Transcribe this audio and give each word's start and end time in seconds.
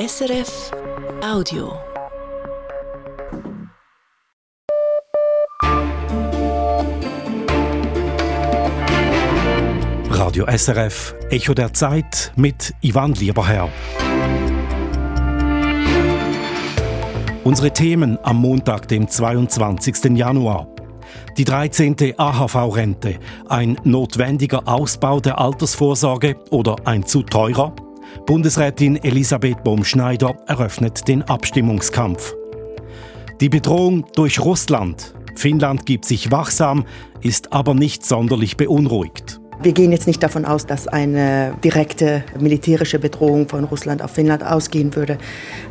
SRF 0.00 0.70
Audio. 1.22 1.78
Radio 10.08 10.46
SRF 10.46 11.14
Echo 11.28 11.52
der 11.52 11.74
Zeit 11.74 12.32
mit 12.36 12.72
Ivan 12.80 13.12
Lieberherr. 13.12 13.68
Unsere 17.44 17.70
Themen 17.70 18.18
am 18.22 18.36
Montag, 18.38 18.88
dem 18.88 19.06
22. 19.06 20.16
Januar. 20.16 20.66
Die 21.36 21.44
13. 21.44 22.14
AHV-Rente, 22.16 23.18
ein 23.50 23.76
notwendiger 23.84 24.66
Ausbau 24.66 25.20
der 25.20 25.38
Altersvorsorge 25.38 26.36
oder 26.48 26.76
ein 26.86 27.04
zu 27.04 27.22
teurer? 27.22 27.74
Bundesrätin 28.26 28.96
Elisabeth 29.02 29.64
Bohm-Schneider 29.64 30.36
eröffnet 30.46 31.08
den 31.08 31.22
Abstimmungskampf. 31.22 32.34
Die 33.40 33.48
Bedrohung 33.48 34.04
durch 34.14 34.40
Russland. 34.40 35.14
Finnland 35.34 35.86
gibt 35.86 36.04
sich 36.04 36.30
wachsam, 36.30 36.84
ist 37.22 37.52
aber 37.52 37.74
nicht 37.74 38.04
sonderlich 38.04 38.56
beunruhigt. 38.56 39.40
Wir 39.62 39.72
gehen 39.72 39.92
jetzt 39.92 40.06
nicht 40.06 40.22
davon 40.22 40.46
aus, 40.46 40.64
dass 40.64 40.88
eine 40.88 41.54
direkte 41.62 42.24
militärische 42.38 42.98
Bedrohung 42.98 43.46
von 43.46 43.64
Russland 43.64 44.00
auf 44.00 44.10
Finnland 44.10 44.42
ausgehen 44.42 44.96
würde. 44.96 45.18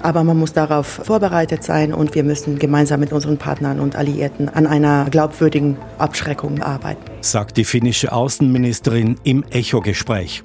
Aber 0.03 0.23
man 0.23 0.37
muss 0.37 0.53
darauf 0.53 0.85
vorbereitet 0.85 1.63
sein 1.63 1.91
und 1.91 2.13
wir 2.13 2.23
müssen 2.23 2.59
gemeinsam 2.59 2.99
mit 2.99 3.11
unseren 3.11 3.37
Partnern 3.37 3.79
und 3.79 3.95
Alliierten 3.95 4.47
an 4.47 4.67
einer 4.67 5.07
glaubwürdigen 5.09 5.77
Abschreckung 5.97 6.61
arbeiten. 6.61 7.01
Sagt 7.21 7.57
die 7.57 7.65
finnische 7.65 8.11
Außenministerin 8.11 9.15
im 9.23 9.43
Echo-Gespräch. 9.49 10.43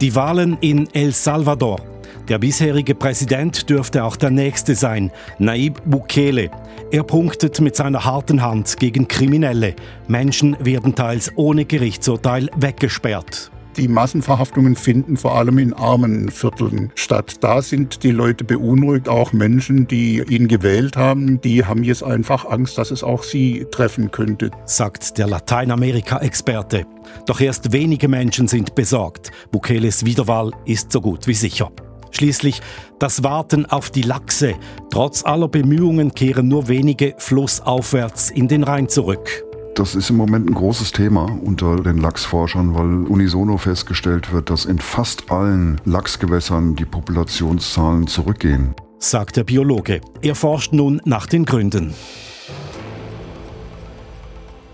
Die 0.00 0.14
Wahlen 0.14 0.56
in 0.62 0.88
El 0.94 1.12
Salvador. 1.12 1.78
Der 2.26 2.38
bisherige 2.38 2.94
Präsident 2.94 3.68
dürfte 3.68 4.02
auch 4.02 4.16
der 4.16 4.30
nächste 4.30 4.74
sein, 4.74 5.12
Naib 5.38 5.82
Bukele. 5.84 6.50
Er 6.90 7.02
punktet 7.02 7.60
mit 7.60 7.76
seiner 7.76 8.02
harten 8.06 8.40
Hand 8.40 8.78
gegen 8.78 9.08
Kriminelle. 9.08 9.74
Menschen 10.08 10.56
werden 10.58 10.94
teils 10.94 11.30
ohne 11.36 11.66
Gerichtsurteil 11.66 12.48
weggesperrt. 12.56 13.50
Die 13.76 13.86
Massenverhaftungen 13.86 14.74
finden 14.74 15.16
vor 15.16 15.36
allem 15.36 15.58
in 15.58 15.72
armen 15.72 16.28
Vierteln 16.30 16.90
statt. 16.96 17.36
Da 17.40 17.62
sind 17.62 18.02
die 18.02 18.10
Leute 18.10 18.44
beunruhigt, 18.44 19.08
auch 19.08 19.32
Menschen, 19.32 19.86
die 19.86 20.22
ihn 20.28 20.48
gewählt 20.48 20.96
haben, 20.96 21.40
die 21.40 21.64
haben 21.64 21.84
jetzt 21.84 22.02
einfach 22.02 22.44
Angst, 22.44 22.78
dass 22.78 22.90
es 22.90 23.04
auch 23.04 23.22
sie 23.22 23.66
treffen 23.70 24.10
könnte. 24.10 24.50
Sagt 24.64 25.18
der 25.18 25.28
Lateinamerika-Experte. 25.28 26.84
Doch 27.26 27.40
erst 27.40 27.72
wenige 27.72 28.08
Menschen 28.08 28.48
sind 28.48 28.74
besorgt. 28.74 29.30
Bukeles 29.52 30.04
Wiederwahl 30.04 30.50
ist 30.64 30.90
so 30.90 31.00
gut 31.00 31.26
wie 31.26 31.34
sicher. 31.34 31.70
Schließlich 32.10 32.60
das 32.98 33.22
Warten 33.22 33.66
auf 33.66 33.90
die 33.90 34.02
Lachse. 34.02 34.54
Trotz 34.90 35.24
aller 35.24 35.48
Bemühungen 35.48 36.12
kehren 36.12 36.48
nur 36.48 36.68
wenige 36.68 37.14
flussaufwärts 37.18 38.30
in 38.30 38.48
den 38.48 38.64
Rhein 38.64 38.88
zurück. 38.88 39.44
Das 39.80 39.94
ist 39.94 40.10
im 40.10 40.16
Moment 40.16 40.46
ein 40.46 40.52
großes 40.52 40.92
Thema 40.92 41.24
unter 41.42 41.76
den 41.76 41.96
Lachsforschern, 41.96 42.74
weil 42.74 43.10
unisono 43.10 43.56
festgestellt 43.56 44.30
wird, 44.30 44.50
dass 44.50 44.66
in 44.66 44.78
fast 44.78 45.30
allen 45.30 45.80
Lachsgewässern 45.86 46.76
die 46.76 46.84
Populationszahlen 46.84 48.06
zurückgehen. 48.06 48.74
Sagt 48.98 49.38
der 49.38 49.44
Biologe. 49.44 50.02
Er 50.20 50.34
forscht 50.34 50.74
nun 50.74 51.00
nach 51.06 51.24
den 51.24 51.46
Gründen. 51.46 51.94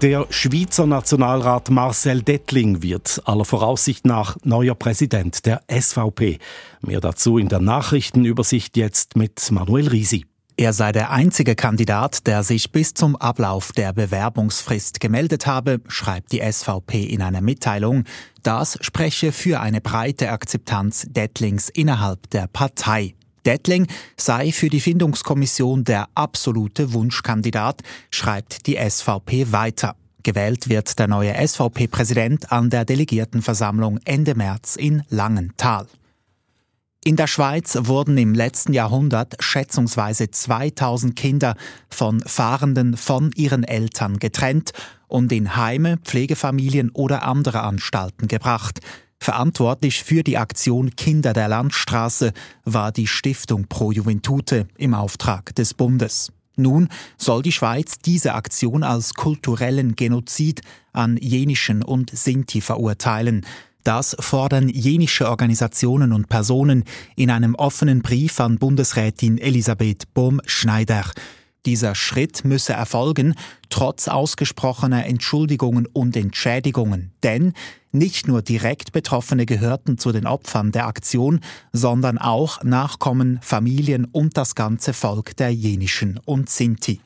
Der 0.03 0.27
Schweizer 0.31 0.89
Nationalrat 0.89 1.71
Marcel 1.71 2.23
Dettling 2.23 2.83
wird 2.83 3.23
aller 3.27 3.45
Voraussicht 3.45 4.07
nach 4.07 4.37
neuer 4.43 4.75
Präsident 4.75 5.47
der 5.47 5.63
SVP. 5.71 6.41
Mehr 6.81 7.01
dazu 7.01 7.39
in 7.39 7.49
der 7.49 7.61
Nachrichtenübersicht 7.61 8.77
jetzt 8.77 9.15
mit 9.15 9.53
Manuel 9.53 9.87
Risi. 9.87 10.27
Er 10.59 10.73
sei 10.73 10.91
der 10.91 11.11
einzige 11.11 11.55
Kandidat, 11.55 12.27
der 12.27 12.43
sich 12.43 12.73
bis 12.73 12.95
zum 12.95 13.15
Ablauf 13.15 13.73
der 13.73 13.93
Bewerbungsfrist 13.93 15.01
gemeldet 15.01 15.47
habe, 15.47 15.83
schreibt 15.87 16.33
die 16.33 16.41
SVP 16.41 17.05
in 17.05 17.21
einer 17.21 17.43
Mitteilung. 17.43 18.05
Das 18.43 18.79
spreche 18.81 19.33
für 19.33 19.61
eine 19.61 19.83
breite 19.83 20.31
Akzeptanz 20.31 21.09
Dettlings 21.11 21.69
innerhalb 21.69 22.31
der 22.31 22.47
Partei. 22.47 23.15
Dettling 23.45 23.87
sei 24.17 24.51
für 24.51 24.71
die 24.71 24.81
Findungskommission 24.81 25.85
der 25.85 26.09
absolute 26.15 26.95
Wunschkandidat, 26.95 27.83
schreibt 28.11 28.67
die 28.67 28.77
SVP 28.77 29.53
weiter. 29.53 29.95
Gewählt 30.23 30.71
wird 30.71 30.99
der 30.99 31.07
neue 31.07 31.35
SVP-Präsident 31.47 32.51
an 32.51 32.71
der 32.71 32.87
Delegiertenversammlung 32.87 34.01
Ende 34.07 34.35
März 34.35 34.77
in 34.77 35.03
Langenthal. 35.11 35.87
In 37.07 37.15
der 37.15 37.29
Schweiz 37.29 37.79
wurden 37.83 38.19
im 38.19 38.35
letzten 38.35 38.73
Jahrhundert 38.73 39.37
schätzungsweise 39.39 40.29
2000 40.29 41.15
Kinder 41.15 41.55
von 41.89 42.19
Fahrenden 42.19 42.97
von 42.97 43.31
ihren 43.37 43.63
Eltern 43.63 44.19
getrennt 44.19 44.73
und 45.07 45.31
in 45.31 45.55
Heime, 45.55 45.99
Pflegefamilien 45.99 46.91
oder 46.91 47.23
andere 47.23 47.61
Anstalten 47.61 48.27
gebracht. 48.27 48.81
Verantwortlich 49.21 50.03
für 50.03 50.25
die 50.25 50.37
Aktion 50.37 50.97
Kinder 50.97 51.33
der 51.33 51.47
Landstraße 51.47 52.33
war 52.65 52.91
die 52.91 53.07
Stiftung 53.07 53.69
Pro 53.69 53.93
Juventute 53.93 54.67
im 54.77 54.93
Auftrag 54.93 55.55
des 55.55 55.75
Bundes. 55.75 56.33
Nun 56.57 56.89
soll 57.19 57.43
die 57.43 57.53
Schweiz 57.53 57.99
diese 57.99 58.35
Aktion 58.35 58.83
als 58.83 59.15
kulturellen 59.15 59.95
Genozid 59.95 60.63
an 60.93 61.19
Jenischen 61.19 61.85
und 61.85 62.11
Sinti 62.11 62.63
verurteilen. 62.63 63.47
Das 63.87 64.17
fordern 64.19 64.69
jenische 64.69 65.31
Organisationen 65.31 66.13
und 66.13 66.29
Personen 66.29 66.83
in 67.15 67.31
einem 67.31 67.55
offenen 67.55 68.03
Brief 68.03 68.41
an 68.41 68.59
Bundesrätin 68.59 69.39
Elisabeth 69.39 70.13
Bohm-Schneider. 70.13 71.05
Dieser 71.67 71.95
Schritt 71.95 72.45
müsse 72.45 72.73
erfolgen, 72.73 73.37
trotz 73.69 74.09
ausgesprochener 74.09 75.07
Entschuldigungen 75.07 75.87
und 75.87 76.17
Entschädigungen. 76.17 77.13
Denn 77.23 77.53
nicht 77.93 78.27
nur 78.27 78.43
direkt 78.43 78.91
Betroffene 78.91 79.47
gehörten 79.47 79.99
zu 79.99 80.11
den 80.11 80.27
Opfern 80.27 80.73
der 80.73 80.89
Aktion, 80.89 81.39
sondern 81.73 82.19
auch 82.19 82.65
Nachkommen, 82.65 83.39
Familien 83.41 84.05
und 84.05 84.37
das 84.37 84.57
ganze 84.57 84.95
Volk 84.95 85.37
der 85.37 85.51
Jenischen 85.51 86.19
und 86.25 86.51
Sinti. 86.51 87.01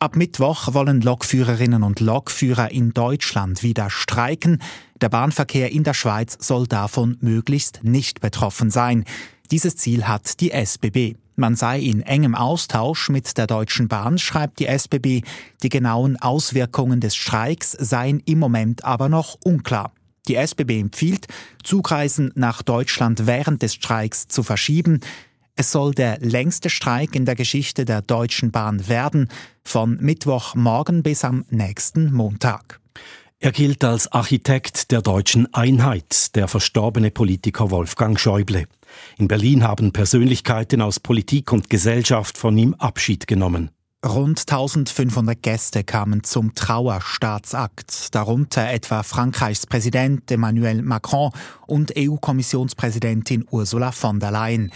Ab 0.00 0.14
Mittwoch 0.14 0.74
wollen 0.74 1.00
Lokführerinnen 1.00 1.82
und 1.82 1.98
Lokführer 1.98 2.70
in 2.70 2.92
Deutschland 2.92 3.64
wieder 3.64 3.90
streiken. 3.90 4.62
Der 5.00 5.08
Bahnverkehr 5.08 5.70
in 5.70 5.84
der 5.84 5.94
Schweiz 5.94 6.36
soll 6.40 6.66
davon 6.66 7.18
möglichst 7.20 7.84
nicht 7.84 8.20
betroffen 8.20 8.70
sein. 8.70 9.04
Dieses 9.50 9.76
Ziel 9.76 10.08
hat 10.08 10.40
die 10.40 10.50
SBB. 10.50 11.16
Man 11.36 11.54
sei 11.54 11.78
in 11.78 12.02
engem 12.02 12.34
Austausch 12.34 13.08
mit 13.08 13.38
der 13.38 13.46
Deutschen 13.46 13.86
Bahn, 13.86 14.18
schreibt 14.18 14.58
die 14.58 14.66
SBB. 14.66 15.22
Die 15.62 15.68
genauen 15.68 16.16
Auswirkungen 16.16 17.00
des 17.00 17.14
Streiks 17.14 17.72
seien 17.72 18.20
im 18.26 18.40
Moment 18.40 18.84
aber 18.84 19.08
noch 19.08 19.36
unklar. 19.44 19.92
Die 20.26 20.34
SBB 20.34 20.80
empfiehlt, 20.80 21.28
Zugreisen 21.62 22.32
nach 22.34 22.62
Deutschland 22.62 23.26
während 23.28 23.62
des 23.62 23.74
Streiks 23.74 24.26
zu 24.26 24.42
verschieben. 24.42 25.00
Es 25.54 25.70
soll 25.70 25.94
der 25.94 26.18
längste 26.18 26.70
Streik 26.70 27.14
in 27.14 27.24
der 27.24 27.36
Geschichte 27.36 27.84
der 27.84 28.02
Deutschen 28.02 28.50
Bahn 28.50 28.88
werden, 28.88 29.28
von 29.64 29.96
Mittwochmorgen 30.00 31.04
bis 31.04 31.24
am 31.24 31.44
nächsten 31.50 32.12
Montag. 32.12 32.77
Er 33.40 33.52
gilt 33.52 33.84
als 33.84 34.10
Architekt 34.10 34.90
der 34.90 35.00
deutschen 35.00 35.54
Einheit, 35.54 36.34
der 36.34 36.48
verstorbene 36.48 37.12
Politiker 37.12 37.70
Wolfgang 37.70 38.18
Schäuble. 38.18 38.66
In 39.16 39.28
Berlin 39.28 39.62
haben 39.62 39.92
Persönlichkeiten 39.92 40.82
aus 40.82 40.98
Politik 40.98 41.52
und 41.52 41.70
Gesellschaft 41.70 42.36
von 42.36 42.58
ihm 42.58 42.74
Abschied 42.74 43.28
genommen. 43.28 43.70
Rund 44.04 44.40
1500 44.40 45.40
Gäste 45.40 45.84
kamen 45.84 46.24
zum 46.24 46.56
Trauerstaatsakt, 46.56 48.12
darunter 48.12 48.70
etwa 48.70 49.04
Frankreichs 49.04 49.66
Präsident 49.66 50.28
Emmanuel 50.32 50.82
Macron 50.82 51.30
und 51.68 51.92
EU-Kommissionspräsidentin 51.96 53.44
Ursula 53.50 53.92
von 53.92 54.18
der 54.18 54.32
Leyen. 54.32 54.72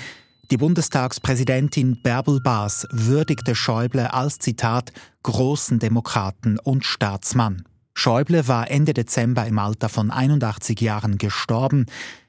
Die 0.53 0.56
Bundestagspräsidentin 0.56 2.00
Bärbel 2.00 2.41
Baas 2.41 2.87
würdigte 2.93 3.56
Schäuble 3.56 4.12
als 4.12 4.38
Zitat 4.38 4.93
großen 5.25 5.81
Demokraten 5.81 6.61
und 6.61 6.85
Staatsmann. 6.85 7.64
Schäuble 7.94 8.49
war 8.49 8.71
Ende 8.71 8.94
Dezember 8.94 9.47
im 9.47 9.59
Alter 9.59 9.89
von 9.89 10.11
81 10.11 10.81
Jahren 10.81 11.19
gestorben. 11.19 11.87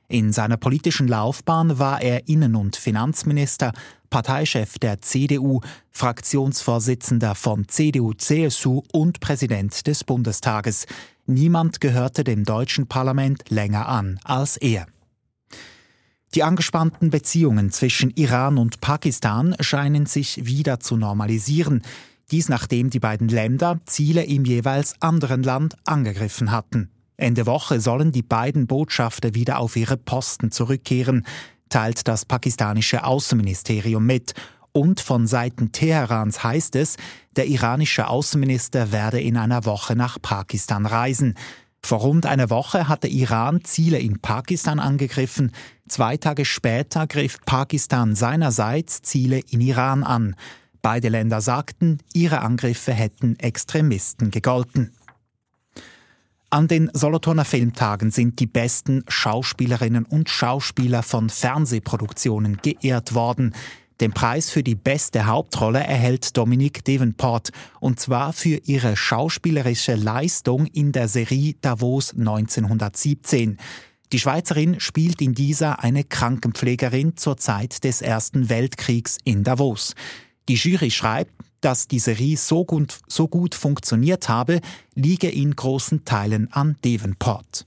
In 0.07 0.33
seiner 0.33 0.57
politischen 0.57 1.07
Laufbahn 1.07 1.79
war 1.79 2.01
er 2.01 2.27
Innen- 2.27 2.55
und 2.55 2.75
Finanzminister, 2.75 3.71
Parteichef 4.09 4.77
der 4.77 5.01
CDU, 5.01 5.61
Fraktionsvorsitzender 5.89 7.33
von 7.33 7.67
CDU-CSU 7.67 8.83
und 8.91 9.19
Präsident 9.21 9.87
des 9.87 10.03
Bundestages. 10.03 10.85
Niemand 11.25 11.81
gehörte 11.81 12.23
dem 12.23 12.43
deutschen 12.43 12.87
Parlament 12.87 13.49
länger 13.49 13.87
an 13.87 14.19
als 14.23 14.57
er. 14.57 14.85
Die 16.35 16.43
angespannten 16.43 17.11
Beziehungen 17.11 17.71
zwischen 17.71 18.11
Iran 18.11 18.57
und 18.57 18.81
Pakistan 18.81 19.55
scheinen 19.59 20.05
sich 20.05 20.45
wieder 20.45 20.79
zu 20.79 20.97
normalisieren. 20.97 21.83
Dies 22.31 22.49
nachdem 22.49 22.89
die 22.89 22.99
beiden 22.99 23.27
Länder 23.27 23.79
Ziele 23.85 24.23
im 24.23 24.45
jeweils 24.45 25.01
anderen 25.01 25.43
Land 25.43 25.75
angegriffen 25.85 26.51
hatten. 26.51 26.89
Ende 27.17 27.45
Woche 27.45 27.79
sollen 27.79 28.11
die 28.11 28.23
beiden 28.23 28.67
Botschafter 28.67 29.35
wieder 29.35 29.59
auf 29.59 29.75
ihre 29.75 29.97
Posten 29.97 30.51
zurückkehren. 30.51 31.25
teilt 31.69 32.07
das 32.07 32.25
pakistanische 32.25 33.03
Außenministerium 33.03 34.05
mit. 34.05 34.33
Und 34.73 35.01
von 35.01 35.27
Seiten 35.27 35.71
Teherans 35.71 36.43
heißt 36.43 36.75
es, 36.75 36.97
der 37.35 37.47
iranische 37.47 38.07
Außenminister 38.07 38.91
werde 38.91 39.21
in 39.21 39.37
einer 39.37 39.65
Woche 39.65 39.95
nach 39.95 40.21
Pakistan 40.21 40.85
reisen. 40.85 41.35
Vor 41.81 41.99
rund 41.99 42.25
einer 42.25 42.49
Woche 42.49 42.87
hatte 42.87 43.07
Iran 43.07 43.63
Ziele 43.63 43.99
in 43.99 44.19
Pakistan 44.19 44.79
angegriffen. 44.79 45.51
Zwei 45.87 46.17
Tage 46.17 46.45
später 46.45 47.07
griff 47.07 47.39
Pakistan 47.45 48.15
seinerseits 48.15 49.01
Ziele 49.01 49.41
in 49.49 49.61
Iran 49.61 50.03
an. 50.03 50.35
Beide 50.83 51.07
Länder 51.07 51.39
sagten, 51.39 51.99
ihre 52.13 52.41
Angriffe 52.41 52.91
hätten 52.91 53.39
Extremisten 53.39 54.31
gegolten. 54.31 54.91
An 56.49 56.67
den 56.67 56.91
Solothurner 56.91 57.45
Filmtagen 57.45 58.11
sind 58.11 58.39
die 58.41 58.47
besten 58.47 59.05
Schauspielerinnen 59.07 60.03
und 60.03 60.29
Schauspieler 60.29 61.01
von 61.01 61.29
Fernsehproduktionen 61.29 62.57
geehrt 62.61 63.15
worden. 63.15 63.55
Den 64.01 64.11
Preis 64.11 64.49
für 64.49 64.61
die 64.61 64.75
beste 64.75 65.25
Hauptrolle 65.25 65.79
erhält 65.79 66.35
Dominique 66.35 66.83
Davenport, 66.83 67.51
und 67.79 68.01
zwar 68.01 68.33
für 68.33 68.59
ihre 68.65 68.97
schauspielerische 68.97 69.95
Leistung 69.95 70.67
in 70.67 70.91
der 70.91 71.07
Serie 71.07 71.55
Davos 71.61 72.11
1917. 72.11 73.57
Die 74.11 74.19
Schweizerin 74.19 74.81
spielt 74.81 75.21
in 75.21 75.33
dieser 75.33 75.81
eine 75.81 76.03
Krankenpflegerin 76.03 77.15
zur 77.15 77.37
Zeit 77.37 77.85
des 77.85 78.01
Ersten 78.01 78.49
Weltkriegs 78.49 79.17
in 79.23 79.45
Davos. 79.45 79.95
Die 80.47 80.55
Jury 80.55 80.89
schreibt, 80.91 81.31
dass 81.61 81.87
die 81.87 81.99
Serie 81.99 82.37
so 82.37 82.65
gut, 82.65 82.99
so 83.07 83.27
gut 83.27 83.55
funktioniert 83.55 84.27
habe, 84.27 84.59
liege 84.95 85.29
in 85.29 85.55
großen 85.55 86.03
Teilen 86.03 86.51
an 86.51 86.75
Davenport. 86.81 87.65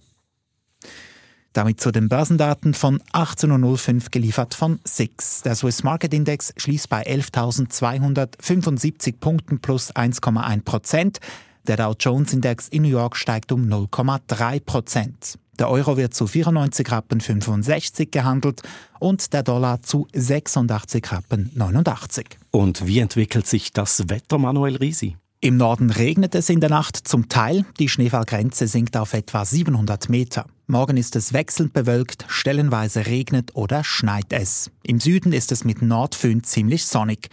Damit 1.55 1.81
zu 1.81 1.91
den 1.91 2.11
Börsendaten 2.11 2.75
von 2.75 3.01
18.05 3.15 3.95
Uhr 3.95 4.01
geliefert 4.11 4.53
von 4.53 4.79
SIX. 4.85 5.41
Der 5.41 5.55
Swiss 5.55 5.83
Market 5.83 6.13
Index 6.13 6.53
schließt 6.59 6.91
bei 6.91 7.07
11.275 7.07 9.15
Punkten 9.19 9.61
plus 9.61 9.97
1,1 9.97 10.65
Prozent. 10.65 11.21
Der 11.67 11.79
Dow 11.79 11.95
Jones 11.99 12.35
Index 12.35 12.69
in 12.69 12.83
New 12.83 12.91
York 12.91 13.17
steigt 13.17 13.53
um 13.53 13.63
0,3 13.63 14.61
Prozent. 14.61 15.39
Der 15.59 15.71
Euro 15.71 15.97
wird 15.97 16.13
zu 16.13 16.27
94 16.27 16.93
Rappen 16.93 17.23
65 17.23 18.11
gehandelt 18.11 18.61
und 19.01 19.33
der 19.33 19.43
Dollar 19.43 19.81
zu 19.81 20.07
86 20.13 21.11
Rappen 21.11 21.51
89. 21.55 22.27
Und 22.57 22.87
wie 22.87 23.01
entwickelt 23.01 23.47
sich 23.47 23.75
das 23.75 24.09
Wetter, 24.09 24.39
Manuel 24.39 24.77
Risi? 24.77 25.19
Im 25.41 25.59
Norden 25.59 25.91
regnet 25.91 26.35
es 26.35 26.49
in 26.49 26.61
der 26.61 26.71
Nacht 26.71 26.97
zum 26.97 27.29
Teil. 27.29 27.67
Die 27.79 27.91
Schneefallgrenze 27.91 28.67
sinkt 28.67 28.97
auf 28.97 29.13
etwa 29.13 29.45
700 29.45 30.09
Meter. 30.09 30.47
Morgen 30.67 30.97
ist 30.97 31.17
es 31.17 31.35
wechselnd 31.35 31.75
bewölkt, 31.75 32.25
stellenweise 32.29 33.05
regnet 33.05 33.55
oder 33.55 33.85
schneit 33.85 34.33
es. 34.33 34.71
Im 34.83 35.01
Süden 35.01 35.35
ist 35.35 35.53
es 35.53 35.65
mit 35.65 35.83
Nordföhn 35.83 36.45
ziemlich 36.45 36.87
sonnig. 36.87 37.29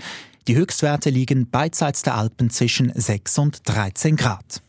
Die 0.49 0.57
Höchstwerte 0.57 1.09
liegen 1.09 1.49
beidseits 1.49 2.01
der 2.01 2.15
Alpen 2.15 2.49
zwischen 2.49 2.91
6 2.93 3.37
und 3.37 3.61
13 3.63 4.17
Grad. 4.17 4.61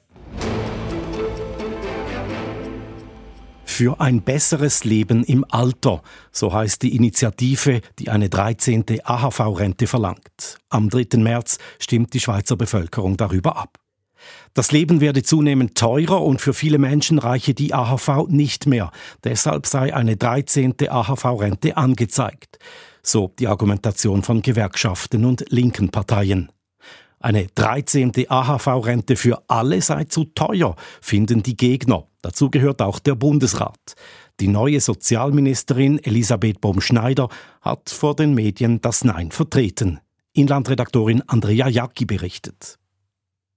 Für 3.64 4.00
ein 4.00 4.22
besseres 4.22 4.84
Leben 4.84 5.24
im 5.24 5.44
Alter, 5.48 6.02
so 6.30 6.52
heißt 6.52 6.82
die 6.82 6.94
Initiative, 6.94 7.80
die 7.98 8.08
eine 8.08 8.28
13. 8.28 8.84
AHV-Rente 9.02 9.86
verlangt. 9.86 10.58
Am 10.68 10.88
3. 10.90 11.18
März 11.18 11.58
stimmt 11.78 12.14
die 12.14 12.20
Schweizer 12.20 12.56
Bevölkerung 12.56 13.16
darüber 13.16 13.56
ab. 13.56 13.78
Das 14.54 14.70
Leben 14.70 15.00
werde 15.00 15.22
zunehmend 15.22 15.76
teurer 15.76 16.22
und 16.22 16.40
für 16.40 16.54
viele 16.54 16.78
Menschen 16.78 17.18
reiche 17.18 17.54
die 17.54 17.74
AHV 17.74 18.28
nicht 18.28 18.66
mehr. 18.66 18.90
Deshalb 19.24 19.66
sei 19.66 19.94
eine 19.94 20.16
13. 20.16 20.74
AHV-Rente 20.88 21.76
angezeigt. 21.76 22.58
So 23.02 23.32
die 23.38 23.48
Argumentation 23.48 24.22
von 24.22 24.42
Gewerkschaften 24.42 25.24
und 25.24 25.44
linken 25.48 25.90
Parteien. 25.90 26.50
Eine 27.18 27.46
13. 27.54 28.12
AHV-Rente 28.28 29.16
für 29.16 29.42
alle 29.48 29.80
sei 29.82 30.04
zu 30.04 30.24
teuer, 30.24 30.76
finden 31.00 31.42
die 31.42 31.56
Gegner. 31.56 32.06
Dazu 32.24 32.48
gehört 32.48 32.80
auch 32.80 33.00
der 33.00 33.16
Bundesrat. 33.16 33.96
Die 34.40 34.48
neue 34.48 34.80
Sozialministerin 34.80 36.02
Elisabeth 36.02 36.58
Baum-Schneider 36.58 37.28
hat 37.60 37.90
vor 37.90 38.16
den 38.16 38.32
Medien 38.32 38.80
das 38.80 39.04
Nein 39.04 39.30
vertreten. 39.30 40.00
Inlandredaktorin 40.32 41.22
Andrea 41.26 41.68
Jacki 41.68 42.06
berichtet. 42.06 42.78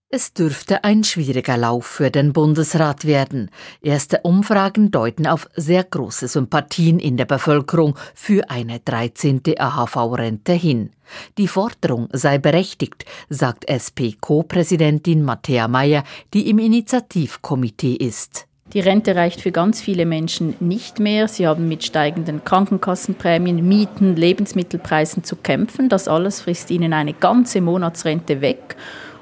Es 0.10 0.34
dürfte 0.34 0.84
ein 0.84 1.06
schwieriger 1.06 1.56
Lauf 1.56 1.86
für 1.86 2.12
den 2.12 2.34
Bundesrat 2.34 3.06
werden. 3.06 3.52
Erste 3.82 4.20
Umfragen 4.24 4.92
deuten 4.92 5.28
auf 5.28 5.48
sehr 5.56 5.86
große 5.86 6.28
Sympathien 6.28 7.00
in 7.00 7.16
der 7.16 7.26
Bevölkerung 7.26 7.98
für 8.16 8.50
eine 8.50 8.82
13. 8.82 9.44
AHV-Rente 9.58 10.54
hin. 10.54 10.92
Die 11.38 11.48
Forderung 11.48 12.10
sei 12.12 12.38
berechtigt, 12.38 13.06
sagt 13.30 13.64
SP-Co-Präsidentin 13.68 15.24
Matthäa 15.24 15.70
Mayer, 15.70 16.04
die 16.34 16.50
im 16.50 16.60
Initiativkomitee 16.60 17.94
ist. 17.94 18.47
Die 18.74 18.82
Rente 18.82 19.16
reicht 19.16 19.42
für 19.42 19.52
ganz 19.52 19.80
viele 19.80 20.06
Menschen 20.06 20.56
nicht 20.60 21.00
mehr. 21.00 21.28
Sie 21.28 21.48
haben 21.48 21.70
mit 21.70 21.86
steigenden 21.86 22.44
Krankenkassenprämien, 22.44 23.66
Mieten, 23.66 24.16
Lebensmittelpreisen 24.16 25.24
zu 25.24 25.38
kämpfen. 25.38 25.88
Das 25.88 26.08
alles 26.08 26.42
frisst 26.42 26.70
ihnen 26.70 26.92
eine 26.92 27.14
ganze 27.14 27.62
Monatsrente 27.62 28.42
weg. 28.42 28.76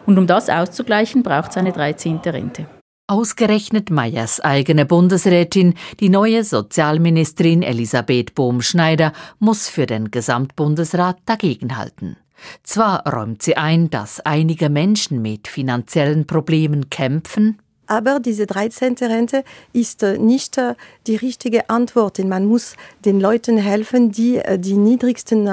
Und 0.07 0.17
um 0.17 0.25
das 0.25 0.49
auszugleichen, 0.49 1.21
braucht 1.21 1.51
es 1.51 1.57
eine 1.57 1.71
13. 1.71 2.17
Rente. 2.25 2.65
Ausgerechnet 3.07 3.91
Meyers 3.91 4.39
eigene 4.39 4.87
Bundesrätin, 4.87 5.75
die 5.99 6.09
neue 6.09 6.43
Sozialministerin 6.43 7.61
Elisabeth 7.61 8.33
Bohm-Schneider, 8.33 9.13
muss 9.37 9.69
für 9.69 9.85
den 9.85 10.09
Gesamtbundesrat 10.09 11.17
dagegenhalten. 11.27 12.17
Zwar 12.63 13.07
räumt 13.07 13.43
sie 13.43 13.57
ein, 13.57 13.91
dass 13.91 14.21
einige 14.21 14.69
Menschen 14.69 15.21
mit 15.21 15.47
finanziellen 15.47 16.25
Problemen 16.25 16.89
kämpfen, 16.89 17.59
aber 17.87 18.19
diese 18.19 18.45
13. 18.45 18.95
Rente 19.01 19.43
ist 19.73 20.03
äh, 20.03 20.17
nicht 20.17 20.57
äh, 20.57 20.75
die 21.07 21.15
richtige 21.15 21.69
Antwort. 21.69 22.17
Denn 22.17 22.29
man 22.29 22.45
muss 22.45 22.75
den 23.03 23.19
Leuten 23.19 23.57
helfen, 23.57 24.11
die 24.11 24.37
äh, 24.37 24.59
die 24.59 24.77
niedrigsten 24.77 25.47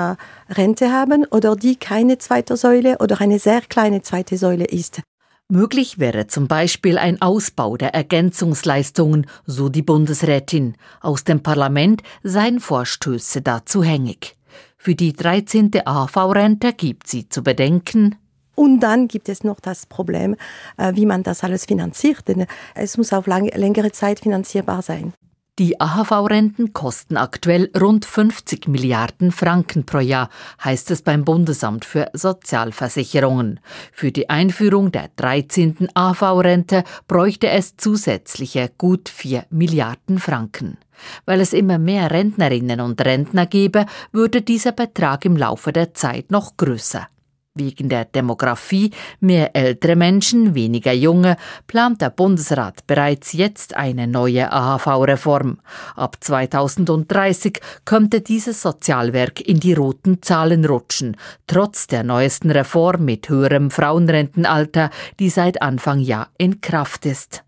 Rente 0.48 0.92
haben 0.92 1.24
oder 1.26 1.56
die 1.56 1.76
keine 1.76 2.18
zweite 2.18 2.56
Säule 2.56 2.98
oder 2.98 3.20
eine 3.20 3.38
sehr 3.38 3.60
kleine 3.60 4.02
zweite 4.02 4.36
Säule 4.36 4.64
ist. 4.64 5.02
Möglich 5.48 5.98
wäre 5.98 6.26
zum 6.28 6.48
Beispiel 6.48 6.96
ein 6.96 7.20
Ausbau 7.20 7.76
der 7.76 7.94
Ergänzungsleistungen, 7.94 9.26
so 9.44 9.68
die 9.68 9.82
Bundesrätin. 9.82 10.76
Aus 11.00 11.24
dem 11.24 11.42
Parlament 11.42 12.02
seien 12.22 12.58
Vorstöße 12.58 13.42
dazu 13.42 13.82
hängig. 13.82 14.36
Für 14.78 14.94
die 14.94 15.12
13. 15.12 15.70
AV-Rente 15.84 16.72
gibt 16.72 17.06
sie 17.06 17.28
zu 17.28 17.42
bedenken, 17.42 18.16
und 18.62 18.78
dann 18.78 19.08
gibt 19.08 19.28
es 19.28 19.42
noch 19.42 19.58
das 19.58 19.86
Problem, 19.86 20.36
äh, 20.76 20.92
wie 20.94 21.04
man 21.04 21.24
das 21.24 21.42
alles 21.42 21.64
finanziert, 21.64 22.28
denn 22.28 22.46
es 22.76 22.96
muss 22.96 23.12
auf 23.12 23.26
lang, 23.26 23.48
längere 23.48 23.90
Zeit 23.90 24.20
finanzierbar 24.20 24.82
sein. 24.82 25.14
Die 25.58 25.80
AHV-Renten 25.80 26.72
kosten 26.72 27.16
aktuell 27.16 27.70
rund 27.76 28.04
50 28.04 28.68
Milliarden 28.68 29.32
Franken 29.32 29.84
pro 29.84 29.98
Jahr, 29.98 30.30
heißt 30.62 30.92
es 30.92 31.02
beim 31.02 31.24
Bundesamt 31.24 31.84
für 31.84 32.08
Sozialversicherungen. 32.12 33.58
Für 33.90 34.12
die 34.12 34.30
Einführung 34.30 34.92
der 34.92 35.10
13. 35.16 35.88
AHV-Rente 35.92 36.84
bräuchte 37.08 37.48
es 37.48 37.76
zusätzliche 37.76 38.70
gut 38.78 39.08
4 39.08 39.46
Milliarden 39.50 40.20
Franken. 40.20 40.78
Weil 41.26 41.40
es 41.40 41.52
immer 41.52 41.78
mehr 41.78 42.12
Rentnerinnen 42.12 42.80
und 42.80 43.04
Rentner 43.04 43.46
gäbe, 43.46 43.86
würde 44.12 44.40
dieser 44.40 44.70
Betrag 44.70 45.24
im 45.24 45.36
Laufe 45.36 45.72
der 45.72 45.94
Zeit 45.94 46.30
noch 46.30 46.56
größer. 46.56 47.08
Wegen 47.54 47.90
der 47.90 48.06
Demografie, 48.06 48.92
mehr 49.20 49.54
ältere 49.54 49.94
Menschen, 49.94 50.54
weniger 50.54 50.94
junge, 50.94 51.36
plant 51.66 52.00
der 52.00 52.08
Bundesrat 52.08 52.86
bereits 52.86 53.34
jetzt 53.34 53.76
eine 53.76 54.06
neue 54.06 54.50
AHV-Reform. 54.50 55.58
Ab 55.94 56.16
2030 56.18 57.60
könnte 57.84 58.22
dieses 58.22 58.62
Sozialwerk 58.62 59.42
in 59.42 59.60
die 59.60 59.74
roten 59.74 60.22
Zahlen 60.22 60.64
rutschen, 60.64 61.18
trotz 61.46 61.86
der 61.86 62.04
neuesten 62.04 62.50
Reform 62.50 63.04
mit 63.04 63.28
höherem 63.28 63.70
Frauenrentenalter, 63.70 64.88
die 65.20 65.28
seit 65.28 65.60
Anfang 65.60 65.98
Jahr 65.98 66.30
in 66.38 66.62
Kraft 66.62 67.04
ist. 67.04 67.44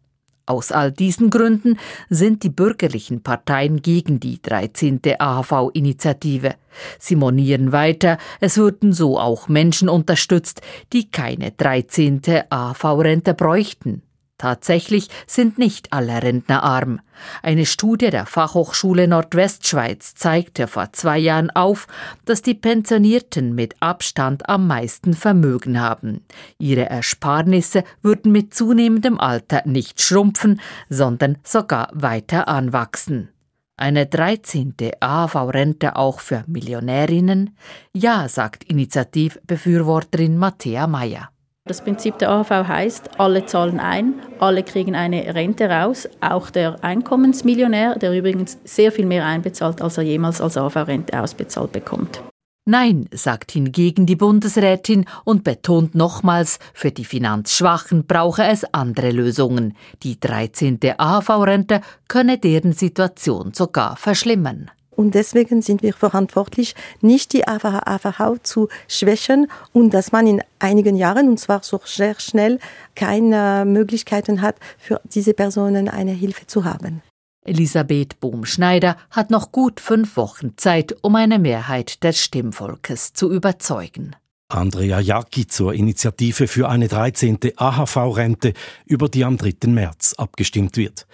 Aus 0.46 0.72
all 0.72 0.92
diesen 0.92 1.30
Gründen 1.30 1.78
sind 2.10 2.42
die 2.42 2.50
bürgerlichen 2.50 3.22
Parteien 3.22 3.80
gegen 3.80 4.20
die 4.20 4.42
13. 4.42 5.00
AHV-Initiative. 5.18 6.56
Sie 6.98 7.16
monieren 7.16 7.72
weiter, 7.72 8.18
es 8.40 8.58
würden 8.58 8.92
so 8.92 9.18
auch 9.18 9.48
Menschen 9.48 9.88
unterstützt, 9.88 10.60
die 10.92 11.10
keine 11.10 11.52
13. 11.52 12.20
AHV-Rente 12.50 13.32
bräuchten. 13.32 14.02
Tatsächlich 14.36 15.08
sind 15.28 15.58
nicht 15.58 15.92
alle 15.92 16.22
Rentner 16.22 16.64
arm. 16.64 17.00
Eine 17.42 17.66
Studie 17.66 18.10
der 18.10 18.26
Fachhochschule 18.26 19.06
Nordwestschweiz 19.06 20.14
zeigte 20.14 20.66
vor 20.66 20.92
zwei 20.92 21.18
Jahren 21.18 21.50
auf, 21.50 21.86
dass 22.24 22.42
die 22.42 22.54
Pensionierten 22.54 23.54
mit 23.54 23.76
Abstand 23.80 24.48
am 24.48 24.66
meisten 24.66 25.14
Vermögen 25.14 25.80
haben. 25.80 26.24
Ihre 26.58 26.90
Ersparnisse 26.90 27.84
würden 28.02 28.32
mit 28.32 28.52
zunehmendem 28.52 29.20
Alter 29.20 29.62
nicht 29.66 30.02
schrumpfen, 30.02 30.60
sondern 30.88 31.38
sogar 31.44 31.90
weiter 31.92 32.48
anwachsen. 32.48 33.28
Eine 33.76 34.06
13. 34.06 34.74
AHV-Rente 35.00 35.96
auch 35.96 36.20
für 36.20 36.44
Millionärinnen? 36.46 37.56
Ja, 37.92 38.28
sagt 38.28 38.64
Initiativbefürworterin 38.64 40.38
Matthäa 40.38 40.86
Meyer. 40.86 41.30
Das 41.66 41.82
Prinzip 41.82 42.18
der 42.18 42.28
AHV 42.30 42.50
heißt, 42.68 43.18
alle 43.18 43.46
zahlen 43.46 43.80
ein, 43.80 44.20
alle 44.38 44.62
kriegen 44.62 44.94
eine 44.94 45.34
Rente 45.34 45.70
raus, 45.70 46.06
auch 46.20 46.50
der 46.50 46.84
Einkommensmillionär, 46.84 47.98
der 47.98 48.12
übrigens 48.12 48.58
sehr 48.64 48.92
viel 48.92 49.06
mehr 49.06 49.24
einbezahlt, 49.24 49.80
als 49.80 49.96
er 49.96 50.04
jemals 50.04 50.42
als 50.42 50.58
AHV-Rente 50.58 51.18
ausbezahlt 51.18 51.72
bekommt. 51.72 52.22
Nein, 52.66 53.08
sagt 53.12 53.52
hingegen 53.52 54.04
die 54.04 54.16
Bundesrätin 54.16 55.06
und 55.24 55.42
betont 55.42 55.94
nochmals, 55.94 56.58
für 56.74 56.90
die 56.90 57.06
Finanzschwachen 57.06 58.06
brauche 58.06 58.44
es 58.44 58.64
andere 58.74 59.10
Lösungen. 59.10 59.74
Die 60.02 60.20
13. 60.20 60.80
AHV-Rente 60.98 61.80
könne 62.08 62.36
deren 62.36 62.72
Situation 62.72 63.54
sogar 63.54 63.96
verschlimmern. 63.96 64.70
Und 64.96 65.14
deswegen 65.14 65.62
sind 65.62 65.82
wir 65.82 65.92
verantwortlich, 65.92 66.74
nicht 67.00 67.32
die 67.32 67.46
AVH 67.46 68.42
zu 68.42 68.68
schwächen 68.88 69.48
und 69.72 69.94
dass 69.94 70.12
man 70.12 70.26
in 70.26 70.42
einigen 70.58 70.96
Jahren, 70.96 71.28
und 71.28 71.38
zwar 71.38 71.62
so 71.62 71.80
sehr 71.84 72.18
schnell, 72.18 72.58
keine 72.94 73.64
Möglichkeiten 73.66 74.42
hat, 74.42 74.56
für 74.78 75.00
diese 75.04 75.34
Personen 75.34 75.88
eine 75.88 76.12
Hilfe 76.12 76.46
zu 76.46 76.64
haben. 76.64 77.02
Elisabeth 77.44 78.20
Bohm-Schneider 78.20 78.96
hat 79.10 79.30
noch 79.30 79.52
gut 79.52 79.80
fünf 79.80 80.16
Wochen 80.16 80.54
Zeit, 80.56 80.96
um 81.02 81.14
eine 81.14 81.38
Mehrheit 81.38 82.02
des 82.02 82.20
Stimmvolkes 82.20 83.12
zu 83.12 83.30
überzeugen. 83.30 84.16
Andrea 84.48 85.00
Jacki 85.00 85.46
zur 85.46 85.74
Initiative 85.74 86.46
für 86.46 86.68
eine 86.68 86.88
13. 86.88 87.38
AHV-Rente, 87.56 88.52
über 88.86 89.08
die 89.08 89.24
am 89.24 89.36
3. 89.36 89.68
März 89.68 90.14
abgestimmt 90.16 90.76
wird. 90.76 91.06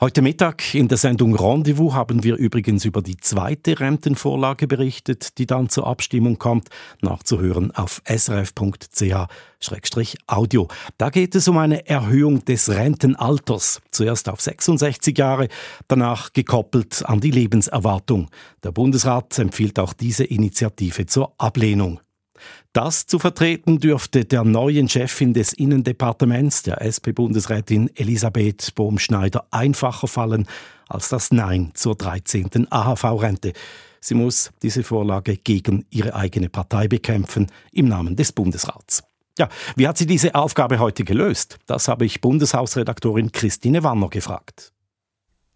Heute 0.00 0.22
Mittag 0.22 0.76
in 0.76 0.86
der 0.86 0.96
Sendung 0.96 1.34
Rendezvous 1.34 1.92
haben 1.92 2.22
wir 2.22 2.36
übrigens 2.36 2.84
über 2.84 3.02
die 3.02 3.16
zweite 3.16 3.80
Rentenvorlage 3.80 4.68
berichtet, 4.68 5.38
die 5.38 5.46
dann 5.46 5.70
zur 5.70 5.88
Abstimmung 5.88 6.38
kommt, 6.38 6.68
nachzuhören 7.00 7.72
auf 7.72 8.00
srf.ch-audio. 8.06 8.68
Da 10.98 11.10
geht 11.10 11.34
es 11.34 11.48
um 11.48 11.58
eine 11.58 11.88
Erhöhung 11.88 12.44
des 12.44 12.70
Rentenalters, 12.70 13.80
zuerst 13.90 14.28
auf 14.28 14.40
66 14.40 15.18
Jahre, 15.18 15.48
danach 15.88 16.32
gekoppelt 16.32 17.04
an 17.04 17.18
die 17.18 17.32
Lebenserwartung. 17.32 18.30
Der 18.62 18.70
Bundesrat 18.70 19.36
empfiehlt 19.40 19.80
auch 19.80 19.94
diese 19.94 20.22
Initiative 20.22 21.06
zur 21.06 21.32
Ablehnung. 21.38 21.98
Das 22.72 23.06
zu 23.06 23.18
vertreten 23.18 23.78
dürfte 23.78 24.24
der 24.24 24.44
neuen 24.44 24.88
Chefin 24.88 25.34
des 25.34 25.52
Innendepartements, 25.52 26.62
der 26.62 26.82
SP-Bundesrätin 26.82 27.90
Elisabeth 27.96 28.74
Bohm-Schneider, 28.74 29.46
einfacher 29.50 30.08
fallen 30.08 30.46
als 30.88 31.08
das 31.08 31.30
Nein 31.30 31.72
zur 31.74 31.96
13. 31.96 32.70
AHV-Rente. 32.70 33.52
Sie 34.00 34.14
muss 34.14 34.50
diese 34.62 34.82
Vorlage 34.82 35.36
gegen 35.36 35.84
ihre 35.90 36.14
eigene 36.14 36.48
Partei 36.48 36.88
bekämpfen 36.88 37.48
im 37.72 37.88
Namen 37.88 38.16
des 38.16 38.32
Bundesrats. 38.32 39.02
Ja, 39.38 39.48
wie 39.76 39.86
hat 39.86 39.98
sie 39.98 40.06
diese 40.06 40.34
Aufgabe 40.34 40.78
heute 40.78 41.04
gelöst? 41.04 41.58
Das 41.66 41.88
habe 41.88 42.04
ich 42.04 42.20
Bundeshausredaktorin 42.20 43.30
Christine 43.32 43.84
Wanner 43.84 44.08
gefragt. 44.08 44.72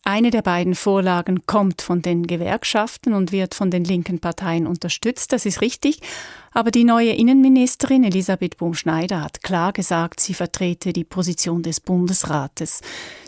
Eine 0.05 0.33
der 0.33 0.43
beiden 0.43 0.75
Vorlagen 0.75 1.47
kommt 1.47 1.81
von 1.81 2.03
den 2.03 2.27
Gewerkschaften 2.27 3.15
und 3.15 3.31
wird 3.31 3.55
von 3.55 3.71
den 3.71 3.85
linken 3.85 4.19
Parteien 4.19 4.67
unterstützt, 4.67 5.33
das 5.33 5.47
ist 5.47 5.61
richtig. 5.61 6.01
Aber 6.51 6.73
die 6.73 6.83
neue 6.83 7.13
Innenministerin 7.13 8.03
Elisabeth 8.03 8.57
Bohm-Schneider 8.57 9.23
hat 9.23 9.45
klar 9.45 9.73
gesagt, 9.73 10.19
sie 10.19 10.35
vertrete 10.35 10.93
die 10.93 11.05
Position 11.05 11.63
des 11.63 11.79
Bundesrates. 11.79 12.81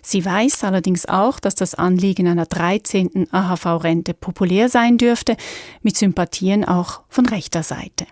Sie 0.03 0.25
weiß 0.25 0.65
allerdings 0.65 1.07
auch, 1.07 1.39
dass 1.39 1.55
das 1.55 1.77
Anliegen 1.77 2.27
einer 2.27 2.47
13. 2.47 3.33
AHV-Rente 3.33 4.13
populär 4.13 4.69
sein 4.69 4.99
dürfte, 4.99 5.37
mit 5.83 5.97
Sympathien 5.97 6.65
auch 6.65 7.03
von 7.09 7.27
rechter 7.27 7.63
Seite. 7.63 8.07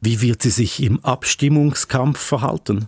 Wie 0.00 0.20
wird 0.20 0.40
sie 0.40 0.50
sich 0.50 0.80
im 0.84 1.04
Abstimmungskampf 1.04 2.20
verhalten? 2.20 2.86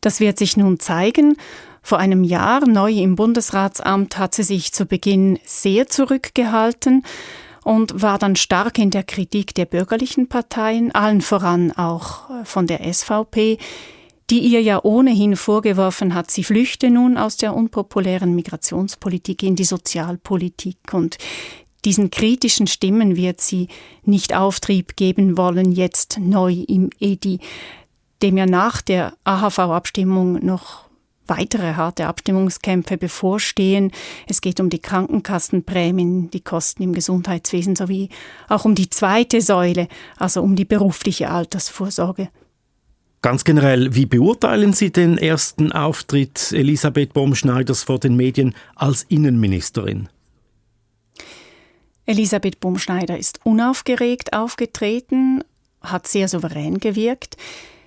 Das 0.00 0.18
wird 0.18 0.38
sich 0.38 0.56
nun 0.56 0.80
zeigen. 0.80 1.36
Vor 1.82 1.98
einem 1.98 2.24
Jahr, 2.24 2.66
neu 2.66 2.92
im 2.92 3.16
Bundesratsamt, 3.16 4.16
hat 4.18 4.34
sie 4.34 4.44
sich 4.44 4.72
zu 4.72 4.86
Beginn 4.86 5.38
sehr 5.44 5.88
zurückgehalten 5.88 7.04
und 7.64 8.02
war 8.02 8.18
dann 8.18 8.36
stark 8.36 8.78
in 8.78 8.90
der 8.90 9.02
Kritik 9.02 9.54
der 9.54 9.66
bürgerlichen 9.66 10.28
Parteien, 10.28 10.94
allen 10.94 11.20
voran 11.20 11.72
auch 11.72 12.30
äh, 12.30 12.44
von 12.44 12.66
der 12.66 12.92
SVP, 12.92 13.58
die 14.30 14.38
ihr 14.38 14.62
ja 14.62 14.82
ohnehin 14.82 15.36
vorgeworfen 15.36 16.14
hat, 16.14 16.30
sie 16.30 16.44
flüchte 16.44 16.90
nun 16.90 17.18
aus 17.18 17.36
der 17.36 17.54
unpopulären 17.54 18.34
Migrationspolitik 18.34 19.42
in 19.42 19.56
die 19.56 19.64
Sozialpolitik. 19.64 20.78
Und 20.92 21.18
diesen 21.84 22.10
kritischen 22.10 22.66
Stimmen 22.66 23.16
wird 23.16 23.40
sie 23.40 23.68
nicht 24.04 24.34
Auftrieb 24.34 24.96
geben 24.96 25.36
wollen, 25.36 25.72
jetzt 25.72 26.18
neu 26.18 26.52
im 26.52 26.90
EDI, 26.98 27.40
dem 28.22 28.36
ja 28.36 28.46
nach 28.46 28.80
der 28.80 29.14
AHV-Abstimmung 29.24 30.44
noch 30.44 30.84
weitere 31.26 31.74
harte 31.74 32.06
Abstimmungskämpfe 32.06 32.96
bevorstehen. 32.96 33.92
Es 34.28 34.40
geht 34.40 34.60
um 34.60 34.70
die 34.70 34.80
Krankenkassenprämien, 34.80 36.30
die 36.30 36.40
Kosten 36.40 36.82
im 36.82 36.92
Gesundheitswesen 36.92 37.76
sowie 37.76 38.08
auch 38.48 38.64
um 38.64 38.74
die 38.74 38.90
zweite 38.90 39.40
Säule, 39.40 39.88
also 40.18 40.42
um 40.42 40.56
die 40.56 40.64
berufliche 40.64 41.30
Altersvorsorge. 41.30 42.28
Ganz 43.22 43.44
generell, 43.44 43.94
wie 43.94 44.06
beurteilen 44.06 44.72
Sie 44.72 44.90
den 44.90 45.16
ersten 45.16 45.70
Auftritt 45.70 46.50
Elisabeth 46.50 47.12
Baumschneiders 47.12 47.84
vor 47.84 48.00
den 48.00 48.16
Medien 48.16 48.52
als 48.74 49.04
Innenministerin? 49.04 50.08
Elisabeth 52.04 52.58
Baumschneider 52.58 53.16
ist 53.16 53.38
unaufgeregt 53.44 54.32
aufgetreten, 54.32 55.44
hat 55.80 56.08
sehr 56.08 56.26
souverän 56.26 56.78
gewirkt. 56.78 57.36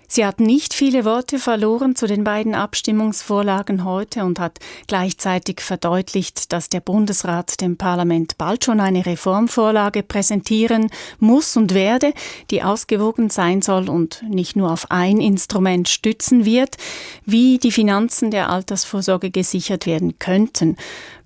Sie 0.07 0.25
hat 0.25 0.39
nicht 0.39 0.73
viele 0.73 1.05
Worte 1.05 1.39
verloren 1.39 1.95
zu 1.95 2.07
den 2.07 2.23
beiden 2.23 2.55
Abstimmungsvorlagen 2.55 3.85
heute 3.85 4.23
und 4.23 4.39
hat 4.39 4.59
gleichzeitig 4.87 5.61
verdeutlicht, 5.61 6.51
dass 6.53 6.69
der 6.69 6.79
Bundesrat 6.79 7.61
dem 7.61 7.77
Parlament 7.77 8.37
bald 8.37 8.63
schon 8.65 8.79
eine 8.79 9.05
Reformvorlage 9.05 10.03
präsentieren 10.03 10.89
muss 11.19 11.57
und 11.57 11.73
werde, 11.73 12.13
die 12.51 12.63
ausgewogen 12.63 13.29
sein 13.29 13.61
soll 13.61 13.89
und 13.89 14.23
nicht 14.29 14.55
nur 14.55 14.71
auf 14.71 14.91
ein 14.91 15.19
Instrument 15.19 15.89
stützen 15.89 16.45
wird, 16.45 16.77
wie 17.25 17.57
die 17.57 17.71
Finanzen 17.71 18.31
der 18.31 18.49
Altersvorsorge 18.49 19.31
gesichert 19.31 19.85
werden 19.85 20.19
könnten. 20.19 20.77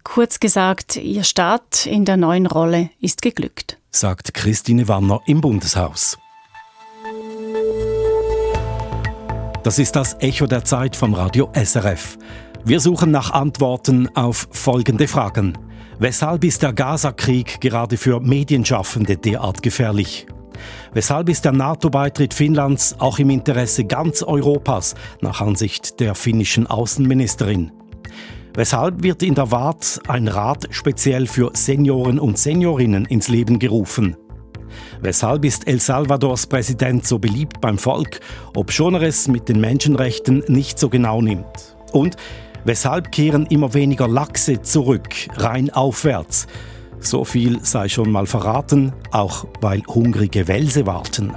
Kurz 0.04 0.40
gesagt, 0.40 0.96
ihr 0.96 1.24
Start 1.24 1.86
in 1.86 2.06
der 2.06 2.18
neuen 2.18 2.48
Rolle 2.48 2.90
ist 3.02 3.22
geglückt. 3.22 3.78
Sagt 3.92 4.34
Christine 4.34 4.88
Wanner 4.88 5.22
im 5.26 5.42
Bundeshaus. 5.42 6.18
Das 9.70 9.78
ist 9.78 9.96
das 9.96 10.18
Echo 10.20 10.48
der 10.48 10.66
Zeit 10.66 10.96
vom 10.96 11.14
Radio 11.14 11.48
SRF. 11.54 12.18
Wir 12.66 12.80
suchen 12.80 13.12
nach 13.12 13.30
Antworten 13.30 14.10
auf 14.16 14.48
folgende 14.50 15.08
Fragen. 15.08 15.60
Weshalb 16.00 16.44
ist 16.44 16.64
der 16.64 16.74
Gaza-Krieg 16.74 17.62
gerade 17.62 17.96
für 17.98 18.20
Medienschaffende 18.20 19.16
derart 19.16 19.62
gefährlich? 19.62 20.26
Weshalb 20.94 21.30
ist 21.30 21.46
der 21.46 21.52
NATO-Beitritt 21.52 22.34
Finnlands 22.34 22.96
auch 22.98 23.20
im 23.20 23.30
Interesse 23.30 23.86
ganz 23.86 24.24
Europas, 24.24 24.96
nach 25.22 25.40
Ansicht 25.40 26.00
der 26.00 26.16
finnischen 26.16 26.66
Außenministerin? 26.66 27.72
Weshalb 28.56 29.04
wird 29.04 29.22
in 29.22 29.36
der 29.36 29.52
WART 29.52 30.00
ein 30.08 30.28
Rat 30.28 30.66
speziell 30.72 31.28
für 31.28 31.52
Senioren 31.54 32.18
und 32.18 32.40
Seniorinnen 32.40 33.06
ins 33.06 33.28
Leben 33.28 33.60
gerufen? 33.60 34.18
Weshalb 35.02 35.46
ist 35.46 35.66
El 35.66 35.80
Salvadors 35.80 36.46
Präsident 36.46 37.08
so 37.08 37.20
beliebt 37.20 37.62
beim 37.62 37.78
Volk, 37.78 38.20
obschon 38.54 38.96
er 38.96 39.04
es 39.04 39.30
mit 39.30 39.48
den 39.48 39.62
Menschenrechten 39.62 40.44
nicht 40.48 40.78
so 40.78 40.90
genau 40.90 41.22
nimmt? 41.22 41.78
Und 41.94 42.18
weshalb 42.66 43.14
kehren 43.14 43.46
immer 43.46 43.74
weniger 43.74 44.10
Lachse 44.10 44.62
zurück, 44.62 45.16
rein 45.38 45.70
aufwärts? 45.70 46.48
So 47.00 47.24
viel 47.24 47.64
sei 47.64 47.88
schon 47.88 48.12
mal 48.12 48.26
verraten, 48.26 48.92
auch 49.12 49.46
weil 49.62 49.82
hungrige 49.88 50.50
Wälse 50.50 50.86
warten. 50.86 51.34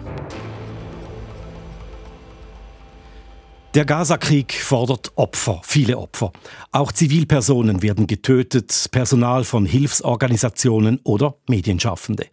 Der 3.74 3.84
Gaza-Krieg 3.84 4.52
fordert 4.54 5.12
Opfer, 5.14 5.60
viele 5.62 5.98
Opfer. 5.98 6.32
Auch 6.72 6.90
Zivilpersonen 6.90 7.80
werden 7.80 8.08
getötet, 8.08 8.88
Personal 8.90 9.44
von 9.44 9.64
Hilfsorganisationen 9.64 10.98
oder 11.04 11.36
Medienschaffende. 11.48 12.26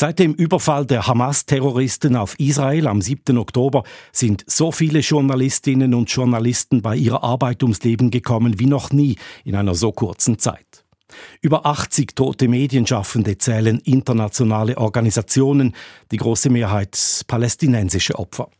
Seit 0.00 0.20
dem 0.20 0.32
Überfall 0.32 0.86
der 0.86 1.08
Hamas-Terroristen 1.08 2.14
auf 2.14 2.38
Israel 2.38 2.86
am 2.86 3.02
7. 3.02 3.36
Oktober 3.36 3.82
sind 4.12 4.44
so 4.46 4.70
viele 4.70 5.00
Journalistinnen 5.00 5.92
und 5.92 6.08
Journalisten 6.08 6.82
bei 6.82 6.94
ihrer 6.94 7.24
Arbeit 7.24 7.64
ums 7.64 7.82
Leben 7.82 8.12
gekommen 8.12 8.60
wie 8.60 8.66
noch 8.66 8.92
nie 8.92 9.16
in 9.44 9.56
einer 9.56 9.74
so 9.74 9.90
kurzen 9.90 10.38
Zeit. 10.38 10.84
Über 11.40 11.66
80 11.66 12.14
tote 12.14 12.46
Medienschaffende 12.46 13.38
zählen 13.38 13.80
internationale 13.80 14.78
Organisationen, 14.78 15.74
die 16.12 16.18
große 16.18 16.48
Mehrheit 16.48 17.24
palästinensische 17.26 18.20
Opfer. 18.20 18.50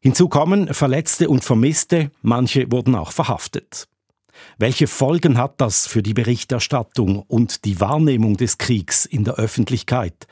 Hinzu 0.00 0.28
kommen 0.28 0.74
Verletzte 0.74 1.30
und 1.30 1.44
Vermisste, 1.44 2.10
manche 2.20 2.70
wurden 2.70 2.94
auch 2.94 3.12
verhaftet. 3.12 3.88
Welche 4.58 4.86
Folgen 4.86 5.38
hat 5.38 5.62
das 5.62 5.86
für 5.86 6.02
die 6.02 6.12
Berichterstattung 6.12 7.20
und 7.20 7.64
die 7.64 7.80
Wahrnehmung 7.80 8.36
des 8.36 8.58
Kriegs 8.58 9.06
in 9.06 9.24
der 9.24 9.36
Öffentlichkeit? 9.36 10.26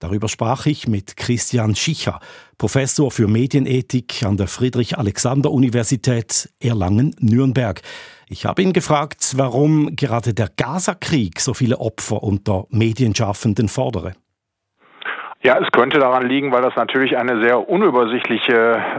Darüber 0.00 0.28
sprach 0.28 0.66
ich 0.66 0.86
mit 0.86 1.16
Christian 1.16 1.74
Schicher, 1.74 2.20
Professor 2.56 3.10
für 3.10 3.26
Medienethik 3.26 4.22
an 4.22 4.36
der 4.36 4.46
Friedrich-Alexander-Universität 4.46 6.50
Erlangen-Nürnberg. 6.60 7.82
Ich 8.28 8.44
habe 8.44 8.62
ihn 8.62 8.72
gefragt, 8.72 9.32
warum 9.36 9.96
gerade 9.96 10.34
der 10.34 10.50
Gaza-Krieg 10.56 11.40
so 11.40 11.52
viele 11.52 11.80
Opfer 11.80 12.22
unter 12.22 12.66
Medienschaffenden 12.70 13.68
fordere. 13.68 14.14
Ja, 15.40 15.56
es 15.62 15.70
könnte 15.70 16.00
daran 16.00 16.28
liegen, 16.28 16.50
weil 16.50 16.62
das 16.62 16.74
natürlich 16.74 17.16
eine 17.16 17.40
sehr 17.40 17.68
unübersichtliche 17.68 18.52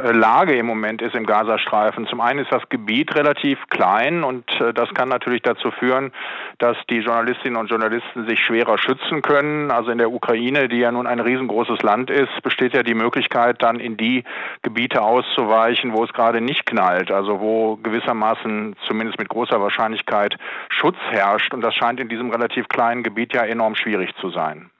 äh, 0.05 0.11
Lage 0.13 0.55
im 0.55 0.67
Moment 0.67 1.01
ist 1.01 1.13
im 1.13 1.25
Gazastreifen. 1.25 2.07
Zum 2.07 2.21
einen 2.21 2.39
ist 2.39 2.49
das 2.49 2.63
Gebiet 2.69 3.13
relativ 3.13 3.59
klein 3.69 4.23
und 4.23 4.49
äh, 4.61 4.73
das 4.73 4.87
kann 4.93 5.09
natürlich 5.09 5.41
dazu 5.41 5.69
führen, 5.69 6.13
dass 6.57 6.77
die 6.89 6.99
Journalistinnen 6.99 7.59
und 7.59 7.69
Journalisten 7.69 8.25
sich 8.25 8.39
schwerer 8.39 8.77
schützen 8.77 9.21
können. 9.21 9.69
Also 9.69 9.91
in 9.91 9.97
der 9.97 10.13
Ukraine, 10.13 10.69
die 10.69 10.77
ja 10.77 10.93
nun 10.93 11.07
ein 11.07 11.19
riesengroßes 11.19 11.81
Land 11.81 12.09
ist, 12.09 12.41
besteht 12.41 12.73
ja 12.73 12.83
die 12.83 12.93
Möglichkeit, 12.93 13.61
dann 13.61 13.81
in 13.81 13.97
die 13.97 14.23
Gebiete 14.61 15.01
auszuweichen, 15.01 15.91
wo 15.91 16.05
es 16.05 16.13
gerade 16.13 16.39
nicht 16.39 16.65
knallt, 16.65 17.11
also 17.11 17.41
wo 17.41 17.75
gewissermaßen 17.75 18.77
zumindest 18.87 19.19
mit 19.19 19.27
großer 19.27 19.59
Wahrscheinlichkeit 19.59 20.37
Schutz 20.69 20.97
herrscht. 21.09 21.53
Und 21.53 21.59
das 21.59 21.75
scheint 21.75 21.99
in 21.99 22.07
diesem 22.07 22.31
relativ 22.31 22.69
kleinen 22.69 23.03
Gebiet 23.03 23.33
ja 23.33 23.43
enorm 23.43 23.75
schwierig 23.75 24.15
zu 24.21 24.29
sein 24.29 24.71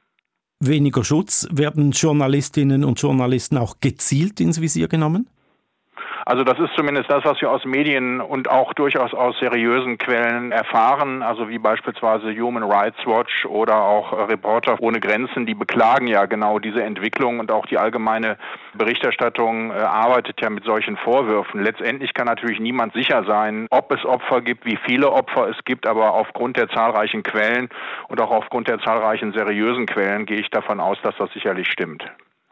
weniger 0.60 1.04
Schutz. 1.04 1.48
Werden 1.52 1.92
Journalistinnen 1.92 2.84
und 2.84 3.02
Journalisten 3.02 3.58
auch 3.58 3.78
gezielt 3.80 4.40
ins 4.40 4.62
Visier 4.62 4.88
genommen? 4.88 5.28
Also 6.30 6.44
das 6.44 6.60
ist 6.60 6.76
zumindest 6.76 7.10
das, 7.10 7.26
was 7.26 7.42
wir 7.42 7.50
aus 7.50 7.66
Medien 7.66 8.22
und 8.22 8.52
auch 8.52 8.76
durchaus 8.76 9.16
aus 9.16 9.36
seriösen 9.40 9.98
Quellen 9.98 10.52
erfahren, 10.52 11.24
also 11.24 11.50
wie 11.50 11.58
beispielsweise 11.58 12.32
Human 12.40 12.62
Rights 12.62 13.04
Watch 13.08 13.48
oder 13.48 13.82
auch 13.82 14.30
Reporter 14.30 14.78
ohne 14.80 15.00
Grenzen, 15.00 15.48
die 15.48 15.56
beklagen 15.56 16.06
ja 16.06 16.28
genau 16.28 16.60
diese 16.60 16.84
Entwicklung 16.84 17.40
und 17.40 17.52
auch 17.52 17.66
die 17.66 17.80
allgemeine 17.80 18.38
Berichterstattung 18.76 19.72
äh, 19.72 19.74
arbeitet 19.74 20.40
ja 20.40 20.52
mit 20.52 20.66
solchen 20.66 20.98
Vorwürfen. 20.98 21.64
Letztendlich 21.64 22.14
kann 22.14 22.28
natürlich 22.28 22.60
niemand 22.60 22.94
sicher 22.94 23.24
sein, 23.24 23.66
ob 23.72 23.92
es 23.92 24.06
Opfer 24.06 24.42
gibt, 24.42 24.68
wie 24.68 24.78
viele 24.86 25.12
Opfer 25.12 25.50
es 25.50 25.58
gibt, 25.66 25.88
aber 25.88 26.14
aufgrund 26.14 26.58
der 26.58 26.70
zahlreichen 26.70 27.24
Quellen 27.24 27.70
und 28.08 28.22
auch 28.22 28.30
aufgrund 28.30 28.68
der 28.68 28.78
zahlreichen 28.82 29.34
seriösen 29.34 29.88
Quellen 29.88 30.28
gehe 30.28 30.38
ich 30.38 30.52
davon 30.52 30.80
aus, 30.80 31.00
dass 31.02 31.16
das 31.18 31.34
sicherlich 31.34 31.72
stimmt. 31.72 32.06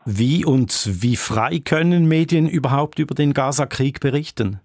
Wie 0.09 0.45
und 0.45 1.01
wie 1.01 1.17
frei 1.17 1.59
können 1.59 2.07
Medien 2.07 2.47
überhaupt 2.47 2.97
über 2.97 3.13
den 3.13 3.33
Gaza-Krieg 3.33 3.99
berichten? 3.99 4.61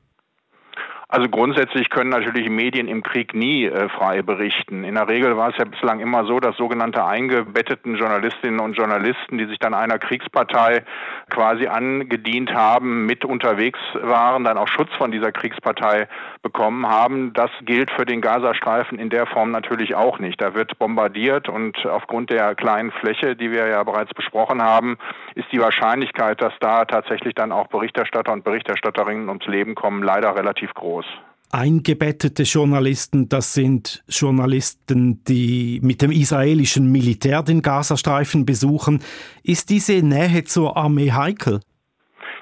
Also 1.12 1.28
grundsätzlich 1.28 1.90
können 1.90 2.08
natürlich 2.08 2.48
Medien 2.48 2.88
im 2.88 3.02
Krieg 3.02 3.34
nie 3.34 3.66
äh, 3.66 3.90
frei 3.90 4.22
berichten. 4.22 4.82
In 4.82 4.94
der 4.94 5.08
Regel 5.08 5.36
war 5.36 5.50
es 5.50 5.58
ja 5.58 5.66
bislang 5.66 6.00
immer 6.00 6.24
so, 6.24 6.40
dass 6.40 6.56
sogenannte 6.56 7.04
eingebetteten 7.04 7.96
Journalistinnen 7.96 8.60
und 8.60 8.78
Journalisten, 8.78 9.36
die 9.36 9.44
sich 9.44 9.58
dann 9.58 9.74
einer 9.74 9.98
Kriegspartei 9.98 10.84
quasi 11.28 11.66
angedient 11.66 12.54
haben, 12.54 13.04
mit 13.04 13.26
unterwegs 13.26 13.78
waren, 14.00 14.44
dann 14.44 14.56
auch 14.56 14.68
Schutz 14.68 14.88
von 14.96 15.12
dieser 15.12 15.32
Kriegspartei 15.32 16.08
bekommen 16.40 16.88
haben. 16.88 17.34
Das 17.34 17.50
gilt 17.60 17.90
für 17.90 18.06
den 18.06 18.22
Gazastreifen 18.22 18.98
in 18.98 19.10
der 19.10 19.26
Form 19.26 19.50
natürlich 19.50 19.94
auch 19.94 20.18
nicht. 20.18 20.40
Da 20.40 20.54
wird 20.54 20.78
bombardiert 20.78 21.46
und 21.46 21.76
aufgrund 21.84 22.30
der 22.30 22.54
kleinen 22.54 22.90
Fläche, 22.90 23.36
die 23.36 23.50
wir 23.50 23.66
ja 23.68 23.84
bereits 23.84 24.14
besprochen 24.14 24.62
haben, 24.62 24.96
ist 25.34 25.52
die 25.52 25.60
Wahrscheinlichkeit, 25.60 26.40
dass 26.40 26.54
da 26.60 26.86
tatsächlich 26.86 27.34
dann 27.34 27.52
auch 27.52 27.66
Berichterstatter 27.66 28.32
und 28.32 28.44
Berichterstatterinnen 28.44 29.28
ums 29.28 29.46
Leben 29.46 29.74
kommen, 29.74 30.02
leider 30.02 30.34
relativ 30.34 30.72
groß 30.72 31.01
aus? 31.02 31.22
Eingebettete 31.50 32.44
Journalisten, 32.44 33.28
das 33.28 33.52
sind 33.52 34.02
Journalisten, 34.08 35.22
die 35.24 35.80
mit 35.82 36.00
dem 36.00 36.10
israelischen 36.10 36.90
Militär 36.90 37.42
den 37.42 37.60
Gazastreifen 37.60 38.46
besuchen. 38.46 39.02
Ist 39.42 39.68
diese 39.68 40.00
Nähe 40.02 40.44
zur 40.44 40.78
Armee 40.78 41.12
heikel? 41.12 41.60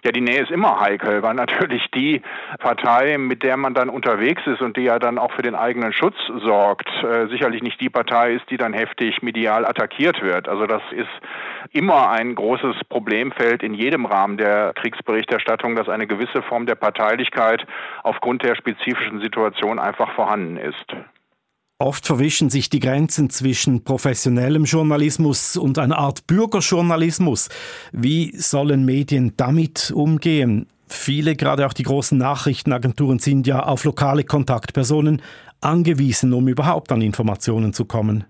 Ja, 0.05 0.13
die 0.13 0.23
Nähe 0.23 0.43
ist 0.43 0.51
immer 0.51 0.81
heikel, 0.81 1.23
weil 1.23 1.35
natürlich 1.35 1.91
die 1.95 2.23
Partei, 2.59 3.19
mit 3.19 3.43
der 3.43 3.57
man 3.57 3.75
dann 3.75 3.91
unterwegs 3.91 4.43
ist 4.47 4.63
und 4.63 4.77
die 4.77 4.83
ja 4.83 4.99
dann 4.99 5.19
auch 5.19 5.33
für 5.33 5.43
den 5.43 5.55
eigenen 5.55 5.93
Schutz 5.93 6.17
sorgt, 6.43 6.89
äh, 7.05 7.27
sicherlich 7.29 7.63
nicht 7.63 7.81
die 7.81 7.91
Partei 7.91 8.33
ist, 8.35 8.49
die 8.51 8.57
dann 8.57 8.73
heftig 8.73 9.23
medial 9.23 9.67
attackiert 9.67 10.23
wird. 10.23 10.49
Also 10.49 10.67
das 10.67 10.83
ist 10.93 11.09
immer 11.73 12.11
ein 12.11 12.35
großes 12.35 12.77
Problemfeld 12.89 13.63
in 13.63 13.75
jedem 13.75 14.07
Rahmen 14.07 14.39
der 14.39 14.73
Kriegsberichterstattung, 14.75 15.77
dass 15.77 15.89
eine 15.89 16.07
gewisse 16.07 16.43
Form 16.43 16.65
der 16.65 16.77
Parteilichkeit 16.77 17.67
aufgrund 18.03 18.43
der 18.43 18.55
spezifischen 18.55 19.21
Situation 19.21 19.79
einfach 19.79 20.13
vorhanden 20.13 20.57
ist. 20.57 20.97
Oft 21.81 22.07
verwischen 22.07 22.51
sich 22.51 22.69
die 22.69 22.79
Grenzen 22.79 23.31
zwischen 23.31 23.85
professionellem 23.85 24.65
Journalismus 24.65 25.57
und 25.57 25.79
einer 25.79 25.97
Art 25.97 26.27
Bürgerjournalismus. 26.27 27.49
Wie 27.91 28.37
sollen 28.37 28.85
Medien 28.85 29.33
damit 29.39 29.91
umgehen? 29.91 30.67
Viele, 30.87 31.37
gerade 31.37 31.67
auch 31.67 31.73
die 31.73 31.85
großen 31.85 32.19
Nachrichtenagenturen, 32.19 33.19
sind 33.19 33.47
ja 33.47 33.63
auf 33.63 33.85
lokale 33.85 34.25
Kontaktpersonen 34.25 35.23
angewiesen, 35.63 36.35
um 36.35 36.49
überhaupt 36.49 36.93
an 36.93 37.01
Informationen 37.01 37.73
zu 37.73 37.87
kommen. 37.87 38.25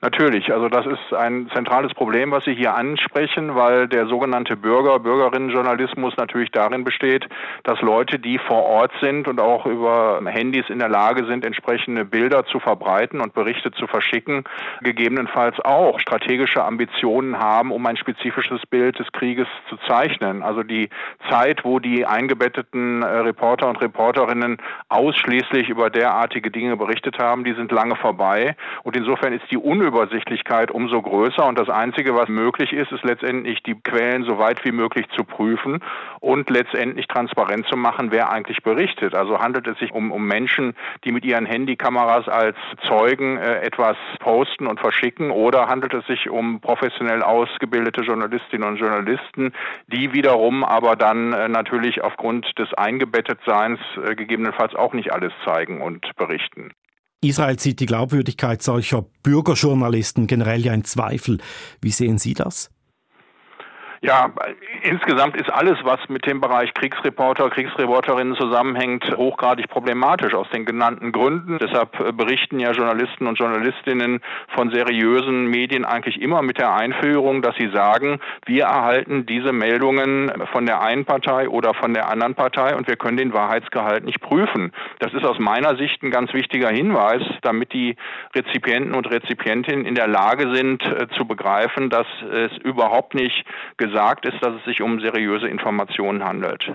Natürlich, 0.00 0.52
also 0.52 0.68
das 0.68 0.86
ist 0.86 1.12
ein 1.12 1.50
zentrales 1.52 1.92
Problem, 1.92 2.30
was 2.30 2.44
Sie 2.44 2.54
hier 2.54 2.76
ansprechen, 2.76 3.56
weil 3.56 3.88
der 3.88 4.06
sogenannte 4.06 4.56
Bürger, 4.56 5.00
Bürgerinnenjournalismus 5.00 6.16
natürlich 6.16 6.52
darin 6.52 6.84
besteht, 6.84 7.26
dass 7.64 7.80
Leute, 7.80 8.20
die 8.20 8.38
vor 8.38 8.62
Ort 8.62 8.92
sind 9.00 9.26
und 9.26 9.40
auch 9.40 9.66
über 9.66 10.20
Handys 10.24 10.66
in 10.68 10.78
der 10.78 10.88
Lage 10.88 11.26
sind, 11.26 11.44
entsprechende 11.44 12.04
Bilder 12.04 12.46
zu 12.46 12.60
verbreiten 12.60 13.20
und 13.20 13.34
Berichte 13.34 13.72
zu 13.72 13.88
verschicken, 13.88 14.44
gegebenenfalls 14.82 15.58
auch 15.64 15.98
strategische 15.98 16.62
Ambitionen 16.62 17.36
haben, 17.40 17.72
um 17.72 17.84
ein 17.84 17.96
spezifisches 17.96 18.60
Bild 18.70 19.00
des 19.00 19.10
Krieges 19.10 19.48
zu 19.68 19.78
zeichnen. 19.88 20.44
Also 20.44 20.62
die 20.62 20.90
Zeit, 21.28 21.64
wo 21.64 21.80
die 21.80 22.06
eingebetteten 22.06 23.02
äh, 23.02 23.06
Reporter 23.06 23.68
und 23.68 23.80
Reporterinnen 23.80 24.58
ausschließlich 24.90 25.68
über 25.68 25.90
derartige 25.90 26.52
Dinge 26.52 26.76
berichtet 26.76 27.18
haben, 27.18 27.42
die 27.42 27.54
sind 27.54 27.72
lange 27.72 27.96
vorbei 27.96 28.54
und 28.84 28.96
insofern 28.96 29.32
ist 29.32 29.50
die 29.50 29.56
Unübersichtlichkeit 29.56 29.87
Unübersichtlichkeit 29.88 30.70
umso 30.70 31.00
größer. 31.00 31.46
Und 31.46 31.58
das 31.58 31.68
Einzige, 31.68 32.14
was 32.14 32.28
möglich 32.28 32.72
ist, 32.72 32.92
ist 32.92 33.04
letztendlich 33.04 33.62
die 33.62 33.74
Quellen 33.74 34.24
so 34.24 34.38
weit 34.38 34.64
wie 34.64 34.72
möglich 34.72 35.06
zu 35.16 35.24
prüfen 35.24 35.80
und 36.20 36.50
letztendlich 36.50 37.06
transparent 37.06 37.66
zu 37.66 37.76
machen, 37.76 38.10
wer 38.10 38.30
eigentlich 38.30 38.62
berichtet. 38.62 39.14
Also 39.14 39.38
handelt 39.38 39.66
es 39.66 39.78
sich 39.78 39.92
um, 39.92 40.12
um 40.12 40.26
Menschen, 40.26 40.74
die 41.04 41.12
mit 41.12 41.24
ihren 41.24 41.46
Handykameras 41.46 42.28
als 42.28 42.56
Zeugen 42.86 43.38
äh, 43.38 43.60
etwas 43.60 43.96
posten 44.20 44.66
und 44.66 44.78
verschicken 44.78 45.30
oder 45.30 45.68
handelt 45.68 45.94
es 45.94 46.06
sich 46.06 46.28
um 46.28 46.60
professionell 46.60 47.22
ausgebildete 47.22 48.02
Journalistinnen 48.02 48.68
und 48.68 48.76
Journalisten, 48.76 49.52
die 49.86 50.12
wiederum 50.12 50.64
aber 50.64 50.96
dann 50.96 51.32
äh, 51.32 51.48
natürlich 51.48 52.02
aufgrund 52.04 52.58
des 52.58 52.74
Eingebettetseins 52.74 53.80
äh, 53.96 54.14
gegebenenfalls 54.14 54.74
auch 54.74 54.92
nicht 54.92 55.12
alles 55.12 55.32
zeigen 55.44 55.80
und 55.80 56.14
berichten. 56.16 56.72
Israel 57.20 57.58
zieht 57.58 57.80
die 57.80 57.86
Glaubwürdigkeit 57.86 58.62
solcher 58.62 59.06
Bürgerjournalisten 59.22 60.28
generell 60.28 60.64
ja 60.64 60.72
in 60.72 60.84
Zweifel. 60.84 61.38
Wie 61.80 61.90
sehen 61.90 62.18
Sie 62.18 62.34
das? 62.34 62.70
Ja, 64.00 64.30
insgesamt 64.82 65.36
ist 65.36 65.52
alles, 65.52 65.76
was 65.82 65.98
mit 66.08 66.24
dem 66.24 66.40
Bereich 66.40 66.72
Kriegsreporter, 66.74 67.50
Kriegsreporterinnen 67.50 68.36
zusammenhängt, 68.36 69.04
hochgradig 69.16 69.68
problematisch 69.68 70.34
aus 70.34 70.48
den 70.50 70.64
genannten 70.64 71.10
Gründen. 71.10 71.58
Deshalb 71.58 71.98
äh, 71.98 72.12
berichten 72.12 72.60
ja 72.60 72.70
Journalisten 72.70 73.26
und 73.26 73.38
Journalistinnen 73.38 74.20
von 74.54 74.70
seriösen 74.70 75.46
Medien 75.46 75.84
eigentlich 75.84 76.22
immer 76.22 76.42
mit 76.42 76.58
der 76.58 76.74
Einführung, 76.74 77.42
dass 77.42 77.56
sie 77.56 77.70
sagen, 77.70 78.20
wir 78.46 78.64
erhalten 78.64 79.26
diese 79.26 79.52
Meldungen 79.52 80.30
von 80.52 80.66
der 80.66 80.80
einen 80.80 81.04
Partei 81.04 81.48
oder 81.48 81.74
von 81.74 81.92
der 81.92 82.08
anderen 82.08 82.36
Partei 82.36 82.76
und 82.76 82.86
wir 82.86 82.96
können 82.96 83.16
den 83.16 83.32
Wahrheitsgehalt 83.32 84.04
nicht 84.04 84.20
prüfen. 84.20 84.72
Das 85.00 85.12
ist 85.12 85.24
aus 85.24 85.40
meiner 85.40 85.76
Sicht 85.76 86.04
ein 86.04 86.12
ganz 86.12 86.32
wichtiger 86.32 86.68
Hinweis, 86.68 87.22
damit 87.42 87.72
die 87.72 87.96
Rezipienten 88.34 88.94
und 88.94 89.10
Rezipientinnen 89.10 89.84
in 89.84 89.96
der 89.96 90.06
Lage 90.06 90.54
sind 90.54 90.84
äh, 90.84 91.08
zu 91.16 91.26
begreifen, 91.26 91.90
dass 91.90 92.06
es 92.30 92.56
überhaupt 92.58 93.14
nicht 93.14 93.44
gesagt 93.88 94.26
ist, 94.26 94.36
dass 94.42 94.54
es 94.54 94.64
sich 94.64 94.80
um 94.82 95.00
seriöse 95.00 95.48
Informationen 95.48 96.24
handelt. 96.24 96.72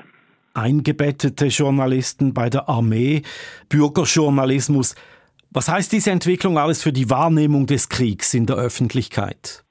Eingebettete 0.54 1.47
Journalisten 1.47 2.34
bei 2.34 2.49
der 2.49 2.69
Armee, 2.69 3.23
Bürgerjournalismus. 3.69 4.95
Was 5.52 5.69
heißt 5.69 5.91
diese 5.91 6.12
Entwicklung 6.12 6.58
alles 6.58 6.84
für 6.84 6.93
die 6.93 7.10
Wahrnehmung 7.10 7.65
des 7.65 7.89
Kriegs 7.89 8.34
in 8.34 8.45
der 8.45 8.58
Öffentlichkeit? 8.58 9.63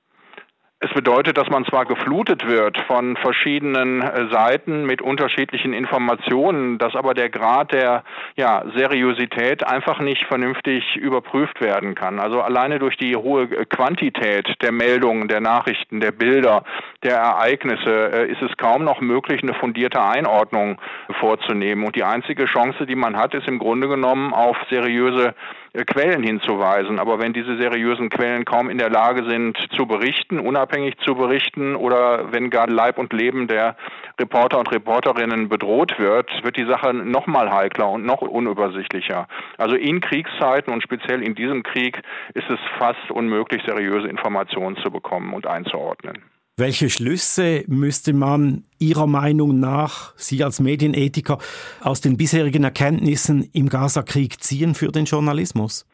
Es 0.85 0.93
bedeutet, 0.95 1.39
dass 1.39 1.49
man 1.49 1.65
zwar 1.65 1.87
geflutet 1.87 2.45
wird 2.45 2.77
von 2.89 3.17
verschiedenen 3.17 4.03
äh, 4.03 4.27
Seiten 4.33 4.85
mit 4.85 5.01
unterschiedlichen 5.01 5.73
Informationen, 5.73 6.79
dass 6.79 6.97
aber 6.97 7.15
der 7.15 7.31
Grad 7.31 7.73
der 7.73 8.03
ja, 8.35 8.65
Seriosität 8.75 9.65
einfach 9.65 10.01
nicht 10.01 10.27
vernünftig 10.27 10.97
überprüft 10.97 11.61
werden 11.61 11.95
kann. 11.95 12.19
Also 12.19 12.41
alleine 12.41 12.81
durch 12.81 12.97
die 12.97 13.15
hohe 13.15 13.47
Quantität 13.47 14.57
der 14.61 14.73
Meldungen, 14.73 15.29
der 15.29 15.41
Nachrichten, 15.41 16.01
der 16.01 16.11
Bilder, 16.11 16.65
der 17.05 17.15
Ereignisse 17.15 18.13
äh, 18.13 18.33
ist 18.33 18.43
es 18.43 18.57
kaum 18.57 18.83
noch 18.83 19.01
möglich, 19.01 19.41
eine 19.45 19.55
fundierte 19.55 20.03
Einordnung 20.03 20.81
vorzunehmen. 21.21 21.85
Und 21.85 21.95
die 21.95 22.03
einzige 22.03 22.47
Chance, 22.47 22.87
die 22.87 22.97
man 22.97 23.17
hat, 23.17 23.35
ist 23.35 23.47
im 23.47 23.61
Grunde 23.61 23.87
genommen 23.87 24.35
auf 24.35 24.57
seriöse 24.69 25.29
äh, 25.29 25.62
Quellen 25.73 26.23
hinzuweisen. 26.23 26.99
Aber 26.99 27.19
wenn 27.19 27.33
diese 27.33 27.57
seriösen 27.57 28.11
Quellen 28.11 28.45
kaum 28.45 28.69
in 28.69 28.79
der 28.79 28.91
Lage 28.91 29.29
sind 29.29 29.57
zu 29.77 29.87
berichten, 29.87 30.39
unabhängig 30.39 30.99
zu 30.99 31.15
berichten 31.15 31.75
oder 31.77 32.33
wenn 32.33 32.51
gar 32.51 32.69
Leib 32.69 32.99
und 32.99 33.13
Leben 33.13 33.49
der 33.49 33.77
Reporter 34.21 34.59
und 34.59 34.71
Reporterinnen 34.71 35.49
bedroht 35.49 35.99
wird, 35.99 36.31
wird 36.45 36.57
die 36.57 36.67
Sache 36.67 36.93
noch 36.93 37.27
mal 37.27 37.51
heikler 37.51 37.89
und 37.89 38.05
noch 38.05 38.21
unübersichtlicher. 38.21 39.27
Also 39.57 39.77
in 39.77 40.01
Kriegszeiten 40.01 40.73
und 40.73 40.83
speziell 40.83 41.23
in 41.23 41.35
diesem 41.35 41.63
Krieg 41.63 42.03
ist 42.35 42.51
es 42.51 42.59
fast 42.79 43.11
unmöglich, 43.11 43.63
seriöse 43.67 44.09
Informationen 44.09 44.77
zu 44.77 44.91
bekommen 44.91 45.33
und 45.33 45.47
einzuordnen. 45.47 46.32
Welche 46.59 46.91
Schlüsse 46.91 47.65
müsste 47.67 48.13
man 48.13 48.65
Ihrer 48.79 49.07
Meinung 49.07 49.59
nach, 49.59 50.13
Sie 50.17 50.45
als 50.45 50.61
Medienethiker, 50.61 51.39
aus 51.83 52.03
den 52.03 52.19
bisherigen 52.19 52.63
Erkenntnissen 52.63 53.49
im 53.55 53.71
Gaza-Krieg 53.71 54.43
ziehen 54.43 54.75
für 54.75 54.93
den 54.93 55.07
Journalismus? 55.07 55.87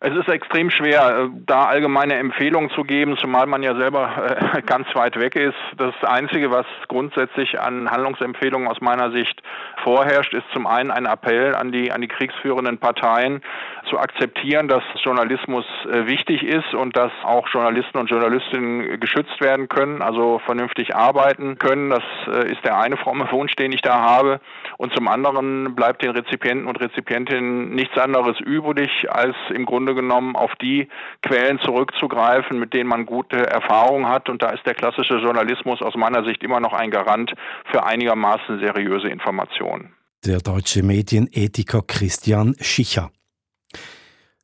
Es 0.00 0.14
ist 0.14 0.28
extrem 0.28 0.70
schwer, 0.70 1.24
äh, 1.24 1.28
da 1.46 1.64
allgemeine 1.64 2.14
Empfehlungen 2.14 2.70
zu 2.70 2.84
geben, 2.84 3.16
zumal 3.16 3.46
man 3.46 3.64
ja 3.64 3.74
selber 3.74 4.38
äh, 4.54 4.62
ganz 4.66 4.86
weit 4.94 5.18
weg 5.18 5.34
ist. 5.34 5.56
Das 5.76 5.94
Einzige, 6.02 6.52
was 6.52 6.66
grundsätzlich 6.86 7.58
an 7.58 7.90
Handlungsempfehlungen 7.90 8.68
aus 8.68 8.80
meiner 8.80 9.10
Sicht 9.10 9.42
vorherrscht, 9.82 10.34
ist 10.34 10.46
zum 10.52 10.68
einen 10.68 10.92
ein 10.92 11.06
Appell 11.06 11.56
an 11.56 11.72
die, 11.72 11.90
an 11.90 12.00
die 12.00 12.06
kriegsführenden 12.06 12.78
Parteien, 12.78 13.40
zu 13.88 13.98
akzeptieren, 13.98 14.68
dass 14.68 14.82
Journalismus 15.02 15.64
äh, 15.90 16.06
wichtig 16.06 16.42
ist 16.42 16.74
und 16.74 16.96
dass 16.96 17.12
auch 17.22 17.48
Journalisten 17.48 17.98
und 17.98 18.10
Journalistinnen 18.10 19.00
geschützt 19.00 19.40
werden 19.40 19.68
können, 19.68 20.02
also 20.02 20.40
vernünftig 20.44 20.94
arbeiten 20.94 21.58
können. 21.58 21.90
Das 21.90 22.02
ist 22.50 22.64
der 22.64 22.78
eine 22.78 22.96
fromme 22.96 23.30
Wunsch, 23.32 23.54
den 23.56 23.72
ich 23.72 23.82
da 23.82 24.00
habe. 24.00 24.40
Und 24.76 24.94
zum 24.94 25.08
anderen 25.08 25.74
bleibt 25.74 26.02
den 26.02 26.10
Rezipienten 26.10 26.66
und 26.66 26.80
Rezipientinnen 26.80 27.70
nichts 27.70 27.96
anderes 27.98 28.38
übrig, 28.40 28.90
als 29.10 29.34
im 29.50 29.66
Grunde 29.66 29.94
genommen 29.94 30.36
auf 30.36 30.54
die 30.56 30.88
Quellen 31.22 31.58
zurückzugreifen, 31.60 32.58
mit 32.58 32.74
denen 32.74 32.88
man 32.88 33.06
gute 33.06 33.46
Erfahrungen 33.46 34.08
hat. 34.08 34.28
Und 34.28 34.42
da 34.42 34.50
ist 34.50 34.64
der 34.66 34.74
klassische 34.74 35.16
Journalismus 35.16 35.82
aus 35.82 35.94
meiner 35.96 36.24
Sicht 36.24 36.42
immer 36.42 36.60
noch 36.60 36.72
ein 36.72 36.90
Garant 36.90 37.32
für 37.70 37.84
einigermaßen 37.84 38.60
seriöse 38.60 39.08
Informationen. 39.08 39.94
Der 40.24 40.38
deutsche 40.38 40.82
Medienethiker 40.82 41.82
Christian 41.86 42.54
Schicher. 42.60 43.10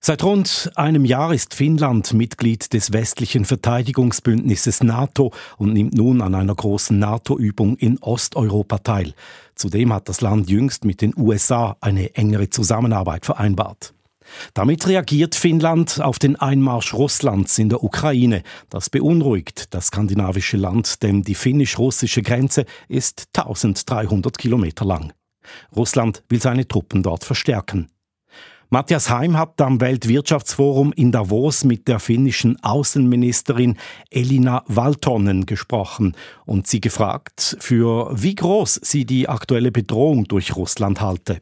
Seit 0.07 0.23
rund 0.23 0.71
einem 0.75 1.07
Jahr 1.07 1.33
ist 1.33 1.55
Finnland 1.55 2.13
Mitglied 2.13 2.75
des 2.75 2.93
westlichen 2.93 3.47
Verteidigungsbündnisses 3.47 4.83
NATO 4.83 5.33
und 5.57 5.73
nimmt 5.73 5.95
nun 5.95 6.21
an 6.21 6.35
einer 6.35 6.55
großen 6.55 6.99
NATO-Übung 6.99 7.79
in 7.79 7.97
Osteuropa 8.03 8.77
teil. 8.77 9.15
Zudem 9.55 9.95
hat 9.95 10.11
das 10.11 10.21
Land 10.21 10.51
jüngst 10.51 10.85
mit 10.85 11.01
den 11.01 11.15
USA 11.17 11.79
eine 11.81 12.15
engere 12.17 12.51
Zusammenarbeit 12.51 13.25
vereinbart. 13.25 13.95
Damit 14.53 14.87
reagiert 14.87 15.35
Finnland 15.37 16.03
auf 16.03 16.19
den 16.19 16.37
Einmarsch 16.37 16.93
Russlands 16.93 17.59
in 17.59 17.71
der 17.71 17.83
Ukraine. 17.83 18.43
Das 18.69 18.91
beunruhigt 18.91 19.73
das 19.73 19.87
skandinavische 19.87 20.59
Land, 20.59 21.03
denn 21.03 21.23
die 21.23 21.35
finnisch-russische 21.35 22.21
Grenze 22.21 22.67
ist 22.89 23.29
1300 23.35 24.37
Kilometer 24.37 24.85
lang. 24.85 25.15
Russland 25.75 26.23
will 26.29 26.43
seine 26.43 26.69
Truppen 26.69 27.03
dort 27.03 27.25
verstärken. 27.25 27.89
Matthias 28.75 29.09
Heim 29.09 29.39
hat 29.39 29.61
am 29.61 29.81
Weltwirtschaftsforum 29.81 30.93
in 30.95 31.13
Davos 31.13 31.63
mit 31.63 31.87
der 31.87 32.01
finnischen 32.01 32.61
Außenministerin 32.65 33.77
Elina 34.11 34.65
Valtonen 34.67 35.47
gesprochen 35.47 36.17
und 36.45 36.67
sie 36.67 36.81
gefragt, 36.81 37.57
für 37.61 38.11
wie 38.21 38.35
groß 38.35 38.81
sie 38.83 39.05
die 39.05 39.29
aktuelle 39.29 39.71
Bedrohung 39.71 40.25
durch 40.25 40.57
Russland 40.57 41.01
halte. 41.01 41.41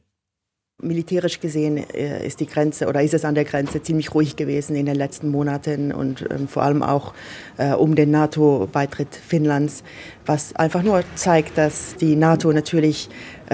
Militärisch 0.82 1.38
gesehen 1.40 1.78
äh, 1.78 2.26
ist 2.26 2.40
die 2.40 2.46
Grenze 2.46 2.88
oder 2.88 3.02
ist 3.02 3.14
es 3.14 3.24
an 3.24 3.34
der 3.36 3.44
Grenze 3.44 3.82
ziemlich 3.82 4.14
ruhig 4.14 4.34
gewesen 4.36 4.74
in 4.74 4.84
den 4.84 4.96
letzten 4.96 5.28
Monaten 5.28 5.92
und 5.92 6.26
ähm, 6.28 6.48
vor 6.48 6.64
allem 6.64 6.82
auch 6.82 7.14
äh, 7.56 7.72
um 7.72 7.94
den 7.94 8.10
NATO-Beitritt 8.10 9.14
Finnlands, 9.14 9.84
was 10.26 10.54
einfach 10.56 10.82
nur 10.82 11.04
zeigt, 11.14 11.56
dass 11.56 11.94
die 11.96 12.16
NATO 12.16 12.52
natürlich 12.52 13.08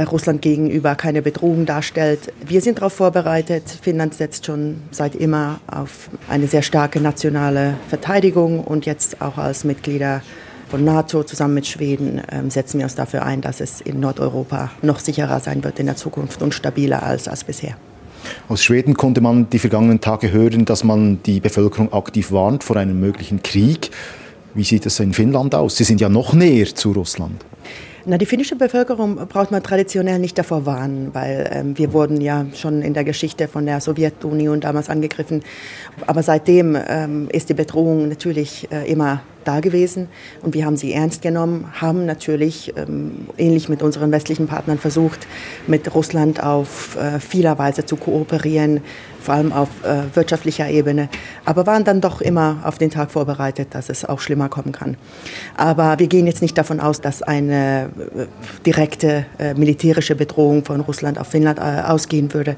Russland 0.04 0.42
gegenüber 0.42 0.94
keine 0.94 1.22
Bedrohung 1.22 1.66
darstellt. 1.66 2.32
Wir 2.46 2.60
sind 2.60 2.78
darauf 2.78 2.92
vorbereitet. 2.92 3.64
Finnland 3.82 4.14
setzt 4.14 4.46
schon 4.46 4.76
seit 4.90 5.14
immer 5.14 5.60
auf 5.66 6.10
eine 6.28 6.46
sehr 6.46 6.62
starke 6.62 7.00
nationale 7.00 7.74
Verteidigung 7.88 8.62
und 8.62 8.86
jetzt 8.86 9.20
auch 9.20 9.38
als 9.38 9.64
Mitglieder 9.64 10.22
von 10.68 10.84
NATO 10.84 11.22
zusammen 11.22 11.54
mit 11.54 11.66
Schweden 11.66 12.20
ähm, 12.30 12.50
setzen 12.50 12.78
wir 12.78 12.84
uns 12.84 12.94
dafür 12.94 13.24
ein, 13.24 13.40
dass 13.40 13.60
es 13.60 13.80
in 13.80 14.00
Nordeuropa 14.00 14.70
noch 14.82 14.98
sicherer 15.00 15.40
sein 15.40 15.64
wird 15.64 15.78
in 15.78 15.86
der 15.86 15.96
Zukunft 15.96 16.42
und 16.42 16.52
stabiler 16.52 17.02
als, 17.02 17.26
als 17.26 17.44
bisher. 17.44 17.76
Aus 18.48 18.62
Schweden 18.62 18.94
konnte 18.94 19.20
man 19.20 19.48
die 19.48 19.58
vergangenen 19.58 20.00
Tage 20.00 20.30
hören, 20.30 20.64
dass 20.64 20.84
man 20.84 21.22
die 21.22 21.40
Bevölkerung 21.40 21.92
aktiv 21.92 22.32
warnt 22.32 22.64
vor 22.64 22.76
einem 22.76 23.00
möglichen 23.00 23.42
Krieg. 23.42 23.90
Wie 24.54 24.64
sieht 24.64 24.86
es 24.86 25.00
in 25.00 25.14
Finnland 25.14 25.54
aus? 25.54 25.76
Sie 25.76 25.84
sind 25.84 26.00
ja 26.00 26.08
noch 26.08 26.32
näher 26.32 26.66
zu 26.74 26.92
Russland. 26.92 27.44
Na, 28.10 28.16
die 28.16 28.24
finnische 28.24 28.56
Bevölkerung 28.56 29.16
braucht 29.28 29.50
man 29.50 29.62
traditionell 29.62 30.18
nicht 30.18 30.38
davor 30.38 30.64
warnen, 30.64 31.10
weil 31.12 31.46
ähm, 31.52 31.76
wir 31.76 31.92
wurden 31.92 32.22
ja 32.22 32.46
schon 32.54 32.80
in 32.80 32.94
der 32.94 33.04
Geschichte 33.04 33.48
von 33.48 33.66
der 33.66 33.82
Sowjetunion 33.82 34.60
damals 34.60 34.88
angegriffen. 34.88 35.42
Aber 36.06 36.22
seitdem 36.22 36.74
ähm, 36.88 37.28
ist 37.30 37.50
die 37.50 37.54
Bedrohung 37.54 38.08
natürlich 38.08 38.66
äh, 38.72 38.90
immer 38.90 39.20
da 39.44 39.60
gewesen 39.60 40.08
und 40.42 40.54
wir 40.54 40.64
haben 40.64 40.78
sie 40.78 40.94
ernst 40.94 41.20
genommen, 41.20 41.66
haben 41.80 42.06
natürlich 42.06 42.72
ähm, 42.78 43.26
ähnlich 43.36 43.68
mit 43.68 43.82
unseren 43.82 44.10
westlichen 44.10 44.46
Partnern 44.46 44.78
versucht, 44.78 45.26
mit 45.66 45.94
Russland 45.94 46.42
auf 46.42 46.96
äh, 46.96 47.20
vieler 47.20 47.58
Weise 47.58 47.84
zu 47.84 47.96
kooperieren, 47.96 48.80
vor 49.28 49.34
allem 49.34 49.52
auf 49.52 49.68
äh, 49.84 50.16
wirtschaftlicher 50.16 50.70
Ebene, 50.70 51.10
aber 51.44 51.66
waren 51.66 51.84
dann 51.84 52.00
doch 52.00 52.22
immer 52.22 52.62
auf 52.64 52.78
den 52.78 52.88
Tag 52.88 53.10
vorbereitet, 53.10 53.68
dass 53.72 53.90
es 53.90 54.06
auch 54.06 54.20
schlimmer 54.20 54.48
kommen 54.48 54.72
kann. 54.72 54.96
Aber 55.54 55.98
wir 55.98 56.06
gehen 56.06 56.26
jetzt 56.26 56.40
nicht 56.40 56.56
davon 56.56 56.80
aus, 56.80 57.02
dass 57.02 57.20
eine 57.20 57.90
äh, 58.16 58.26
direkte 58.64 59.26
äh, 59.38 59.52
militärische 59.52 60.14
Bedrohung 60.14 60.64
von 60.64 60.80
Russland 60.80 61.18
auf 61.18 61.26
Finnland 61.26 61.58
äh, 61.58 61.82
ausgehen 61.86 62.32
würde. 62.32 62.56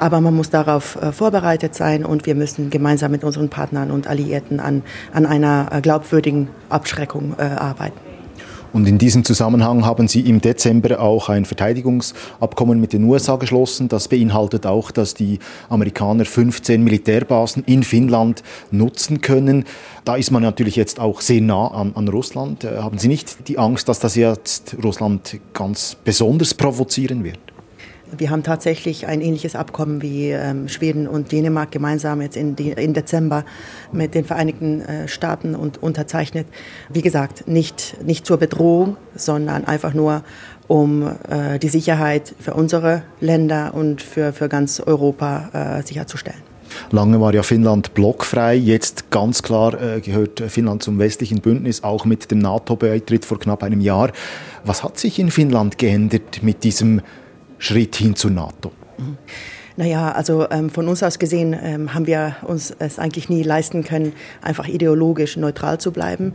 Aber 0.00 0.22
man 0.22 0.34
muss 0.34 0.48
darauf 0.48 0.96
äh, 0.96 1.12
vorbereitet 1.12 1.74
sein 1.74 2.02
und 2.02 2.24
wir 2.24 2.34
müssen 2.34 2.70
gemeinsam 2.70 3.10
mit 3.10 3.22
unseren 3.22 3.50
Partnern 3.50 3.90
und 3.90 4.06
Alliierten 4.06 4.58
an, 4.58 4.82
an 5.12 5.26
einer 5.26 5.68
glaubwürdigen 5.82 6.16
glaubwürdigen 6.26 6.48
Abschreckung 6.70 7.34
äh, 7.38 7.42
arbeiten. 7.42 8.05
Und 8.72 8.86
in 8.86 8.98
diesem 8.98 9.24
Zusammenhang 9.24 9.84
haben 9.84 10.08
Sie 10.08 10.20
im 10.20 10.40
Dezember 10.40 11.00
auch 11.00 11.28
ein 11.28 11.44
Verteidigungsabkommen 11.44 12.80
mit 12.80 12.92
den 12.92 13.04
USA 13.04 13.36
geschlossen. 13.36 13.88
Das 13.88 14.08
beinhaltet 14.08 14.66
auch, 14.66 14.90
dass 14.90 15.14
die 15.14 15.38
Amerikaner 15.68 16.24
15 16.24 16.82
Militärbasen 16.82 17.64
in 17.64 17.82
Finnland 17.82 18.42
nutzen 18.70 19.20
können. 19.20 19.64
Da 20.04 20.16
ist 20.16 20.30
man 20.30 20.42
natürlich 20.42 20.76
jetzt 20.76 21.00
auch 21.00 21.20
sehr 21.20 21.40
nah 21.40 21.68
an, 21.68 21.92
an 21.94 22.08
Russland. 22.08 22.64
Äh, 22.64 22.78
haben 22.78 22.98
Sie 22.98 23.08
nicht 23.08 23.48
die 23.48 23.58
Angst, 23.58 23.88
dass 23.88 23.98
das 23.98 24.14
jetzt 24.14 24.76
Russland 24.82 25.40
ganz 25.52 25.96
besonders 26.04 26.54
provozieren 26.54 27.24
wird? 27.24 27.38
Wir 28.16 28.30
haben 28.30 28.42
tatsächlich 28.42 29.06
ein 29.06 29.20
ähnliches 29.20 29.56
Abkommen 29.56 30.00
wie 30.00 30.30
ähm, 30.30 30.68
Schweden 30.68 31.08
und 31.08 31.32
Dänemark 31.32 31.72
gemeinsam 31.72 32.20
jetzt 32.20 32.36
in, 32.36 32.54
die, 32.54 32.70
in 32.70 32.94
Dezember 32.94 33.44
mit 33.92 34.14
den 34.14 34.24
Vereinigten 34.24 34.80
äh, 34.82 35.08
Staaten 35.08 35.54
und 35.54 35.82
unterzeichnet. 35.82 36.46
Wie 36.88 37.02
gesagt, 37.02 37.48
nicht, 37.48 37.96
nicht 38.04 38.24
zur 38.24 38.36
Bedrohung, 38.36 38.96
sondern 39.16 39.64
einfach 39.64 39.92
nur 39.92 40.22
um 40.68 41.10
äh, 41.28 41.58
die 41.58 41.68
Sicherheit 41.68 42.34
für 42.38 42.54
unsere 42.54 43.02
Länder 43.20 43.74
und 43.74 44.02
für, 44.02 44.32
für 44.32 44.48
ganz 44.48 44.80
Europa 44.80 45.78
äh, 45.78 45.82
sicherzustellen. 45.82 46.40
Lange 46.90 47.20
war 47.20 47.34
ja 47.34 47.42
Finnland 47.42 47.94
blockfrei. 47.94 48.54
Jetzt 48.54 49.10
ganz 49.10 49.42
klar 49.42 49.80
äh, 49.80 50.00
gehört 50.00 50.40
Finnland 50.48 50.82
zum 50.82 50.98
westlichen 50.98 51.40
Bündnis, 51.40 51.82
auch 51.82 52.04
mit 52.04 52.30
dem 52.30 52.38
NATO-Beitritt 52.38 53.24
vor 53.24 53.38
knapp 53.38 53.62
einem 53.62 53.80
Jahr. 53.80 54.12
Was 54.64 54.82
hat 54.82 54.98
sich 54.98 55.18
in 55.18 55.30
Finnland 55.30 55.78
geändert 55.78 56.42
mit 56.42 56.64
diesem 56.64 57.00
Schritt 57.58 57.96
hin 57.96 58.14
zur 58.14 58.30
NATO? 58.30 58.72
Naja, 59.78 60.10
also 60.12 60.48
ähm, 60.50 60.70
von 60.70 60.88
uns 60.88 61.02
aus 61.02 61.18
gesehen 61.18 61.54
ähm, 61.62 61.92
haben 61.92 62.06
wir 62.06 62.36
uns 62.44 62.74
es 62.78 62.98
eigentlich 62.98 63.28
nie 63.28 63.42
leisten 63.42 63.84
können, 63.84 64.14
einfach 64.40 64.68
ideologisch 64.68 65.36
neutral 65.36 65.78
zu 65.78 65.92
bleiben. 65.92 66.32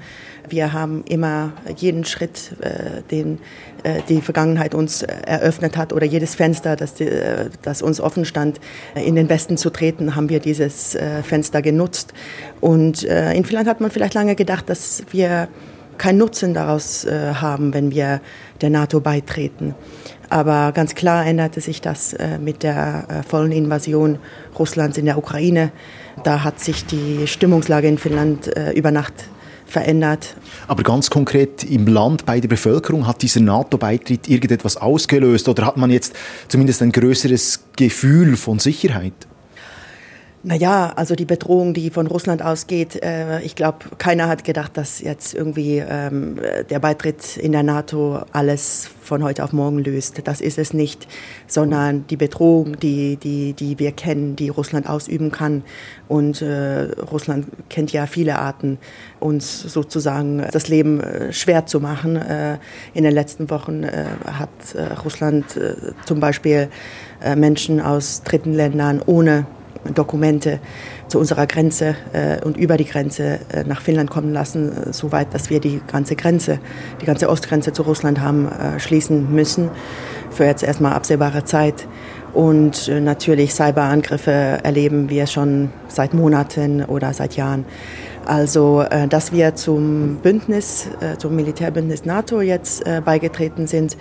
Wir 0.48 0.74
haben 0.74 1.04
immer 1.10 1.54
jeden 1.76 2.06
Schritt, 2.06 2.56
äh, 2.62 3.02
den 3.10 3.40
äh, 3.82 4.02
die 4.08 4.22
Vergangenheit 4.22 4.76
uns 4.76 5.02
eröffnet 5.02 5.76
hat 5.76 5.92
oder 5.92 6.06
jedes 6.06 6.36
Fenster, 6.36 6.76
das, 6.76 6.94
die, 6.94 7.06
äh, 7.06 7.50
das 7.64 7.82
uns 7.82 8.00
offen 8.00 8.26
stand, 8.26 8.60
in 8.94 9.16
den 9.16 9.28
Westen 9.28 9.58
zu 9.58 9.72
treten, 9.72 10.16
haben 10.16 10.30
wir 10.30 10.40
dieses 10.40 10.94
äh, 10.94 11.24
Fenster 11.24 11.64
genutzt. 11.64 12.14
Und 12.60 13.04
äh, 13.06 13.34
in 13.34 13.44
Finnland 13.44 13.68
hat 13.68 13.82
man 13.82 13.90
vielleicht 13.90 14.14
lange 14.14 14.36
gedacht, 14.36 14.70
dass 14.70 15.04
wir 15.10 15.48
keinen 15.98 16.20
Nutzen 16.20 16.54
daraus 16.54 17.06
äh, 17.06 17.34
haben, 17.34 17.74
wenn 17.74 17.92
wir 17.92 18.22
der 18.62 18.70
NATO 18.70 19.00
beitreten. 19.00 19.76
Aber 20.32 20.72
ganz 20.72 20.96
klar 20.96 21.26
änderte 21.26 21.60
sich 21.60 21.82
das 21.82 22.14
äh, 22.14 22.38
mit 22.38 22.64
der 22.64 23.04
äh, 23.10 23.30
vollen 23.30 23.52
Invasion 23.52 24.18
Russlands 24.58 24.98
in 24.98 25.04
der 25.04 25.18
Ukraine. 25.18 25.74
Da 26.24 26.46
hat 26.46 26.62
sich 26.62 26.86
die 26.86 27.28
Stimmungslage 27.28 27.90
in 27.90 27.98
Finnland 27.98 28.48
äh, 28.56 28.72
über 28.72 28.92
Nacht 28.92 29.14
verändert. 29.66 30.38
Aber 30.70 30.84
ganz 30.84 31.10
konkret 31.10 31.66
im 31.66 31.86
Land, 31.86 32.26
bei 32.26 32.40
der 32.40 32.48
Bevölkerung, 32.48 33.08
hat 33.08 33.22
dieser 33.22 33.42
NATO-Beitritt 33.42 34.30
irgendetwas 34.30 34.78
ausgelöst 34.78 35.50
oder 35.50 35.66
hat 35.66 35.76
man 35.76 35.92
jetzt 35.92 36.16
zumindest 36.48 36.82
ein 36.82 36.94
größeres 36.94 37.66
Gefühl 37.76 38.38
von 38.38 38.58
Sicherheit? 38.60 39.28
Naja, 40.44 40.92
also 40.96 41.14
die 41.14 41.26
Bedrohung, 41.26 41.76
die 41.76 41.92
von 41.92 42.08
Russland 42.08 42.42
ausgeht, 42.42 42.96
äh, 43.04 43.42
ich 43.42 43.56
glaube, 43.56 43.78
keiner 44.00 44.28
hat 44.28 44.44
gedacht, 44.44 44.76
dass 44.76 45.00
jetzt 45.00 45.36
irgendwie 45.36 45.78
ähm, 45.78 46.40
der 46.68 46.80
Beitritt 46.80 47.38
in 47.38 47.52
der 47.52 47.62
NATO 47.62 48.22
alles 48.32 48.90
von 49.04 49.24
heute 49.24 49.44
auf 49.44 49.54
morgen 49.54 49.78
löst. 49.78 50.20
Das 50.24 50.42
ist 50.42 50.58
es 50.58 50.74
nicht, 50.74 51.08
sondern 51.46 52.08
die 52.08 52.18
Bedrohung, 52.18 52.80
die, 52.80 53.18
die, 53.18 53.54
die 53.54 53.78
wir 53.78 53.92
kennen, 53.92 54.36
die 54.36 54.50
Russland 54.50 54.90
ausüben 54.90 55.32
kann. 55.32 55.62
Und 56.08 56.42
äh, 56.42 56.90
Russland 57.12 57.46
kennt 57.70 57.92
ja 57.92 58.08
viele 58.08 58.40
Arten, 58.40 58.80
uns 59.20 59.62
sozusagen 59.62 60.44
das 60.52 60.70
Leben 60.70 61.02
äh, 61.02 61.32
schwer 61.34 61.68
zu 61.68 61.80
machen. 61.80 62.16
Äh, 62.16 62.58
in 62.96 63.04
den 63.04 63.14
letzten 63.14 63.52
Wochen 63.52 63.84
äh, 63.84 64.06
hat 64.26 64.50
äh, 64.74 64.94
Russland 65.04 65.46
zum 66.06 66.20
Beispiel 66.20 66.70
Menschen 67.36 67.80
aus 67.80 68.24
dritten 68.24 68.54
Ländern 68.54 69.02
ohne 69.06 69.46
Dokumente 69.94 70.60
zu 71.08 71.20
unserer 71.20 71.48
Grenze 71.48 71.96
äh, 72.14 72.44
und 72.44 72.58
über 72.58 72.78
die 72.78 72.86
Grenze 72.86 73.40
äh, 73.52 73.64
nach 73.66 73.82
Finnland 73.82 74.10
kommen 74.10 74.32
lassen, 74.32 74.72
äh, 74.72 74.94
soweit, 74.94 75.34
dass 75.34 75.50
wir 75.50 75.60
die 75.60 75.82
ganze 75.92 76.16
Grenze, 76.16 76.60
die 77.02 77.06
ganze 77.06 77.30
Ostgrenze 77.30 77.74
zu 77.74 77.82
Russland 77.84 78.22
haben 78.22 78.48
äh, 78.48 78.80
schließen 78.80 79.34
müssen 79.34 79.70
für 80.30 80.46
jetzt 80.46 80.64
erstmal 80.64 80.94
absehbare 80.94 81.44
Zeit. 81.44 81.88
Und 82.34 82.88
äh, 82.88 83.02
natürlich 83.02 83.54
Cyberangriffe 83.54 84.32
erleben 84.32 85.10
wir 85.10 85.28
schon 85.28 85.70
seit 85.88 86.14
Monaten 86.14 86.86
oder 86.86 87.14
seit 87.14 87.36
Jahren. 87.36 87.66
Also, 88.24 88.86
dass 89.10 89.32
wir 89.34 89.56
zum 89.56 90.18
Bündnis, 90.18 90.88
zum 91.18 91.36
Militärbündnis 91.36 92.06
NATO 92.06 92.40
jetzt 92.40 92.84
beigetreten 93.04 93.66
sind, 93.66 93.98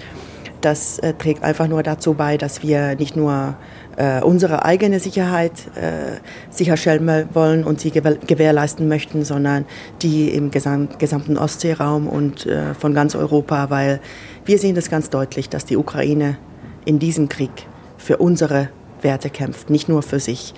das 0.60 1.00
trägt 1.16 1.42
einfach 1.42 1.68
nur 1.68 1.82
dazu 1.82 2.12
bei, 2.12 2.36
dass 2.36 2.62
wir 2.62 2.96
nicht 2.96 3.16
nur 3.16 3.56
äh, 4.00 4.22
unsere 4.22 4.64
eigene 4.64 4.98
Sicherheit 4.98 5.52
äh, 5.76 6.20
sicherstellen 6.48 7.28
wollen 7.34 7.64
und 7.64 7.80
sie 7.80 7.90
gewährleisten 7.90 8.88
möchten, 8.88 9.24
sondern 9.24 9.66
die 10.00 10.30
im 10.30 10.50
gesamten 10.50 11.36
Ostseeraum 11.36 12.08
und 12.08 12.46
äh, 12.46 12.74
von 12.74 12.94
ganz 12.94 13.14
Europa, 13.14 13.68
weil 13.68 14.00
wir 14.46 14.58
sehen 14.58 14.74
das 14.74 14.88
ganz 14.88 15.10
deutlich, 15.10 15.50
dass 15.50 15.66
die 15.66 15.76
Ukraine 15.76 16.38
in 16.86 16.98
diesem 16.98 17.28
Krieg 17.28 17.50
für 17.98 18.16
unsere 18.16 18.70
Werte 19.02 19.28
kämpft, 19.28 19.68
nicht 19.68 19.88
nur 19.88 20.02
für 20.02 20.18
sich 20.20 20.54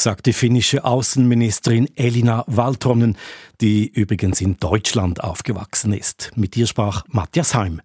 sagt 0.00 0.26
die 0.26 0.32
finnische 0.32 0.84
Außenministerin 0.84 1.88
Elina 1.96 2.44
Waltonen, 2.46 3.16
die 3.60 3.88
übrigens 3.88 4.40
in 4.40 4.56
Deutschland 4.56 5.24
aufgewachsen 5.24 5.92
ist. 5.92 6.30
Mit 6.36 6.56
ihr 6.56 6.68
sprach 6.68 7.02
Matthias 7.08 7.52
Heim. 7.56 7.80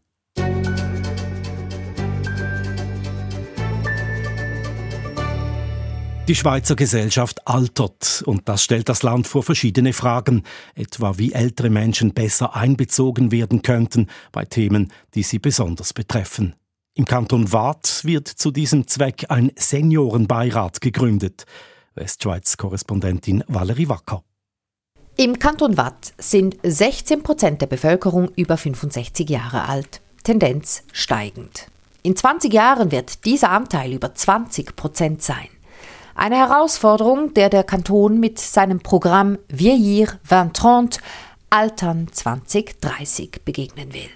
Die 6.25 6.35
Schweizer 6.35 6.77
Gesellschaft 6.77 7.45
altert 7.45 8.23
und 8.25 8.47
das 8.47 8.63
stellt 8.63 8.87
das 8.87 9.03
Land 9.03 9.27
vor 9.27 9.43
verschiedene 9.43 9.91
Fragen, 9.91 10.43
etwa 10.73 11.17
wie 11.17 11.33
ältere 11.33 11.69
Menschen 11.69 12.13
besser 12.13 12.55
einbezogen 12.55 13.33
werden 13.33 13.61
könnten 13.61 14.07
bei 14.31 14.45
Themen, 14.45 14.93
die 15.15 15.23
sie 15.23 15.39
besonders 15.39 15.91
betreffen. 15.91 16.55
Im 16.95 17.03
Kanton 17.03 17.51
Waadt 17.51 18.05
wird 18.05 18.29
zu 18.29 18.51
diesem 18.51 18.87
Zweck 18.87 19.25
ein 19.27 19.51
Seniorenbeirat 19.57 20.79
gegründet. 20.79 21.45
Westschweiz-Korrespondentin 21.95 23.43
Valerie 23.49 23.89
Wacker. 23.89 24.23
Im 25.17 25.37
Kanton 25.39 25.75
Waadt 25.75 26.13
sind 26.17 26.55
16 26.63 27.21
Prozent 27.21 27.61
der 27.61 27.67
Bevölkerung 27.67 28.29
über 28.37 28.55
65 28.55 29.29
Jahre 29.29 29.67
alt. 29.67 29.99
Tendenz 30.23 30.83
steigend. 30.93 31.67
In 32.01 32.15
20 32.15 32.53
Jahren 32.53 32.91
wird 32.91 33.25
dieser 33.25 33.49
Anteil 33.51 33.91
über 33.91 34.15
20 34.15 34.77
Prozent 34.77 35.21
sein. 35.21 35.49
Eine 36.15 36.37
Herausforderung, 36.37 37.33
der 37.33 37.49
der 37.49 37.63
Kanton 37.63 38.19
mit 38.19 38.39
seinem 38.39 38.79
Programm 38.79 39.37
Vieillir 39.49 40.07
2030 40.27 41.01
Altern 41.49 42.07
2030 42.11 43.41
begegnen 43.45 43.93
will. 43.93 44.09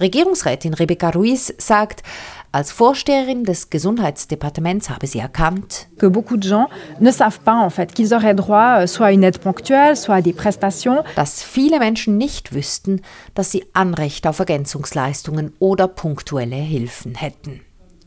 Regierungsrätin 0.00 0.74
Rebecca 0.74 1.10
Ruiz 1.10 1.54
sagt, 1.58 2.02
als 2.50 2.72
Vorsteherin 2.72 3.44
des 3.44 3.70
Gesundheitsdepartements 3.70 4.90
habe 4.90 5.06
sie 5.06 5.20
erkannt, 5.20 5.88
que 5.98 6.08
beaucoup 6.08 6.36
de 6.36 6.48
gens 6.48 6.68
ne 6.98 7.12
savent 7.12 7.40
pas 7.44 7.64
en 7.64 7.70
fait 7.70 7.94
qu'ils 7.94 8.12
auraient 8.12 8.34
droit 8.34 8.80
euh, 8.80 8.86
soit 8.86 9.06
à 9.06 9.12
une 9.12 9.22
aide 9.22 9.38
ponctuelle, 9.38 9.96
soit 9.96 10.16
à 10.16 10.22
des 10.22 10.34
prestations, 10.34 11.04
dass 11.14 11.42
viele 11.42 11.78
Menschen 11.78 12.18
nicht 12.18 12.52
wüssten, 12.52 13.00
dass 13.34 13.52
sie 13.52 13.64
Anrecht 13.72 14.26
auf 14.26 14.40
Ergänzungsleistungen 14.40 15.52
oder 15.60 15.86
punktuelle 15.86 16.56
Hilfen 16.56 17.14
hätten. 17.14 17.60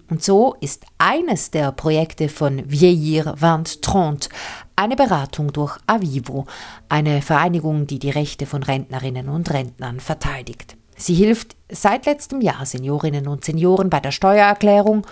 Und 0.10 0.24
so 0.24 0.56
ist 0.62 0.86
eines 0.98 1.52
der 1.52 1.72
Projekte 1.72 2.30
von 2.30 2.70
Vieillir 2.70 3.36
2030 3.38 4.32
eine 4.76 4.96
Beratung 4.96 5.52
durch 5.52 5.78
Avivo, 5.88 6.46
eine 6.90 7.22
Vereinigung, 7.22 7.88
die 7.88 8.00
die 8.00 8.10
Rechte 8.10 8.46
von 8.46 8.62
Rentnerinnen 8.62 9.30
und 9.30 9.52
Rentnern 9.52 10.00
verteidigt. 10.00 10.78
Sie 10.98 11.16
hilft 11.16 11.56
seit 11.70 12.06
letztem 12.06 12.42
Jahr 12.42 12.66
Seniorinnen 12.66 13.28
und 13.28 13.44
Senioren 13.44 13.90
bei 13.90 14.00
der 14.00 14.12
Steuererklärung 14.12 15.06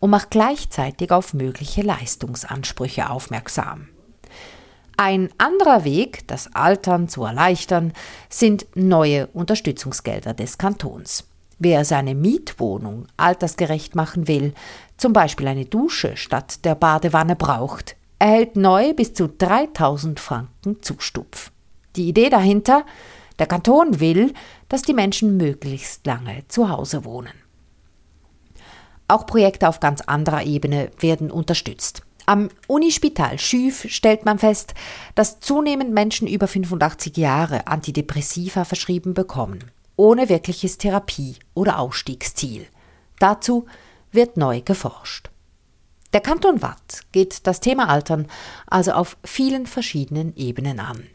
und 0.00 0.10
macht 0.10 0.30
gleichzeitig 0.30 1.10
auf 1.12 1.34
mögliche 1.34 1.82
Leistungsansprüche 1.82 3.08
aufmerksam. 3.08 3.88
Ein 4.96 5.30
anderer 5.38 5.84
Weg, 5.84 6.26
das 6.26 6.54
Altern 6.54 7.08
zu 7.08 7.24
erleichtern, 7.24 7.92
sind 8.28 8.66
neue 8.74 9.28
Unterstützungsgelder 9.28 10.34
des 10.34 10.58
Kantons. 10.58 11.29
Wer 11.62 11.84
seine 11.84 12.14
Mietwohnung 12.14 13.06
altersgerecht 13.18 13.94
machen 13.94 14.26
will, 14.26 14.54
zum 14.96 15.12
Beispiel 15.12 15.46
eine 15.46 15.66
Dusche 15.66 16.16
statt 16.16 16.64
der 16.64 16.74
Badewanne 16.74 17.36
braucht, 17.36 17.96
erhält 18.18 18.56
neu 18.56 18.94
bis 18.94 19.12
zu 19.12 19.28
3000 19.28 20.18
Franken 20.18 20.82
Zustupf. 20.82 21.52
Die 21.96 22.08
Idee 22.08 22.30
dahinter, 22.30 22.86
der 23.38 23.46
Kanton 23.46 24.00
will, 24.00 24.32
dass 24.70 24.80
die 24.80 24.94
Menschen 24.94 25.36
möglichst 25.36 26.06
lange 26.06 26.44
zu 26.48 26.70
Hause 26.70 27.04
wohnen. 27.04 27.34
Auch 29.06 29.26
Projekte 29.26 29.68
auf 29.68 29.80
ganz 29.80 30.00
anderer 30.00 30.44
Ebene 30.44 30.90
werden 30.98 31.30
unterstützt. 31.30 32.00
Am 32.24 32.48
Unispital 32.68 33.38
Schüf 33.38 33.84
stellt 33.90 34.24
man 34.24 34.38
fest, 34.38 34.72
dass 35.14 35.40
zunehmend 35.40 35.92
Menschen 35.92 36.26
über 36.26 36.48
85 36.48 37.18
Jahre 37.18 37.66
Antidepressiva 37.66 38.64
verschrieben 38.64 39.12
bekommen 39.12 39.58
ohne 39.96 40.28
wirkliches 40.28 40.78
Therapie- 40.78 41.38
oder 41.54 41.78
Ausstiegsziel. 41.78 42.66
Dazu 43.18 43.66
wird 44.12 44.36
neu 44.36 44.60
geforscht. 44.62 45.30
Der 46.12 46.20
Kanton 46.20 46.62
Watt 46.62 47.02
geht 47.12 47.46
das 47.46 47.60
Thema 47.60 47.88
Altern 47.88 48.26
also 48.66 48.92
auf 48.92 49.16
vielen 49.24 49.66
verschiedenen 49.66 50.34
Ebenen 50.36 50.80
an. 50.80 51.06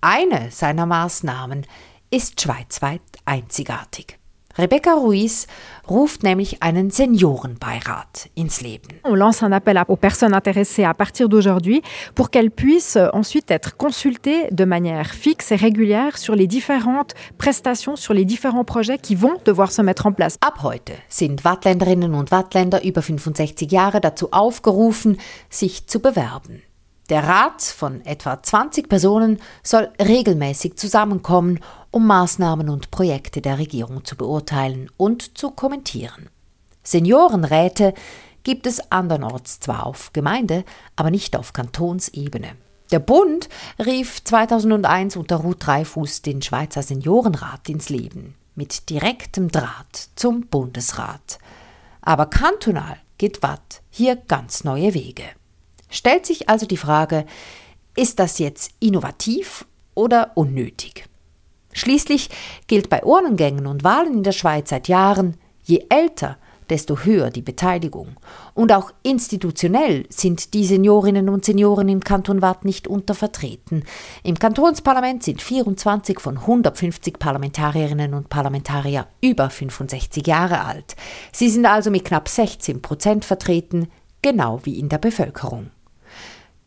Eine 0.00 0.50
seiner 0.50 0.86
Maßnahmen 0.86 1.66
ist 2.10 2.40
schweizweit 2.40 3.02
einzigartig. 3.24 4.18
Rebecca 4.56 4.94
Ruiz 4.94 5.46
ruft 5.88 6.22
nämlich 6.22 6.62
einen 6.62 6.90
Seniorenbeirat 6.90 8.28
ins 8.36 8.60
Leben. 8.60 8.88
On 9.04 9.14
lance 9.14 9.42
un 9.42 9.52
appel 9.52 9.82
aux 9.88 9.96
personnes 9.96 10.34
intéressées 10.34 10.84
à 10.84 10.94
partir 10.94 11.28
d'aujourd'hui 11.28 11.82
pour 12.14 12.30
qu'elles 12.30 12.50
puissent 12.50 12.98
ensuite 13.12 13.50
être 13.50 13.76
consultées 13.76 14.48
de 14.50 14.64
manière 14.64 15.10
fixe 15.10 15.52
et 15.52 15.56
régulière 15.56 16.18
sur 16.18 16.34
les 16.34 16.46
différentes 16.46 17.14
prestations, 17.38 17.96
sur 17.96 18.14
les 18.14 18.24
différents 18.24 18.64
projets 18.64 18.98
qui 18.98 19.14
vont 19.14 19.38
devoir 19.44 19.72
se 19.72 19.82
mettre 19.82 20.06
en 20.06 20.12
place. 20.12 20.36
Ab 20.40 20.62
heute 20.62 20.92
sind 21.08 21.44
Wattländerinnen 21.44 22.14
und 22.14 22.30
Wattländer 22.30 22.84
über 22.84 23.02
65 23.02 23.70
Jahre 23.72 24.00
dazu 24.00 24.28
aufgerufen, 24.32 25.16
sich 25.48 25.86
zu 25.86 26.00
bewerben. 26.00 26.62
Der 27.12 27.28
Rat 27.28 27.60
von 27.60 28.02
etwa 28.06 28.42
20 28.42 28.88
Personen 28.88 29.38
soll 29.62 29.90
regelmäßig 30.00 30.76
zusammenkommen, 30.76 31.60
um 31.90 32.06
Maßnahmen 32.06 32.70
und 32.70 32.90
Projekte 32.90 33.42
der 33.42 33.58
Regierung 33.58 34.06
zu 34.06 34.16
beurteilen 34.16 34.90
und 34.96 35.36
zu 35.36 35.50
kommentieren. 35.50 36.30
Seniorenräte, 36.82 37.92
gibt 38.44 38.66
es 38.66 38.90
andernorts 38.90 39.60
zwar 39.60 39.84
auf 39.84 40.14
Gemeinde, 40.14 40.64
aber 40.96 41.10
nicht 41.10 41.36
auf 41.36 41.52
Kantonsebene. 41.52 42.56
Der 42.90 43.00
Bund 43.00 43.50
rief 43.78 44.24
2001 44.24 45.16
unter 45.16 45.36
Ruth 45.36 45.66
Dreifuß 45.66 46.22
den 46.22 46.40
Schweizer 46.40 46.82
Seniorenrat 46.82 47.68
ins 47.68 47.90
Leben, 47.90 48.36
mit 48.54 48.88
direktem 48.88 49.50
Draht 49.50 50.08
zum 50.16 50.46
Bundesrat. 50.46 51.38
Aber 52.00 52.24
kantonal 52.24 52.96
geht 53.18 53.42
Watt 53.42 53.82
hier 53.90 54.16
ganz 54.16 54.64
neue 54.64 54.94
Wege. 54.94 55.24
Stellt 55.92 56.26
sich 56.26 56.48
also 56.48 56.66
die 56.66 56.78
Frage, 56.78 57.26
ist 57.94 58.18
das 58.18 58.38
jetzt 58.38 58.72
innovativ 58.80 59.66
oder 59.94 60.32
unnötig? 60.34 61.04
Schließlich 61.74 62.30
gilt 62.66 62.88
bei 62.88 63.04
Urnengängen 63.04 63.66
und 63.66 63.84
Wahlen 63.84 64.14
in 64.14 64.22
der 64.22 64.32
Schweiz 64.32 64.70
seit 64.70 64.88
Jahren, 64.88 65.36
je 65.62 65.84
älter, 65.90 66.38
desto 66.70 67.00
höher 67.00 67.30
die 67.30 67.42
Beteiligung. 67.42 68.16
Und 68.54 68.72
auch 68.72 68.92
institutionell 69.02 70.06
sind 70.08 70.54
die 70.54 70.64
Seniorinnen 70.64 71.28
und 71.28 71.44
Senioren 71.44 71.90
im 71.90 72.00
Kanton 72.00 72.40
Waadt 72.40 72.64
nicht 72.64 72.88
untervertreten. 72.88 73.84
Im 74.22 74.38
Kantonsparlament 74.38 75.22
sind 75.22 75.42
24 75.42 76.20
von 76.20 76.38
150 76.38 77.18
Parlamentarierinnen 77.18 78.14
und 78.14 78.30
Parlamentarier 78.30 79.06
über 79.20 79.50
65 79.50 80.26
Jahre 80.26 80.64
alt. 80.64 80.96
Sie 81.32 81.50
sind 81.50 81.66
also 81.66 81.90
mit 81.90 82.06
knapp 82.06 82.28
16 82.28 82.80
Prozent 82.80 83.26
vertreten, 83.26 83.88
genau 84.22 84.60
wie 84.64 84.78
in 84.78 84.88
der 84.88 84.98
Bevölkerung. 84.98 85.70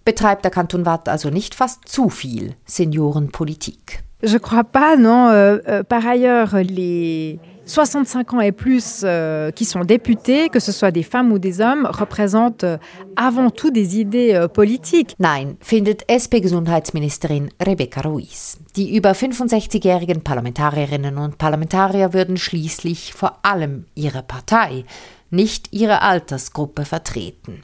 Betreibt 0.06 0.46
der 0.46 0.52
Kanton 0.52 0.86
Waadt 0.86 1.10
also 1.10 1.30
nicht 1.30 1.56
fast 1.56 1.88
zu 1.88 2.10
viel 2.10 2.56
Seniorenpolitik? 2.66 4.04
Je 4.24 4.38
crois 4.38 4.64
pas, 4.64 4.96
non. 4.96 5.30
Euh, 5.30 5.60
euh, 5.68 5.84
par 5.84 6.06
ailleurs, 6.06 6.56
les 6.56 7.40
65 7.66 8.34
ans 8.34 8.42
et 8.42 8.52
plus 8.52 9.02
euh, 9.04 9.52
qui 9.52 9.66
sont 9.66 9.82
députés, 9.82 10.50
que 10.50 10.60
ce 10.60 10.72
soit 10.72 10.92
des 10.92 11.04
femmes 11.04 11.32
ou 11.32 11.40
des 11.40 11.62
hommes, 11.62 11.88
repräsentent 11.90 12.64
euh, 12.64 12.78
avant 13.16 13.50
tout 13.50 13.72
des 13.72 14.00
idées 14.00 14.36
euh, 14.36 14.48
politiques. 14.48 15.16
Nein, 15.20 15.56
findet 15.60 16.06
SP-Gesundheitsministerin 16.08 17.50
Rebecca 17.60 18.02
Ruiz. 18.02 18.58
Die 18.76 18.96
über 18.96 19.14
65-jährigen 19.14 20.22
Parlamentarierinnen 20.22 21.18
und 21.18 21.38
Parlamentarier 21.38 22.14
würden 22.14 22.38
schließlich 22.38 23.14
vor 23.14 23.40
allem 23.44 23.86
ihre 23.96 24.22
Partei, 24.22 24.86
nicht 25.32 25.70
ihre 25.72 26.02
Altersgruppe 26.02 26.86
vertreten. 26.86 27.64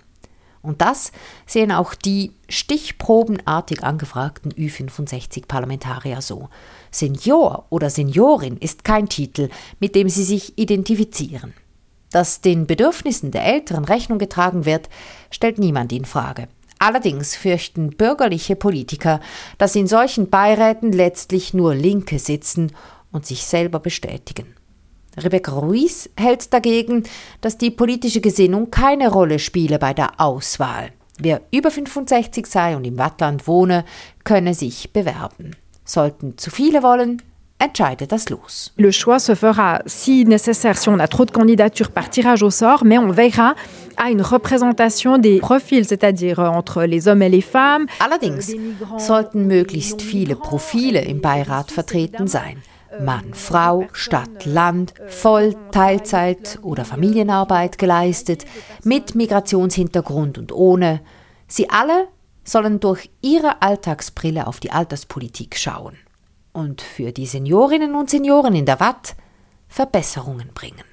Und 0.61 0.81
das 0.81 1.11
sehen 1.47 1.71
auch 1.71 1.95
die 1.95 2.33
stichprobenartig 2.49 3.83
angefragten 3.83 4.53
Ü65-Parlamentarier 4.53 6.21
so. 6.21 6.49
Senior 6.91 7.65
oder 7.69 7.89
Seniorin 7.89 8.57
ist 8.57 8.83
kein 8.83 9.09
Titel, 9.09 9.49
mit 9.79 9.95
dem 9.95 10.07
sie 10.07 10.23
sich 10.23 10.57
identifizieren. 10.57 11.53
Dass 12.11 12.41
den 12.41 12.67
Bedürfnissen 12.67 13.31
der 13.31 13.45
Älteren 13.45 13.85
Rechnung 13.85 14.19
getragen 14.19 14.65
wird, 14.65 14.89
stellt 15.31 15.57
niemand 15.57 15.91
in 15.93 16.05
Frage. 16.05 16.47
Allerdings 16.77 17.35
fürchten 17.35 17.91
bürgerliche 17.91 18.55
Politiker, 18.55 19.19
dass 19.57 19.75
in 19.75 19.87
solchen 19.87 20.29
Beiräten 20.29 20.91
letztlich 20.91 21.53
nur 21.53 21.75
Linke 21.75 22.19
sitzen 22.19 22.71
und 23.11 23.25
sich 23.25 23.45
selber 23.45 23.79
bestätigen. 23.79 24.55
Rebecca 25.17 25.51
Ruiz 25.51 26.09
hält 26.17 26.53
dagegen, 26.53 27.03
dass 27.41 27.57
die 27.57 27.71
politische 27.71 28.21
Gesinnung 28.21 28.71
keine 28.71 29.09
Rolle 29.11 29.39
spiele 29.39 29.79
bei 29.79 29.93
der 29.93 30.19
Auswahl. 30.19 30.91
Wer 31.19 31.41
über 31.51 31.69
65 31.69 32.47
sei 32.47 32.75
und 32.75 32.85
im 32.85 32.97
Wattland 32.97 33.47
wohne, 33.47 33.85
könne 34.23 34.53
sich 34.53 34.91
bewerben. 34.91 35.55
Sollten 35.85 36.37
zu 36.37 36.49
viele 36.49 36.81
wollen, 36.81 37.21
entscheidet 37.59 38.11
das 38.11 38.29
los. 38.29 38.73
Le 38.77 38.91
choix 38.91 39.19
se 39.19 39.35
fera, 39.35 39.81
si 39.85 40.25
nécessaire, 40.25 40.77
si 40.77 40.89
on 40.89 40.99
a 40.99 41.07
trop 41.07 41.25
de 41.25 41.31
candidatures, 41.31 41.91
par 41.91 42.09
tirage 42.09 42.41
au 42.41 42.49
sort, 42.49 42.83
mais 42.83 42.97
on 42.97 43.11
veillera 43.11 43.55
à 43.97 44.09
une 44.09 44.21
représentation 44.21 45.19
des 45.19 45.39
profils, 45.39 45.85
c'est-à-dire 45.85 46.39
entre 46.39 46.83
les 46.85 47.07
hommes 47.07 47.21
et 47.21 47.29
les 47.29 47.41
femmes. 47.41 47.85
Allerdings 47.99 48.55
sollten 48.97 49.45
möglichst 49.45 50.01
viele 50.01 50.35
Profile 50.35 51.01
im 51.01 51.21
Beirat 51.21 51.71
vertreten 51.71 52.27
sein. 52.27 52.57
Mann, 52.99 53.33
Frau, 53.33 53.87
Stadt, 53.93 54.45
Land, 54.45 54.93
Voll-, 55.07 55.55
Teilzeit 55.71 56.59
oder 56.61 56.85
Familienarbeit 56.85 57.77
geleistet, 57.77 58.45
mit 58.83 59.15
Migrationshintergrund 59.15 60.37
und 60.37 60.51
ohne. 60.51 61.01
Sie 61.47 61.69
alle 61.69 62.07
sollen 62.43 62.79
durch 62.79 63.09
ihre 63.21 63.61
Alltagsbrille 63.61 64.47
auf 64.47 64.59
die 64.59 64.71
Alterspolitik 64.71 65.57
schauen 65.57 65.97
und 66.53 66.81
für 66.81 67.11
die 67.11 67.25
Seniorinnen 67.25 67.95
und 67.95 68.09
Senioren 68.09 68.55
in 68.55 68.65
der 68.65 68.79
Watt 68.79 69.15
Verbesserungen 69.67 70.49
bringen. 70.53 70.90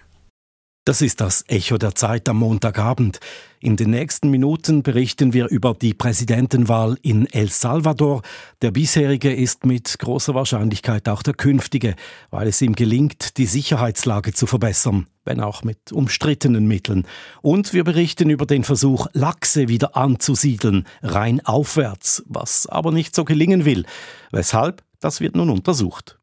Das 0.88 1.03
ist 1.03 1.20
das 1.20 1.44
Echo 1.48 1.77
der 1.77 1.94
Zeit 1.94 2.31
am 2.31 2.38
Montagabend. 2.38 3.20
In 3.61 3.77
den 3.77 3.90
nächsten 3.90 4.31
Minuten 4.31 4.83
berichten 4.83 5.35
wir 5.35 5.48
über 5.48 5.74
die 5.74 5.92
Präsidentenwahl 5.92 6.96
in 7.03 7.27
El 7.27 7.51
Salvador. 7.51 8.22
Der 8.62 8.70
bisherige 8.70 9.31
ist 9.31 9.66
mit 9.66 9.98
großer 9.98 10.35
Wahrscheinlichkeit 10.35 11.07
auch 11.11 11.22
der 11.22 11.35
künftige, 11.35 11.94
weil 12.31 12.48
es 12.48 12.62
ihm 12.62 12.74
gelingt, 12.74 13.37
die 13.37 13.44
Sicherheitslage 13.44 14.33
zu 14.33 14.46
verbessern, 14.46 15.09
wenn 15.27 15.42
auch 15.42 15.62
mit 15.62 15.92
umstrittenen 15.92 16.66
Mitteln. 16.66 17.07
Und 17.42 17.74
wir 17.74 17.85
berichten 17.85 18.31
über 18.31 18.46
den 18.46 18.64
Versuch, 18.64 19.09
Lachse 19.12 19.68
wieder 19.68 19.94
anzusiedeln, 19.94 20.87
rein 21.03 21.44
aufwärts, 21.44 22.22
was 22.29 22.66
aber 22.66 22.92
nicht 22.92 23.14
so 23.14 23.27
gelingen 23.27 23.66
will. 23.66 23.85
Weshalb? 24.33 24.83
Das 25.01 25.20
wird 25.20 25.37
nun 25.37 25.51
untersucht. 25.51 26.17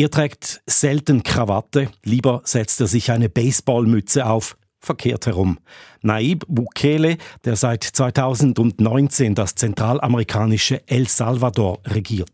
Er 0.00 0.10
trägt 0.10 0.62
selten 0.64 1.22
Krawatte, 1.22 1.90
lieber 2.04 2.40
setzt 2.44 2.80
er 2.80 2.86
sich 2.86 3.10
eine 3.10 3.28
Baseballmütze 3.28 4.24
auf, 4.24 4.56
verkehrt 4.78 5.26
herum. 5.26 5.58
Naib 6.00 6.46
Bukele, 6.48 7.18
der 7.44 7.54
seit 7.54 7.84
2019 7.84 9.34
das 9.34 9.56
zentralamerikanische 9.56 10.88
El 10.88 11.06
Salvador 11.06 11.80
regiert. 11.84 12.30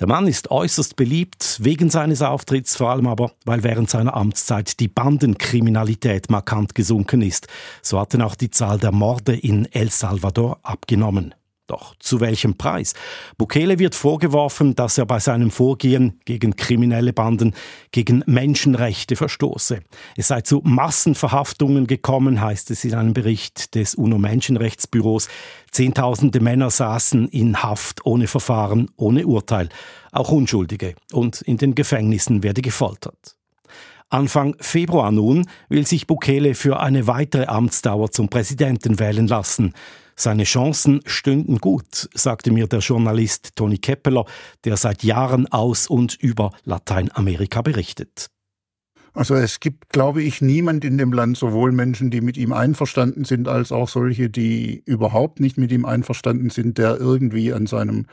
Der 0.00 0.08
Mann 0.08 0.26
ist 0.26 0.50
äußerst 0.50 0.96
beliebt, 0.96 1.58
wegen 1.60 1.90
seines 1.90 2.22
Auftritts, 2.22 2.74
vor 2.74 2.88
allem 2.88 3.06
aber, 3.06 3.32
weil 3.44 3.62
während 3.64 3.90
seiner 3.90 4.16
Amtszeit 4.16 4.80
die 4.80 4.88
Bandenkriminalität 4.88 6.30
markant 6.30 6.74
gesunken 6.74 7.20
ist. 7.20 7.48
So 7.82 8.00
hatten 8.00 8.22
auch 8.22 8.34
die 8.34 8.48
Zahl 8.48 8.78
der 8.78 8.92
Morde 8.92 9.36
in 9.36 9.66
El 9.72 9.90
Salvador 9.90 10.58
abgenommen. 10.62 11.34
Doch 11.66 11.94
zu 11.98 12.20
welchem 12.20 12.58
Preis? 12.58 12.92
Bukele 13.38 13.78
wird 13.78 13.94
vorgeworfen, 13.94 14.74
dass 14.74 14.98
er 14.98 15.06
bei 15.06 15.18
seinem 15.18 15.50
Vorgehen 15.50 16.20
gegen 16.26 16.56
kriminelle 16.56 17.14
Banden 17.14 17.54
gegen 17.90 18.22
Menschenrechte 18.26 19.16
verstoße. 19.16 19.80
Es 20.14 20.28
sei 20.28 20.42
zu 20.42 20.60
Massenverhaftungen 20.62 21.86
gekommen, 21.86 22.42
heißt 22.42 22.70
es 22.70 22.84
in 22.84 22.94
einem 22.94 23.14
Bericht 23.14 23.74
des 23.74 23.94
UNO-Menschenrechtsbüros. 23.94 25.28
Zehntausende 25.70 26.40
Männer 26.40 26.68
saßen 26.68 27.28
in 27.28 27.62
Haft 27.62 28.04
ohne 28.04 28.26
Verfahren, 28.26 28.90
ohne 28.96 29.26
Urteil. 29.26 29.70
Auch 30.12 30.30
Unschuldige. 30.32 30.94
Und 31.12 31.40
in 31.40 31.56
den 31.56 31.74
Gefängnissen 31.74 32.42
werde 32.42 32.60
gefoltert. 32.60 33.36
Anfang 34.10 34.54
Februar 34.60 35.10
nun 35.10 35.48
will 35.70 35.86
sich 35.86 36.06
Bukele 36.06 36.54
für 36.54 36.78
eine 36.78 37.06
weitere 37.06 37.46
Amtsdauer 37.46 38.10
zum 38.10 38.28
Präsidenten 38.28 38.98
wählen 38.98 39.26
lassen. 39.26 39.72
Seine 40.16 40.44
Chancen 40.44 41.00
stünden 41.06 41.58
gut, 41.58 42.08
sagte 42.14 42.52
mir 42.52 42.66
der 42.66 42.80
Journalist 42.80 43.56
Toni 43.56 43.78
Keppeler, 43.78 44.24
der 44.64 44.76
seit 44.76 45.02
Jahren 45.02 45.46
aus 45.48 45.86
und 45.86 46.14
über 46.14 46.52
Lateinamerika 46.64 47.62
berichtet. 47.62 48.30
Also 49.16 49.36
es 49.36 49.60
gibt, 49.60 49.90
glaube 49.90 50.22
ich, 50.24 50.40
niemand 50.40 50.84
in 50.84 50.98
dem 50.98 51.12
Land, 51.12 51.36
sowohl 51.36 51.70
Menschen, 51.70 52.10
die 52.10 52.20
mit 52.20 52.36
ihm 52.36 52.52
einverstanden 52.52 53.24
sind, 53.24 53.46
als 53.46 53.70
auch 53.70 53.88
solche, 53.88 54.28
die 54.28 54.82
überhaupt 54.86 55.38
nicht 55.38 55.56
mit 55.56 55.70
ihm 55.70 55.84
einverstanden 55.84 56.50
sind, 56.50 56.78
der 56.78 56.98
irgendwie 56.98 57.52
an 57.52 57.66
seinem 57.66 58.06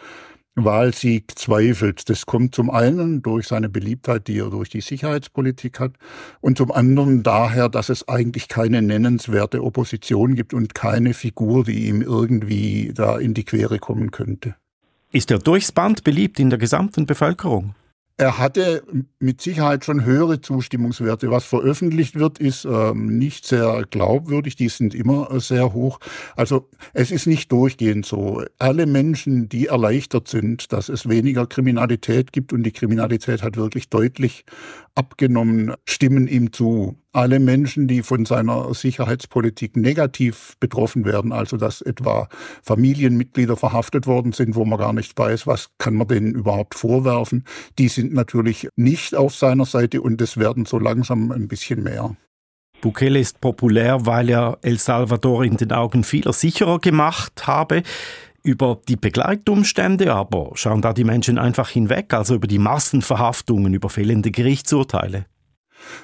Wahlsieg 0.56 1.38
zweifelt. 1.38 2.10
Das 2.10 2.26
kommt 2.26 2.54
zum 2.54 2.70
einen 2.70 3.22
durch 3.22 3.48
seine 3.48 3.70
Beliebtheit, 3.70 4.28
die 4.28 4.40
er 4.40 4.50
durch 4.50 4.70
die 4.70 4.82
Sicherheitspolitik 4.82 5.80
hat, 5.80 5.94
und 6.42 6.58
zum 6.58 6.72
anderen 6.72 7.24
daher, 7.24 7.70
dass 7.70 7.90
es 7.90 8.08
eigentlich 8.08 8.48
keine 8.48 8.82
nennenswerte 8.82 9.64
Opposition 9.64 10.36
gibt 10.36 10.54
und 10.54 10.76
keine 10.76 11.14
Figur, 11.14 11.64
die 11.64 11.88
ihm 11.88 12.02
irgendwie 12.02 12.92
da 12.94 13.18
in 13.18 13.34
die 13.34 13.46
Quere 13.46 13.80
kommen 13.80 14.12
könnte. 14.12 14.56
Ist 15.12 15.32
er 15.32 15.40
durchs 15.40 15.72
Band 15.72 16.04
beliebt 16.04 16.40
in 16.40 16.50
der 16.50 16.60
gesamten 16.60 17.06
Bevölkerung? 17.06 17.76
Er 18.18 18.38
hatte 18.38 18.84
mit 19.20 19.42
Sicherheit 19.42 19.84
schon 19.84 20.06
höhere 20.06 20.42
Zustimmungswerte. 20.42 21.32
Was 21.32 21.46
veröffentlicht 21.46 22.16
wird, 22.20 22.40
ist 22.40 22.66
ähm, 22.66 23.18
nicht 23.18 23.48
sehr 23.48 23.84
glaubwürdig. 23.90 24.56
Die 24.56 24.70
sind 24.70 24.94
immer 24.94 25.32
äh, 25.32 25.40
sehr 25.40 25.74
hoch. 25.74 26.00
Also 26.36 26.70
es 26.94 27.12
ist 27.12 27.26
nicht 27.26 27.52
durchgehend 27.52 28.06
so. 28.06 28.44
Alle 28.60 28.86
Menschen, 28.86 29.50
die 29.50 29.68
erleichtert 29.68 30.28
sind, 30.28 30.72
dass 30.72 30.90
es 30.90 31.10
weniger 31.10 31.48
Kriminalität 31.48 32.32
gibt 32.32 32.54
und 32.54 32.64
die 32.64 32.72
Kriminalität 32.72 33.42
hat 33.42 33.58
wirklich 33.58 33.90
deutlich 33.90 34.46
abgenommen, 34.96 35.74
stimmen 35.86 36.28
ihm 36.28 36.52
zu 36.52 36.96
alle 37.14 37.40
Menschen, 37.40 37.88
die 37.88 38.04
von 38.04 38.26
seiner 38.26 38.74
Sicherheitspolitik 38.74 39.76
negativ 39.76 40.56
betroffen 40.60 41.06
werden, 41.06 41.32
also 41.32 41.58
dass 41.58 41.82
etwa 41.82 42.30
Familienmitglieder 42.64 43.58
verhaftet 43.58 44.08
worden 44.08 44.32
sind, 44.32 44.56
wo 44.56 44.66
man 44.66 44.80
gar 44.80 44.94
nicht 44.94 45.18
weiß, 45.18 45.48
was 45.48 45.70
kann 45.78 45.96
man 45.96 46.08
denen 46.08 46.34
überhaupt 46.34 46.76
vorwerfen, 46.76 47.46
die 47.80 47.90
sind 47.90 48.14
natürlich 48.14 48.70
nicht 48.76 49.16
auf 49.16 49.36
seiner 49.36 49.66
Seite 49.66 50.02
und 50.02 50.22
es 50.22 50.38
werden 50.38 50.66
so 50.66 50.80
langsam 50.80 51.32
ein 51.32 51.48
bisschen 51.48 51.84
mehr. 51.84 52.16
Bukele 52.82 53.20
ist 53.20 53.42
populär, 53.42 54.06
weil 54.08 54.30
er 54.30 54.58
El 54.64 54.80
Salvador 54.80 55.46
in 55.46 55.56
den 55.56 55.72
Augen 55.72 56.04
vieler 56.04 56.34
sicherer 56.34 56.80
gemacht 56.80 57.46
habe. 57.46 57.84
Über 58.44 58.80
die 58.88 58.96
Begleitumstände 58.96 60.14
aber 60.14 60.52
schauen 60.56 60.82
da 60.82 60.94
die 60.94 61.04
Menschen 61.04 61.38
einfach 61.38 61.70
hinweg, 61.70 62.14
also 62.14 62.36
über 62.36 62.48
die 62.48 62.58
Massenverhaftungen, 62.58 63.74
über 63.74 63.90
fehlende 63.90 64.32
Gerichtsurteile. 64.32 65.26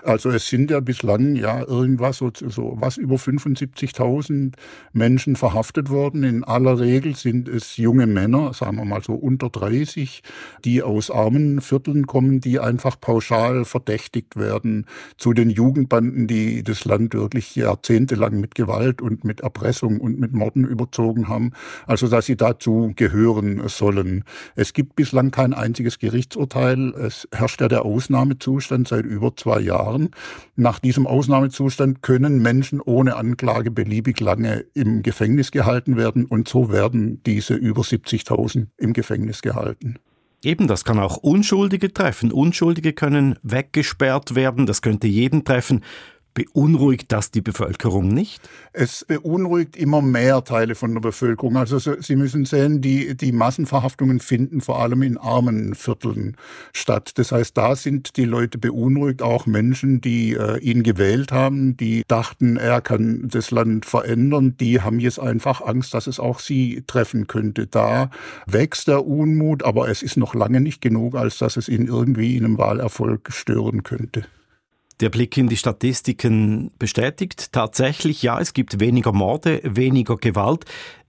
Also 0.03 0.29
es 0.29 0.47
sind 0.47 0.71
ja 0.71 0.79
bislang 0.79 1.35
ja 1.35 1.65
irgendwas 1.65 2.17
so, 2.17 2.31
so 2.33 2.77
was 2.79 2.97
über 2.97 3.15
75.000 3.15 4.53
Menschen 4.93 5.35
verhaftet 5.35 5.89
worden. 5.89 6.23
In 6.23 6.43
aller 6.43 6.79
Regel 6.79 7.15
sind 7.15 7.47
es 7.47 7.77
junge 7.77 8.07
Männer, 8.07 8.53
sagen 8.53 8.77
wir 8.77 8.85
mal 8.85 9.03
so 9.03 9.13
unter 9.13 9.49
30, 9.49 10.21
die 10.63 10.81
aus 10.83 11.11
armen 11.11 11.61
Vierteln 11.61 12.07
kommen, 12.07 12.41
die 12.41 12.59
einfach 12.59 12.99
pauschal 12.99 13.65
verdächtigt 13.65 14.35
werden 14.35 14.85
zu 15.17 15.33
den 15.33 15.49
Jugendbanden, 15.49 16.27
die 16.27 16.63
das 16.63 16.85
Land 16.85 17.13
wirklich 17.13 17.55
jahrzehntelang 17.55 18.39
mit 18.39 18.55
Gewalt 18.55 19.01
und 19.01 19.23
mit 19.23 19.41
Erpressung 19.41 19.99
und 19.99 20.19
mit 20.19 20.33
Morden 20.33 20.65
überzogen 20.65 21.27
haben. 21.27 21.51
Also 21.85 22.07
dass 22.07 22.25
sie 22.25 22.37
dazu 22.37 22.93
gehören 22.95 23.67
sollen. 23.67 24.23
Es 24.55 24.73
gibt 24.73 24.95
bislang 24.95 25.31
kein 25.31 25.53
einziges 25.53 25.99
Gerichtsurteil. 25.99 26.93
Es 26.95 27.27
herrscht 27.33 27.61
ja 27.61 27.67
der 27.67 27.85
Ausnahmezustand 27.85 28.87
seit 28.87 29.05
über 29.05 29.35
zwei 29.35 29.61
Jahren. 29.67 30.09
Nach 30.55 30.79
diesem 30.79 31.05
Ausnahmezustand 31.05 32.01
können 32.01 32.41
Menschen 32.41 32.81
ohne 32.81 33.15
Anklage 33.15 33.69
beliebig 33.69 34.19
lange 34.19 34.65
im 34.73 35.03
Gefängnis 35.03 35.51
gehalten 35.51 35.95
werden 35.95 36.25
und 36.25 36.47
so 36.47 36.71
werden 36.71 37.21
diese 37.25 37.53
über 37.53 37.83
70.000 37.83 38.67
im 38.77 38.93
Gefängnis 38.93 39.41
gehalten. 39.41 39.99
Eben, 40.43 40.67
das 40.67 40.85
kann 40.85 40.99
auch 40.99 41.17
Unschuldige 41.17 41.91
treffen. 41.91 42.31
Unschuldige 42.31 42.93
können 42.93 43.37
weggesperrt 43.41 44.35
werden, 44.35 44.65
das 44.65 44.81
könnte 44.81 45.07
jeden 45.07 45.43
treffen. 45.43 45.83
Beunruhigt 46.37 47.11
das 47.11 47.31
die 47.31 47.41
Bevölkerung 47.41 48.09
nicht? 48.09 48.47
Es 48.71 49.03
beunruhigt 49.03 49.75
immer 49.75 50.03
mehr 50.03 50.43
Teile 50.43 50.75
von 50.75 50.93
der 50.93 51.01
Bevölkerung. 51.01 51.57
Also 51.57 51.79
Sie 51.79 52.15
müssen 52.15 52.45
sehen, 52.45 52.79
die, 52.79 53.17
die 53.17 53.31
Massenverhaftungen 53.31 54.19
finden 54.19 54.61
vor 54.61 54.79
allem 54.79 55.01
in 55.01 55.17
armen 55.17 55.73
Vierteln 55.73 56.37
statt. 56.73 57.13
Das 57.15 57.31
heißt, 57.31 57.57
da 57.57 57.75
sind 57.75 58.17
die 58.17 58.25
Leute 58.25 58.59
beunruhigt, 58.59 59.23
auch 59.23 59.47
Menschen, 59.47 59.99
die 59.99 60.33
äh, 60.33 60.59
ihn 60.59 60.83
gewählt 60.83 61.31
haben, 61.31 61.75
die 61.75 62.03
dachten, 62.07 62.57
er 62.57 62.81
kann 62.81 63.29
das 63.29 63.49
Land 63.49 63.87
verändern, 63.87 64.57
die 64.59 64.81
haben 64.81 64.99
jetzt 64.99 65.19
einfach 65.19 65.61
Angst, 65.61 65.95
dass 65.95 66.05
es 66.05 66.19
auch 66.19 66.39
sie 66.39 66.83
treffen 66.85 67.25
könnte. 67.25 67.65
Da 67.65 68.11
wächst 68.45 68.87
der 68.87 69.07
Unmut, 69.07 69.63
aber 69.63 69.89
es 69.89 70.03
ist 70.03 70.17
noch 70.17 70.35
lange 70.35 70.61
nicht 70.61 70.81
genug, 70.81 71.15
als 71.15 71.39
dass 71.39 71.57
es 71.57 71.67
ihn 71.67 71.87
irgendwie 71.87 72.37
in 72.37 72.45
einem 72.45 72.59
Wahlerfolg 72.59 73.29
stören 73.31 73.81
könnte. 73.81 74.27
Der 74.99 75.09
Blick 75.09 75.37
in 75.37 75.47
die 75.47 75.57
Statistiken 75.57 76.71
bestätigt 76.79 77.51
tatsächlich, 77.51 78.23
ja, 78.23 78.39
es 78.39 78.53
gibt 78.53 78.79
weniger 78.79 79.13
Morde, 79.13 79.61
weniger 79.63 80.17
Gewalt. 80.17 80.65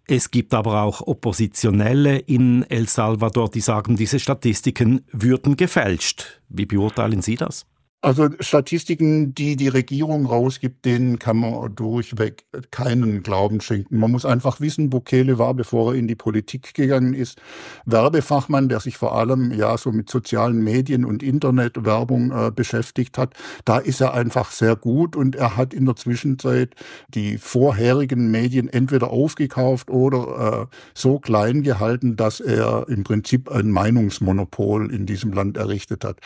Es 0.07 0.31
gibt 0.31 0.53
aber 0.53 0.83
auch 0.83 1.01
Oppositionelle 1.07 2.19
in 2.19 2.65
El 2.65 2.87
Salvador, 2.87 3.51
die 3.51 3.61
sagen, 3.61 3.97
diese 3.97 4.19
Statistiken 4.19 5.05
würden 5.13 5.57
gefälscht. 5.57 6.41
Wie 6.49 6.67
beurteilen 6.67 7.23
Sie 7.23 7.37
das? 7.37 7.67
Also 8.01 8.29
Statistiken, 8.39 9.35
die 9.35 9.57
die 9.57 9.67
Regierung 9.67 10.27
rausgibt, 10.27 10.85
denen 10.85 11.19
kann 11.19 11.37
man 11.39 11.75
durchweg 11.75 12.45
keinen 12.71 13.25
Glauben 13.25 13.61
schenken. 13.61 13.99
Man 13.99 14.13
muss 14.13 14.25
einfach 14.25 14.61
wissen, 14.61 14.89
Bukele 14.89 15.37
war, 15.39 15.53
bevor 15.55 15.93
er 15.93 15.99
in 15.99 16.07
die 16.07 16.15
Politik 16.15 16.75
gegangen 16.75 17.13
ist, 17.13 17.43
Werbefachmann, 17.87 18.69
der 18.69 18.79
sich 18.79 18.97
vor 18.97 19.17
allem 19.17 19.51
ja 19.51 19.77
so 19.77 19.91
mit 19.91 20.09
sozialen 20.09 20.63
Medien 20.63 21.05
und 21.05 21.25
Internetwerbung 21.25 22.31
äh, 22.31 22.53
beschäftigt 22.53 23.19
hat. 23.19 23.35
Da 23.65 23.79
ist 23.79 24.01
er 24.01 24.15
einfach 24.15 24.53
sehr 24.53 24.77
gut 24.77 25.17
und 25.17 25.35
er 25.35 25.57
hat 25.57 25.75
in 25.75 25.85
der 25.85 25.97
Zwischenzeit 25.97 26.77
die 27.09 27.37
vorherigen 27.37 28.31
Medien 28.31 28.69
entweder 28.69 29.11
aufgekauft 29.11 29.91
oder 29.91 30.69
äh, 30.71 30.77
so 30.95 31.19
klein 31.19 31.65
gehalten, 31.65 32.15
dass 32.15 32.39
er 32.39 32.89
im 32.89 33.03
Prinzip 33.03 33.51
ein 33.51 33.73
Meinungsmonopol 33.73 34.95
in 34.95 35.05
diesem 35.05 35.33
Land 35.33 35.57
errichtet 35.57 36.05
hat. 36.05 36.21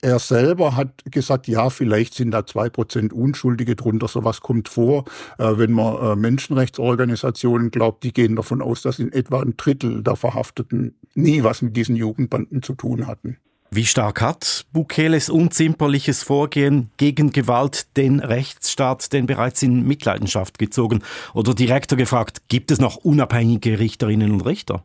Er 0.00 0.18
selber 0.20 0.76
hat 0.76 1.02
gesagt, 1.10 1.48
ja, 1.48 1.70
vielleicht 1.70 2.14
sind 2.14 2.30
da 2.30 2.46
zwei 2.46 2.68
Prozent 2.68 3.12
Unschuldige 3.12 3.74
drunter, 3.74 4.06
sowas 4.06 4.40
kommt 4.40 4.68
vor. 4.68 5.04
Äh, 5.38 5.58
wenn 5.58 5.72
man 5.72 5.96
äh, 5.96 6.16
Menschenrechtsorganisationen 6.16 7.70
glaubt, 7.70 8.04
die 8.04 8.12
gehen 8.12 8.36
davon 8.36 8.62
aus, 8.62 8.82
dass 8.82 9.00
in 9.00 9.12
etwa 9.12 9.40
ein 9.40 9.54
Drittel 9.56 10.02
der 10.02 10.14
Verhafteten 10.14 10.94
nie 11.14 11.42
was 11.42 11.62
mit 11.62 11.76
diesen 11.76 11.96
Jugendbanden 11.96 12.62
zu 12.62 12.74
tun 12.74 13.06
hatten. 13.08 13.38
Wie 13.70 13.84
stark 13.84 14.22
hat 14.22 14.64
Bukeles 14.72 15.28
unzimperliches 15.28 16.22
Vorgehen 16.22 16.90
gegen 16.96 17.32
Gewalt 17.32 17.96
den 17.98 18.20
Rechtsstaat 18.20 19.12
denn 19.12 19.26
bereits 19.26 19.62
in 19.62 19.86
Mitleidenschaft 19.86 20.58
gezogen? 20.58 21.02
Oder 21.34 21.54
direkter 21.54 21.96
gefragt, 21.96 22.48
gibt 22.48 22.70
es 22.70 22.80
noch 22.80 22.96
unabhängige 22.96 23.78
Richterinnen 23.78 24.32
und 24.32 24.40
Richter? 24.46 24.84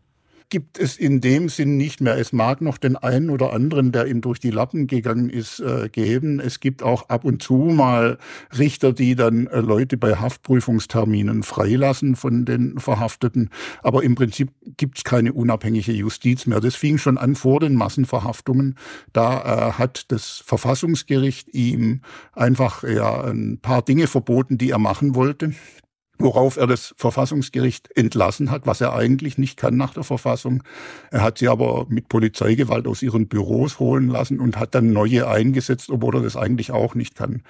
Gibt 0.50 0.80
es 0.80 0.98
in 0.98 1.22
dem 1.22 1.50
Sinn 1.50 1.78
nicht 1.78 2.02
mehr. 2.02 2.18
Es 2.18 2.34
mag 2.34 2.62
noch 2.62 2.78
den 2.78 2.96
einen 2.96 3.30
oder 3.30 3.54
anderen, 3.54 3.92
der 3.92 4.08
ihm 4.08 4.22
durch 4.22 4.40
die 4.40 4.52
Lappen 4.52 4.88
gegangen 4.88 5.30
ist, 5.30 5.60
äh, 5.60 5.90
geben. 5.90 6.40
Es 6.40 6.60
gibt 6.60 6.84
auch 6.84 7.10
ab 7.10 7.26
und 7.26 7.42
zu 7.42 7.56
mal 7.56 8.18
Richter, 8.58 8.94
die 8.94 9.16
dann 9.16 9.48
äh, 9.48 9.60
Leute 9.60 9.98
bei 9.98 10.16
Haftprüfungsterminen 10.16 11.44
freilassen 11.44 12.16
von 12.16 12.46
den 12.46 12.80
Verhafteten. 12.80 13.50
Aber 13.82 14.04
im 14.04 14.16
Prinzip 14.16 14.52
gibt 14.78 14.98
es 15.00 15.04
keine 15.04 15.34
unabhängige 15.34 15.92
Justiz 15.92 16.46
mehr. 16.46 16.60
Das 16.60 16.76
fing 16.76 16.98
schon 16.98 17.18
an 17.18 17.36
vor 17.36 17.60
den 17.60 17.76
Massenverhaftungen. 17.76 18.78
Da 19.12 19.70
äh, 19.70 19.72
hat 19.74 20.12
das 20.12 20.44
Verfassungsgericht 20.46 21.54
ihm 21.54 22.02
einfach 22.34 22.84
ja 22.84 23.24
ein 23.24 23.60
paar 23.62 23.82
Dinge 23.82 24.08
verboten, 24.08 24.58
die 24.58 24.72
er 24.72 24.80
machen 24.80 25.16
wollte 25.16 25.54
worauf 26.20 26.58
er 26.58 26.68
das 26.68 26.94
Verfassungsgericht 26.98 27.90
entlassen 27.98 28.52
hat, 28.52 28.66
was 28.66 28.82
er 28.82 28.94
eigentlich 28.94 29.38
nicht 29.38 29.58
kann 29.58 29.76
nach 29.76 29.94
der 29.94 30.04
Verfassung. 30.04 30.64
Er 31.12 31.22
hat 31.22 31.40
sie 31.40 31.48
aber 31.48 31.86
mit 31.90 32.08
Polizeigewalt 32.08 32.88
aus 32.88 33.02
ihren 33.02 33.28
Büros 33.28 33.80
holen 33.80 34.08
lassen 34.10 34.40
und 34.40 34.58
hat 34.58 34.76
dann 34.76 34.94
neue 34.94 35.28
eingesetzt, 35.28 35.90
obwohl 35.90 36.16
er 36.16 36.22
das 36.22 36.38
eigentlich 36.38 36.72
auch 36.72 36.96
nicht 36.96 37.16
kann. 37.16 37.42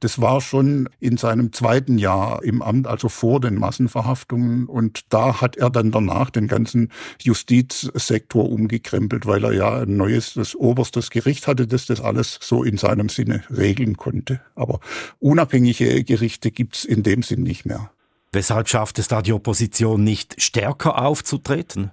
Das 0.00 0.20
war 0.20 0.40
schon 0.40 0.88
in 1.00 1.16
seinem 1.16 1.52
zweiten 1.52 1.98
Jahr 1.98 2.42
im 2.42 2.62
Amt, 2.62 2.86
also 2.86 3.08
vor 3.08 3.40
den 3.40 3.56
Massenverhaftungen. 3.56 4.66
Und 4.66 5.12
da 5.12 5.40
hat 5.40 5.56
er 5.56 5.70
dann 5.70 5.90
danach 5.90 6.30
den 6.30 6.46
ganzen 6.46 6.90
Justizsektor 7.20 8.48
umgekrempelt, 8.48 9.26
weil 9.26 9.44
er 9.44 9.52
ja 9.52 9.80
ein 9.80 9.96
neues, 9.96 10.34
das 10.34 10.54
oberstes 10.54 11.10
Gericht 11.10 11.46
hatte, 11.46 11.66
das 11.66 11.86
das 11.86 12.00
alles 12.00 12.38
so 12.40 12.62
in 12.62 12.76
seinem 12.76 13.08
Sinne 13.08 13.42
regeln 13.50 13.96
konnte. 13.96 14.40
Aber 14.54 14.80
unabhängige 15.18 16.04
Gerichte 16.04 16.50
gibt's 16.50 16.84
in 16.84 17.02
dem 17.02 17.22
Sinn 17.22 17.42
nicht 17.42 17.66
mehr. 17.66 17.90
Weshalb 18.32 18.68
schafft 18.68 18.98
es 18.98 19.08
da 19.08 19.20
die 19.20 19.34
Opposition 19.34 20.02
nicht 20.02 20.40
stärker 20.40 21.02
aufzutreten? 21.04 21.90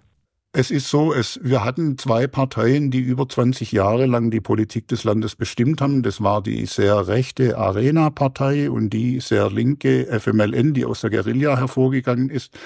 Es 0.52 0.72
ist 0.72 0.90
so, 0.90 1.14
es, 1.14 1.40
wir 1.44 1.64
hatten 1.64 2.00
zwei 2.00 2.26
Parteien, 2.26 2.90
die 2.90 3.02
über 3.02 3.30
20 3.30 3.72
Jahre 3.72 4.08
lang 4.08 4.32
die 4.32 4.42
Politik 4.42 4.88
des 4.88 5.04
Landes 5.04 5.36
bestimmt 5.36 5.80
haben. 5.80 6.02
Das 6.02 6.24
war 6.24 6.42
die 6.42 6.66
sehr 6.66 7.08
rechte 7.08 7.58
Arena-Partei 7.58 8.72
und 8.72 8.90
die 8.90 9.20
sehr 9.20 9.52
linke 9.52 10.08
FMLN, 10.20 10.74
die 10.74 10.86
aus 10.86 11.02
der 11.02 11.12
Guerilla 11.12 11.58
hervorgegangen 11.58 12.32
ist 12.32 12.58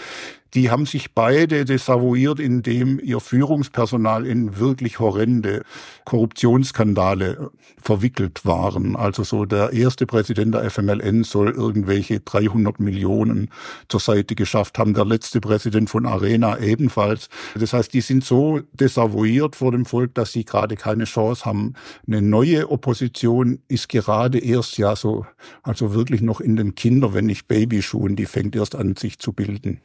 die 0.53 0.69
haben 0.69 0.85
sich 0.85 1.13
beide 1.13 1.65
desavouiert, 1.65 2.39
indem 2.39 2.99
ihr 2.99 3.19
Führungspersonal 3.19 4.25
in 4.25 4.59
wirklich 4.59 4.99
horrende 4.99 5.63
Korruptionsskandale 6.05 7.49
verwickelt 7.81 8.45
waren. 8.45 8.95
Also 8.95 9.23
so 9.23 9.45
der 9.45 9.73
erste 9.73 10.05
Präsident 10.05 10.53
der 10.53 10.69
FMLN 10.69 11.23
soll 11.23 11.49
irgendwelche 11.49 12.19
300 12.19 12.79
Millionen 12.79 13.49
zur 13.89 13.99
Seite 13.99 14.35
geschafft 14.35 14.77
haben, 14.77 14.93
der 14.93 15.05
letzte 15.05 15.41
Präsident 15.41 15.89
von 15.89 16.05
Arena 16.05 16.59
ebenfalls. 16.59 17.29
Das 17.55 17.73
heißt, 17.73 17.93
die 17.93 18.01
sind 18.01 18.23
so 18.23 18.61
desavouiert 18.73 19.55
vor 19.55 19.71
dem 19.71 19.85
Volk, 19.85 20.13
dass 20.13 20.33
sie 20.33 20.45
gerade 20.45 20.75
keine 20.75 21.05
Chance 21.05 21.45
haben. 21.45 21.73
Eine 22.05 22.21
neue 22.21 22.69
Opposition 22.69 23.59
ist 23.67 23.89
gerade 23.89 24.39
erst 24.39 24.77
ja 24.77 24.95
so, 24.95 25.25
also 25.63 25.93
wirklich 25.93 26.21
noch 26.21 26.41
in 26.41 26.55
den 26.55 26.75
Kinder, 26.75 27.13
wenn 27.13 27.25
nicht 27.25 27.47
Babyschuhen, 27.47 28.15
die 28.15 28.25
fängt 28.25 28.55
erst 28.55 28.75
an, 28.75 28.95
sich 28.95 29.19
zu 29.19 29.33
bilden. 29.33 29.81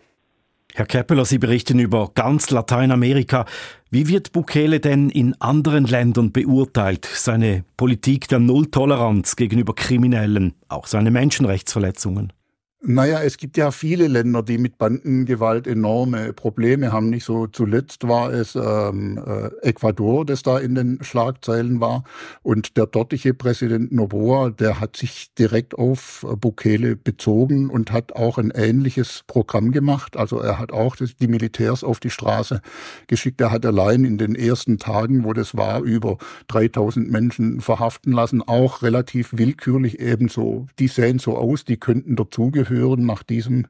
Herr 0.75 0.87
Keppeler, 0.87 1.25
Sie 1.25 1.39
berichten 1.39 1.79
über 1.79 2.11
ganz 2.15 2.51
Lateinamerika. 2.51 3.47
Wie 3.91 4.07
wird 4.07 4.33
Bukele 4.33 4.81
denn 4.81 5.11
in 5.11 5.35
anderen 5.41 5.85
Ländern 5.87 6.31
beurteilt? 6.31 7.05
Seine 7.05 7.65
Politik 7.77 8.29
der 8.29 8.39
Nulltoleranz 8.39 9.37
gegenüber 9.37 9.75
Kriminellen, 9.75 10.55
auch 10.69 10.87
seine 10.87 11.11
Menschenrechtsverletzungen? 11.11 12.33
Naja, 12.81 13.21
es 13.25 13.39
gibt 13.39 13.57
ja 13.57 13.73
viele 13.73 14.07
Länder, 14.07 14.45
die 14.45 14.57
mit 14.57 14.79
Bandengewalt 14.79 15.67
enorme 15.67 16.33
Probleme 16.33 16.93
haben. 16.93 17.11
Nicht 17.11 17.25
so 17.25 17.49
zuletzt 17.49 18.07
war 18.07 18.33
es 18.33 18.55
ähm, 18.55 19.19
äh, 19.19 19.49
Ecuador, 19.69 20.25
das 20.25 20.45
da 20.45 20.59
in 20.59 20.77
den 20.77 21.03
Schlagzeilen 21.03 21.81
war. 21.81 22.05
Und 22.43 22.77
der 22.77 22.87
dortige 22.87 23.35
Präsident 23.35 23.91
Noboa, 23.91 24.51
der 24.51 24.79
hat 24.79 24.97
sich 24.97 25.35
direkt 25.35 25.77
auf 25.77 26.25
Bukele 26.39 26.95
bezogen 26.95 27.69
und 27.69 27.91
hat 27.91 28.13
auch 28.13 28.39
ein 28.39 28.53
ähnliches 28.55 29.25
Programm 29.27 29.73
gemacht. 29.73 30.17
Also 30.17 30.39
er 30.39 30.61
hat 30.61 30.71
auch 30.71 30.95
das, 30.95 31.17
die 31.17 31.27
Militärs 31.27 31.83
auf 31.83 31.99
die 31.99 32.11
Straße 32.11 32.61
geschickt. 33.09 33.41
Er 33.41 33.51
hat 33.51 33.67
allein 33.67 34.05
in 34.05 34.19
den 34.19 34.37
ersten 34.37 34.79
Tagen, 34.79 35.25
wo 35.25 35.33
das 35.33 35.57
war, 35.57 35.83
über 35.83 36.17
3000 36.47 37.11
Menschen 37.11 37.61
verhaften 37.61 38.13
lassen. 38.13 38.41
Auch 38.41 38.83
relativ 38.83 39.37
willkürlich 39.37 39.99
ebenso. 39.99 40.69
Die 40.79 40.87
sehen 40.87 41.19
so 41.19 41.37
aus, 41.37 41.65
die 41.65 41.77
könnten 41.77 42.15
dazugehören 42.15 42.68
hören 42.69 43.07
nach 43.07 43.23
diesem 43.23 43.67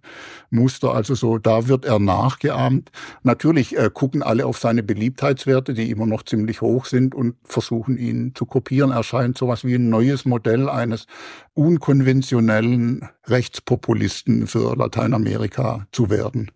Muster. 0.50 0.94
Also 0.94 1.14
so, 1.14 1.38
da 1.38 1.68
wird 1.68 1.84
er 1.84 1.98
nachgeahmt. 1.98 2.90
Natürlich 3.22 3.76
äh, 3.76 3.90
gucken 3.92 4.22
alle 4.22 4.46
auf 4.46 4.58
seine 4.58 4.82
Beliebtheitswerte, 4.82 5.74
die 5.74 5.90
immer 5.90 6.06
noch 6.06 6.22
ziemlich 6.22 6.60
hoch 6.60 6.86
sind 6.86 7.14
und 7.14 7.36
versuchen 7.44 7.96
ihn 7.96 8.32
zu 8.34 8.46
kopieren. 8.46 8.90
Er 8.90 9.02
scheint 9.02 9.38
sowas 9.38 9.64
wie 9.64 9.74
ein 9.74 9.88
neues 9.88 10.24
Modell 10.24 10.68
eines 10.68 11.06
unkonventionellen 11.54 13.08
Rechtspopulisten 13.26 14.46
für 14.46 14.76
Lateinamerika 14.76 15.86
zu 15.92 16.10
werden. 16.10 16.50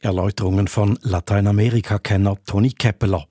Erläuterungen 0.00 0.68
von 0.68 0.98
Lateinamerika-Kenner 1.02 2.36
Toni 2.44 2.72
Keppeler. 2.72 3.26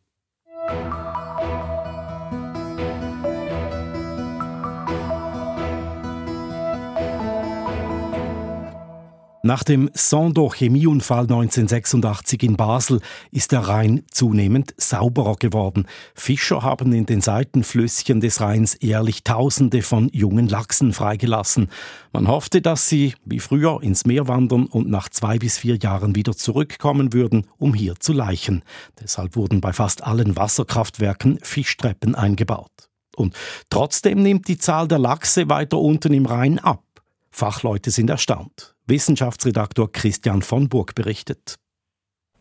Nach 9.44 9.64
dem 9.64 9.90
Sando-Chemieunfall 9.94 11.24
1986 11.24 12.42
in 12.42 12.58
Basel 12.58 13.02
ist 13.32 13.52
der 13.52 13.62
Rhein 13.62 14.04
zunehmend 14.10 14.74
sauberer 14.78 15.36
geworden. 15.36 15.86
Fischer 16.16 16.64
haben 16.64 16.92
in 16.92 17.06
den 17.06 17.22
Seitenflüsschen 17.22 18.20
des 18.20 18.42
Rheins 18.42 18.78
jährlich 18.82 19.24
Tausende 19.24 19.84
von 19.84 20.10
jungen 20.12 20.48
Lachsen 20.48 20.92
freigelassen. 20.92 21.70
Man 22.14 22.28
hoffte, 22.28 22.62
dass 22.62 22.90
sie 22.90 23.14
wie 23.26 23.40
früher 23.40 23.84
ins 23.84 24.06
Meer 24.06 24.28
wandern 24.28 24.66
und 24.66 24.90
nach 24.90 25.08
zwei 25.10 25.38
bis 25.38 25.60
vier 25.60 25.78
Jahren 25.78 26.16
wieder 26.16 26.36
zurückkommen 26.36 27.14
würden, 27.14 27.46
um 27.58 27.76
hier 27.76 27.96
zu 28.00 28.14
laichen. 28.14 28.64
Deshalb 29.02 29.36
wurden 29.36 29.62
bei 29.62 29.72
fast 29.72 30.04
allen 30.04 30.36
Wasserkraftwerken 30.36 31.40
Fischtreppen 31.44 32.16
eingebaut. 32.16 32.72
Und 33.16 33.36
trotzdem 33.70 34.24
nimmt 34.24 34.48
die 34.48 34.58
Zahl 34.58 34.88
der 34.88 35.00
Lachse 35.00 35.48
weiter 35.48 35.78
unten 35.78 36.14
im 36.14 36.26
Rhein 36.26 36.58
ab. 36.58 36.84
Fachleute 37.30 37.92
sind 37.92 38.10
erstaunt. 38.10 38.77
Wissenschaftsredaktor 38.88 39.92
Christian 39.92 40.42
von 40.42 40.70
Burg 40.70 40.96
berichtet. 40.96 41.56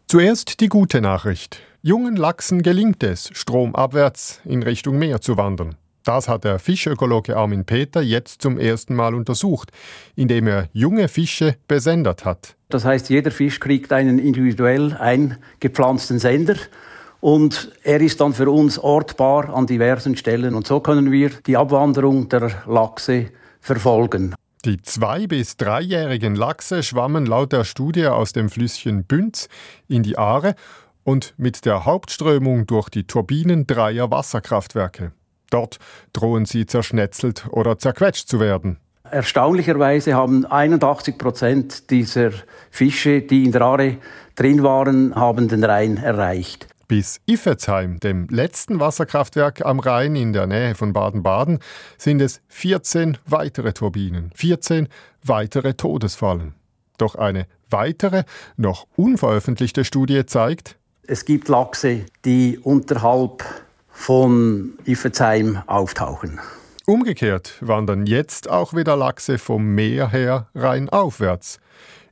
Zuerst 0.07 0.61
die 0.61 0.69
gute 0.69 1.01
Nachricht. 1.01 1.61
Jungen 1.83 2.15
Lachsen 2.15 2.63
gelingt 2.63 3.03
es, 3.03 3.31
stromabwärts 3.33 4.41
in 4.45 4.63
Richtung 4.63 4.99
Meer 4.99 5.21
zu 5.21 5.37
wandern. 5.37 5.75
Das 6.05 6.29
hat 6.29 6.45
der 6.45 6.61
Fischökologe 6.61 7.37
Armin 7.37 7.65
Peter 7.65 8.01
jetzt 8.01 8.41
zum 8.41 8.59
ersten 8.59 8.95
Mal 8.95 9.13
untersucht, 9.17 9.73
indem 10.15 10.47
er 10.47 10.69
junge 10.73 11.09
Fische 11.09 11.57
besendet 11.67 12.25
hat. 12.25 12.55
Das 12.69 12.85
heißt, 12.85 13.11
jeder 13.11 13.33
Fisch 13.33 13.59
kriegt 13.59 13.93
einen 13.93 14.21
individuell 14.21 14.97
eingepflanzten 14.97 16.21
Sender 16.21 16.55
und 17.21 17.73
er 17.83 18.01
ist 18.01 18.21
dann 18.21 18.35
für 18.35 18.49
uns 18.49 18.79
ortbar 18.79 19.53
an 19.53 19.67
diversen 19.67 20.17
Stellen 20.17 20.55
und 20.55 20.69
so 20.69 20.79
können 20.79 21.11
wir 21.11 21.31
die 21.45 21.57
Abwanderung 21.57 22.29
der 22.29 22.53
Lachse 22.69 23.31
verfolgen. 23.61 24.33
Die 24.67 24.83
zwei- 24.83 25.29
bis 25.29 25.57
dreijährigen 25.57 26.35
Lachse 26.35 26.83
schwammen 26.83 27.25
laut 27.25 27.53
der 27.53 27.63
Studie 27.63 28.09
aus 28.09 28.33
dem 28.33 28.51
Flüsschen 28.51 29.05
Bünz 29.05 29.49
in 29.87 30.03
die 30.03 30.19
Aare 30.19 30.57
und 31.05 31.35
mit 31.37 31.65
der 31.65 31.85
Hauptströmung 31.85 32.67
durch 32.67 32.89
die 32.89 33.05
Turbinen 33.05 33.69
dreier 33.69 34.11
Wasserkraftwerke. 34.11 35.13
Dort 35.51 35.79
drohen 36.13 36.47
sie 36.47 36.67
zerschnetzelt 36.67 37.47
oder 37.53 37.79
zerquetscht 37.79 38.29
zu 38.29 38.41
werden. 38.41 38.79
Erstaunlicherweise 39.09 40.15
haben 40.15 40.45
81 40.45 41.17
Prozent 41.17 41.91
dieser 41.91 42.33
Fische, 42.73 43.23
die 43.23 43.45
in 43.45 43.53
der 43.53 43.63
Aare 43.63 43.99
drin 44.35 44.65
waren, 44.65 45.15
haben 45.15 45.47
den 45.47 45.63
Rhein 45.63 45.97
erreicht. 45.97 46.67
Bis 46.89 47.21
Iffezheim, 47.27 47.99
dem 47.99 48.29
letzten 48.29 48.79
Wasserkraftwerk 48.79 49.65
am 49.65 49.81
Rhein 49.81 50.15
in 50.15 50.33
der 50.33 50.47
Nähe 50.47 50.75
von 50.75 50.93
Baden-Baden, 50.93 51.59
sind 51.99 52.21
es 52.21 52.41
14 52.49 53.19
weitere 53.27 53.73
Turbinen, 53.73 54.31
14 54.35 54.89
weitere 55.25 55.75
Todesfallen. 55.75 56.55
Doch 56.97 57.17
eine 57.17 57.47
weitere, 57.69 58.23
noch 58.57 58.87
unveröffentlichte 58.97 59.85
Studie 59.85 60.27
zeigt, 60.27 60.77
es 61.09 61.25
gibt 61.25 61.49
Lachse, 61.49 62.07
die 62.25 62.59
unterhalb 62.59 63.45
von 63.89 64.73
Iffezheim 64.85 65.63
auftauchen. 65.67 66.41
Umgekehrt 66.85 67.55
wandern 67.61 68.07
jetzt 68.07 68.51
auch 68.51 68.75
wieder 68.75 68.97
Lachse 68.97 69.39
vom 69.39 69.75
Meer 69.75 70.11
her 70.11 70.49
rheinaufwärts. 70.55 71.61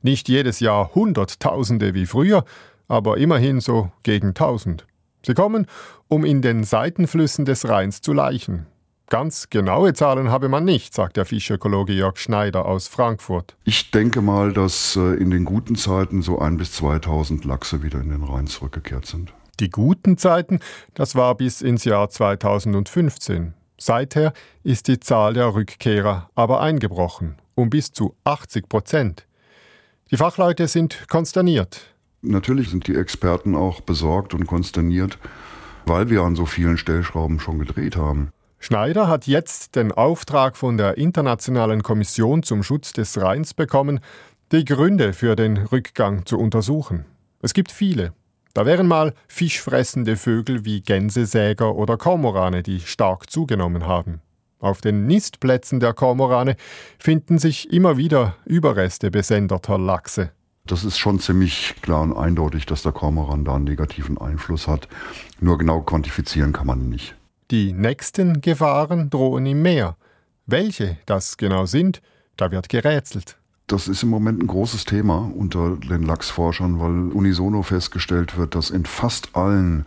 Nicht 0.01 0.29
jedes 0.29 0.61
Jahr 0.61 0.95
Hunderttausende 0.95 1.93
wie 1.93 2.05
früher, 2.05 2.45
aber 2.87 3.17
immerhin 3.17 3.59
so 3.59 3.91
gegen 4.03 4.29
1000. 4.29 4.85
Sie 5.25 5.33
kommen, 5.33 5.65
um 6.07 6.23
in 6.23 6.41
den 6.41 6.63
Seitenflüssen 6.63 7.45
des 7.45 7.67
Rheins 7.67 8.01
zu 8.01 8.13
laichen. 8.13 8.67
Ganz 9.09 9.51
genaue 9.51 9.93
Zahlen 9.93 10.31
habe 10.31 10.49
man 10.49 10.65
nicht, 10.65 10.93
sagt 10.95 11.17
der 11.17 11.25
Fischökologe 11.25 11.93
Jörg 11.93 12.17
Schneider 12.17 12.65
aus 12.65 12.87
Frankfurt. 12.87 13.55
Ich 13.63 13.91
denke 13.91 14.21
mal, 14.21 14.51
dass 14.51 14.95
äh, 14.95 15.13
in 15.15 15.29
den 15.29 15.45
guten 15.45 15.75
Zeiten 15.75 16.23
so 16.23 16.39
ein 16.39 16.57
bis 16.57 16.71
2000 16.73 17.45
Lachse 17.45 17.83
wieder 17.83 18.01
in 18.01 18.09
den 18.09 18.23
Rhein 18.23 18.47
zurückgekehrt 18.47 19.05
sind. 19.05 19.31
Die 19.59 19.69
guten 19.69 20.17
Zeiten, 20.17 20.59
das 20.95 21.15
war 21.15 21.35
bis 21.35 21.61
ins 21.61 21.85
Jahr 21.85 22.09
2015. 22.09 23.53
Seither 23.77 24.33
ist 24.63 24.87
die 24.87 24.99
Zahl 24.99 25.33
der 25.33 25.53
Rückkehrer 25.53 26.29
aber 26.33 26.61
eingebrochen, 26.61 27.35
um 27.53 27.69
bis 27.69 27.91
zu 27.91 28.15
80 28.23 28.67
Prozent. 28.67 29.27
Die 30.11 30.17
Fachleute 30.17 30.67
sind 30.67 31.07
konsterniert. 31.09 31.94
Natürlich 32.25 32.69
sind 32.69 32.87
die 32.87 32.95
Experten 32.95 33.55
auch 33.55 33.81
besorgt 33.81 34.33
und 34.33 34.47
konsterniert, 34.47 35.19
weil 35.85 36.09
wir 36.09 36.21
an 36.21 36.35
so 36.35 36.45
vielen 36.45 36.77
Stellschrauben 36.77 37.39
schon 37.39 37.59
gedreht 37.59 37.95
haben. 37.95 38.29
Schneider 38.59 39.07
hat 39.07 39.27
jetzt 39.27 39.75
den 39.75 39.91
Auftrag 39.91 40.57
von 40.57 40.77
der 40.77 40.97
Internationalen 40.97 41.83
Kommission 41.83 42.41
zum 42.41 42.63
Schutz 42.63 42.93
des 42.93 43.21
Rheins 43.21 43.53
bekommen, 43.53 43.99
die 44.51 44.65
Gründe 44.65 45.13
für 45.13 45.35
den 45.35 45.57
Rückgang 45.57 46.25
zu 46.25 46.39
untersuchen. 46.39 47.05
Es 47.41 47.53
gibt 47.53 47.71
viele. 47.71 48.13
Da 48.55 48.65
wären 48.65 48.87
mal 48.87 49.13
fischfressende 49.27 50.15
Vögel 50.15 50.65
wie 50.65 50.81
Gänsesäger 50.81 51.75
oder 51.75 51.97
Kormorane, 51.97 52.63
die 52.63 52.79
stark 52.79 53.29
zugenommen 53.29 53.85
haben. 53.85 54.21
Auf 54.59 54.81
den 54.81 55.05
Nistplätzen 55.05 55.79
der 55.79 55.93
Kormorane 55.93 56.55
finden 56.97 57.37
sich 57.37 57.71
immer 57.71 57.97
wieder 57.97 58.37
Überreste 58.45 59.11
besenderter 59.11 59.77
Lachse. 59.77 60.31
Das 60.67 60.83
ist 60.83 60.97
schon 60.97 61.19
ziemlich 61.19 61.75
klar 61.81 62.01
und 62.01 62.17
eindeutig, 62.17 62.65
dass 62.65 62.81
der 62.81 62.91
Kormoran 62.91 63.45
da 63.45 63.55
einen 63.55 63.65
negativen 63.65 64.17
Einfluss 64.17 64.67
hat. 64.67 64.87
Nur 65.39 65.57
genau 65.59 65.81
quantifizieren 65.81 66.53
kann 66.53 66.65
man 66.65 66.89
nicht. 66.89 67.15
Die 67.51 67.73
nächsten 67.73 68.41
Gefahren 68.41 69.11
drohen 69.11 69.45
im 69.45 69.61
Meer. 69.61 69.95
Welche 70.47 70.97
das 71.05 71.37
genau 71.37 71.65
sind, 71.65 72.01
da 72.37 72.51
wird 72.51 72.69
gerätselt. 72.69 73.37
Das 73.67 73.87
ist 73.87 74.03
im 74.03 74.09
Moment 74.09 74.41
ein 74.41 74.47
großes 74.47 74.85
Thema 74.85 75.31
unter 75.35 75.77
den 75.77 76.03
Lachsforschern, 76.03 76.79
weil 76.79 77.11
unisono 77.15 77.63
festgestellt 77.63 78.37
wird, 78.37 78.55
dass 78.55 78.69
in 78.69 78.85
fast 78.85 79.35
allen 79.35 79.85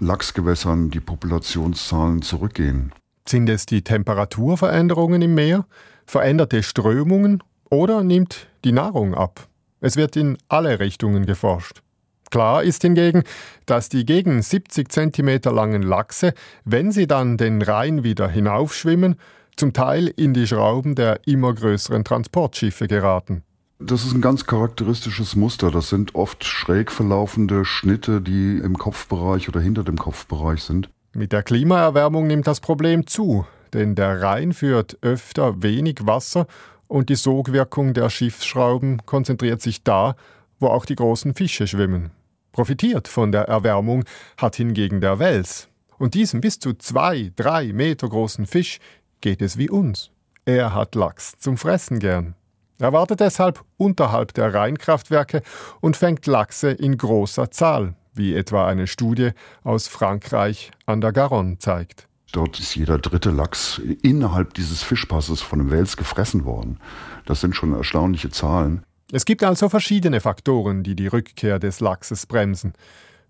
Lachsgewässern 0.00 0.90
die 0.90 1.00
Populationszahlen 1.00 2.22
zurückgehen. 2.22 2.92
Sind 3.28 3.48
es 3.48 3.66
die 3.66 3.82
Temperaturveränderungen 3.82 5.22
im 5.22 5.34
Meer, 5.34 5.66
veränderte 6.06 6.64
Strömungen 6.64 7.42
oder 7.70 8.02
nimmt 8.02 8.48
die 8.64 8.72
Nahrung 8.72 9.14
ab? 9.14 9.48
Es 9.82 9.96
wird 9.96 10.14
in 10.14 10.38
alle 10.48 10.78
Richtungen 10.78 11.26
geforscht. 11.26 11.82
Klar 12.30 12.62
ist 12.62 12.82
hingegen, 12.82 13.24
dass 13.66 13.88
die 13.88 14.06
gegen 14.06 14.40
70 14.40 14.90
cm 14.90 15.40
langen 15.52 15.82
Lachse, 15.82 16.34
wenn 16.64 16.92
sie 16.92 17.08
dann 17.08 17.36
den 17.36 17.60
Rhein 17.60 18.04
wieder 18.04 18.28
hinaufschwimmen, 18.28 19.16
zum 19.56 19.72
Teil 19.72 20.06
in 20.06 20.34
die 20.34 20.46
Schrauben 20.46 20.94
der 20.94 21.20
immer 21.26 21.52
größeren 21.52 22.04
Transportschiffe 22.04 22.86
geraten. 22.86 23.42
Das 23.80 24.04
ist 24.04 24.14
ein 24.14 24.20
ganz 24.20 24.46
charakteristisches 24.46 25.34
Muster. 25.34 25.72
Das 25.72 25.88
sind 25.88 26.14
oft 26.14 26.44
schräg 26.44 26.92
verlaufende 26.92 27.64
Schnitte, 27.64 28.20
die 28.20 28.58
im 28.58 28.78
Kopfbereich 28.78 29.48
oder 29.48 29.60
hinter 29.60 29.82
dem 29.82 29.98
Kopfbereich 29.98 30.62
sind. 30.62 30.88
Mit 31.12 31.32
der 31.32 31.42
Klimaerwärmung 31.42 32.28
nimmt 32.28 32.46
das 32.46 32.60
Problem 32.60 33.08
zu, 33.08 33.46
denn 33.74 33.96
der 33.96 34.22
Rhein 34.22 34.52
führt 34.52 34.96
öfter 35.02 35.62
wenig 35.62 36.06
Wasser 36.06 36.46
und 36.92 37.08
die 37.08 37.14
Sogwirkung 37.14 37.94
der 37.94 38.10
Schiffsschrauben 38.10 39.06
konzentriert 39.06 39.62
sich 39.62 39.82
da, 39.82 40.14
wo 40.60 40.66
auch 40.66 40.84
die 40.84 40.94
großen 40.94 41.34
Fische 41.34 41.66
schwimmen. 41.66 42.10
Profitiert 42.52 43.08
von 43.08 43.32
der 43.32 43.48
Erwärmung 43.48 44.04
hat 44.36 44.56
hingegen 44.56 45.00
der 45.00 45.18
Wels. 45.18 45.68
Und 45.96 46.12
diesem 46.12 46.42
bis 46.42 46.58
zu 46.58 46.74
zwei, 46.74 47.32
drei 47.34 47.72
Meter 47.72 48.10
großen 48.10 48.44
Fisch 48.44 48.78
geht 49.22 49.40
es 49.40 49.56
wie 49.56 49.70
uns. 49.70 50.10
Er 50.44 50.74
hat 50.74 50.94
Lachs 50.94 51.32
zum 51.38 51.56
Fressen 51.56 51.98
gern. 51.98 52.34
Er 52.78 52.92
wartet 52.92 53.20
deshalb 53.20 53.64
unterhalb 53.78 54.34
der 54.34 54.52
Rheinkraftwerke 54.52 55.40
und 55.80 55.96
fängt 55.96 56.26
Lachse 56.26 56.72
in 56.72 56.98
großer 56.98 57.50
Zahl, 57.50 57.94
wie 58.12 58.34
etwa 58.34 58.66
eine 58.66 58.86
Studie 58.86 59.30
aus 59.64 59.88
Frankreich 59.88 60.72
an 60.84 61.00
der 61.00 61.12
Garonne 61.12 61.56
zeigt. 61.56 62.06
Dort 62.32 62.58
ist 62.58 62.74
jeder 62.74 62.98
dritte 62.98 63.30
Lachs 63.30 63.80
innerhalb 64.02 64.54
dieses 64.54 64.82
Fischpasses 64.82 65.42
von 65.42 65.58
dem 65.58 65.70
Wels 65.70 65.98
gefressen 65.98 66.44
worden. 66.46 66.78
Das 67.26 67.42
sind 67.42 67.54
schon 67.54 67.74
erstaunliche 67.74 68.30
Zahlen. 68.30 68.84
Es 69.12 69.26
gibt 69.26 69.44
also 69.44 69.68
verschiedene 69.68 70.20
Faktoren, 70.20 70.82
die 70.82 70.96
die 70.96 71.06
Rückkehr 71.06 71.58
des 71.58 71.80
Lachses 71.80 72.24
bremsen. 72.24 72.72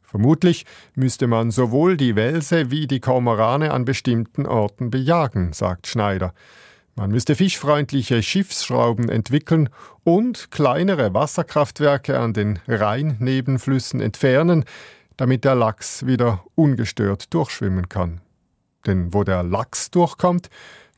Vermutlich 0.01 0.67
müsste 0.95 1.27
man 1.27 1.51
sowohl 1.51 1.97
die 1.97 2.15
Welse 2.15 2.71
wie 2.71 2.87
die 2.87 3.01
Kormorane 3.01 3.73
an 3.73 3.85
bestimmten 3.85 4.47
Orten 4.47 4.91
bejagen, 4.91 5.53
sagt 5.53 5.89
Schneider. 5.89 6.33
Man 6.95 7.11
müsste 7.11 7.35
fischfreundliche 7.35 8.23
Schiffsschrauben 8.23 9.09
entwickeln 9.09 9.71
und 10.05 10.51
kleinere 10.51 11.15
Wasserkraftwerke 11.15 12.21
an 12.21 12.35
den 12.35 12.61
Rheinnebenflüssen 12.69 14.01
entfernen, 14.01 14.65
damit 15.17 15.45
der 15.45 15.55
Lachs 15.57 16.07
wieder 16.07 16.45
ungestört 16.55 17.33
durchschwimmen 17.35 17.89
kann. 17.89 18.21
Denn 18.87 19.15
wo 19.15 19.25
der 19.25 19.43
Lachs 19.43 19.91
durchkommt, 19.91 20.49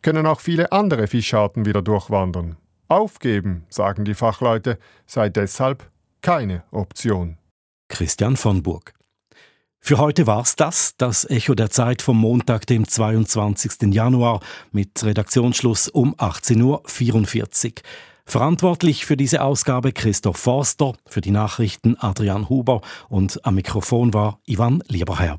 können 0.03 0.27
auch 0.27 0.41
viele 0.41 0.73
andere 0.73 1.07
Fischarten 1.07 1.67
wieder 1.67 1.83
durchwandern. 1.83 2.57
Aufgeben, 2.89 3.65
sagen 3.69 4.05
die 4.05 4.15
Fachleute, 4.15 4.79
sei 5.07 5.31
deshalb 5.31 5.91
keine 6.21 6.63
Option. 6.71 7.39
Christian 7.89 8.37
von 8.37 8.63
Burg. 8.63 8.95
Für 9.87 9.99
heute 9.99 10.27
war's 10.27 10.57
das, 10.57 10.97
das 10.97 11.29
Echo 11.29 11.55
der 11.55 11.69
Zeit 11.69 12.01
vom 12.01 12.19
Montag, 12.19 12.67
dem 12.67 12.89
22. 12.89 13.93
Januar 13.93 14.41
mit 14.73 15.05
Redaktionsschluss 15.05 15.89
um 15.89 16.15
18.44 16.15 17.67
Uhr. 17.67 17.83
Verantwortlich 18.25 19.05
für 19.05 19.19
diese 19.19 19.43
Ausgabe 19.43 19.93
Christoph 19.93 20.39
Forster, 20.39 20.95
für 21.07 21.21
die 21.21 21.31
Nachrichten 21.31 21.97
Adrian 21.99 22.49
Huber 22.49 22.81
und 23.11 23.45
am 23.45 23.57
Mikrofon 23.57 24.15
war 24.15 24.41
Ivan 24.47 24.83
Lieberherr. 24.89 25.39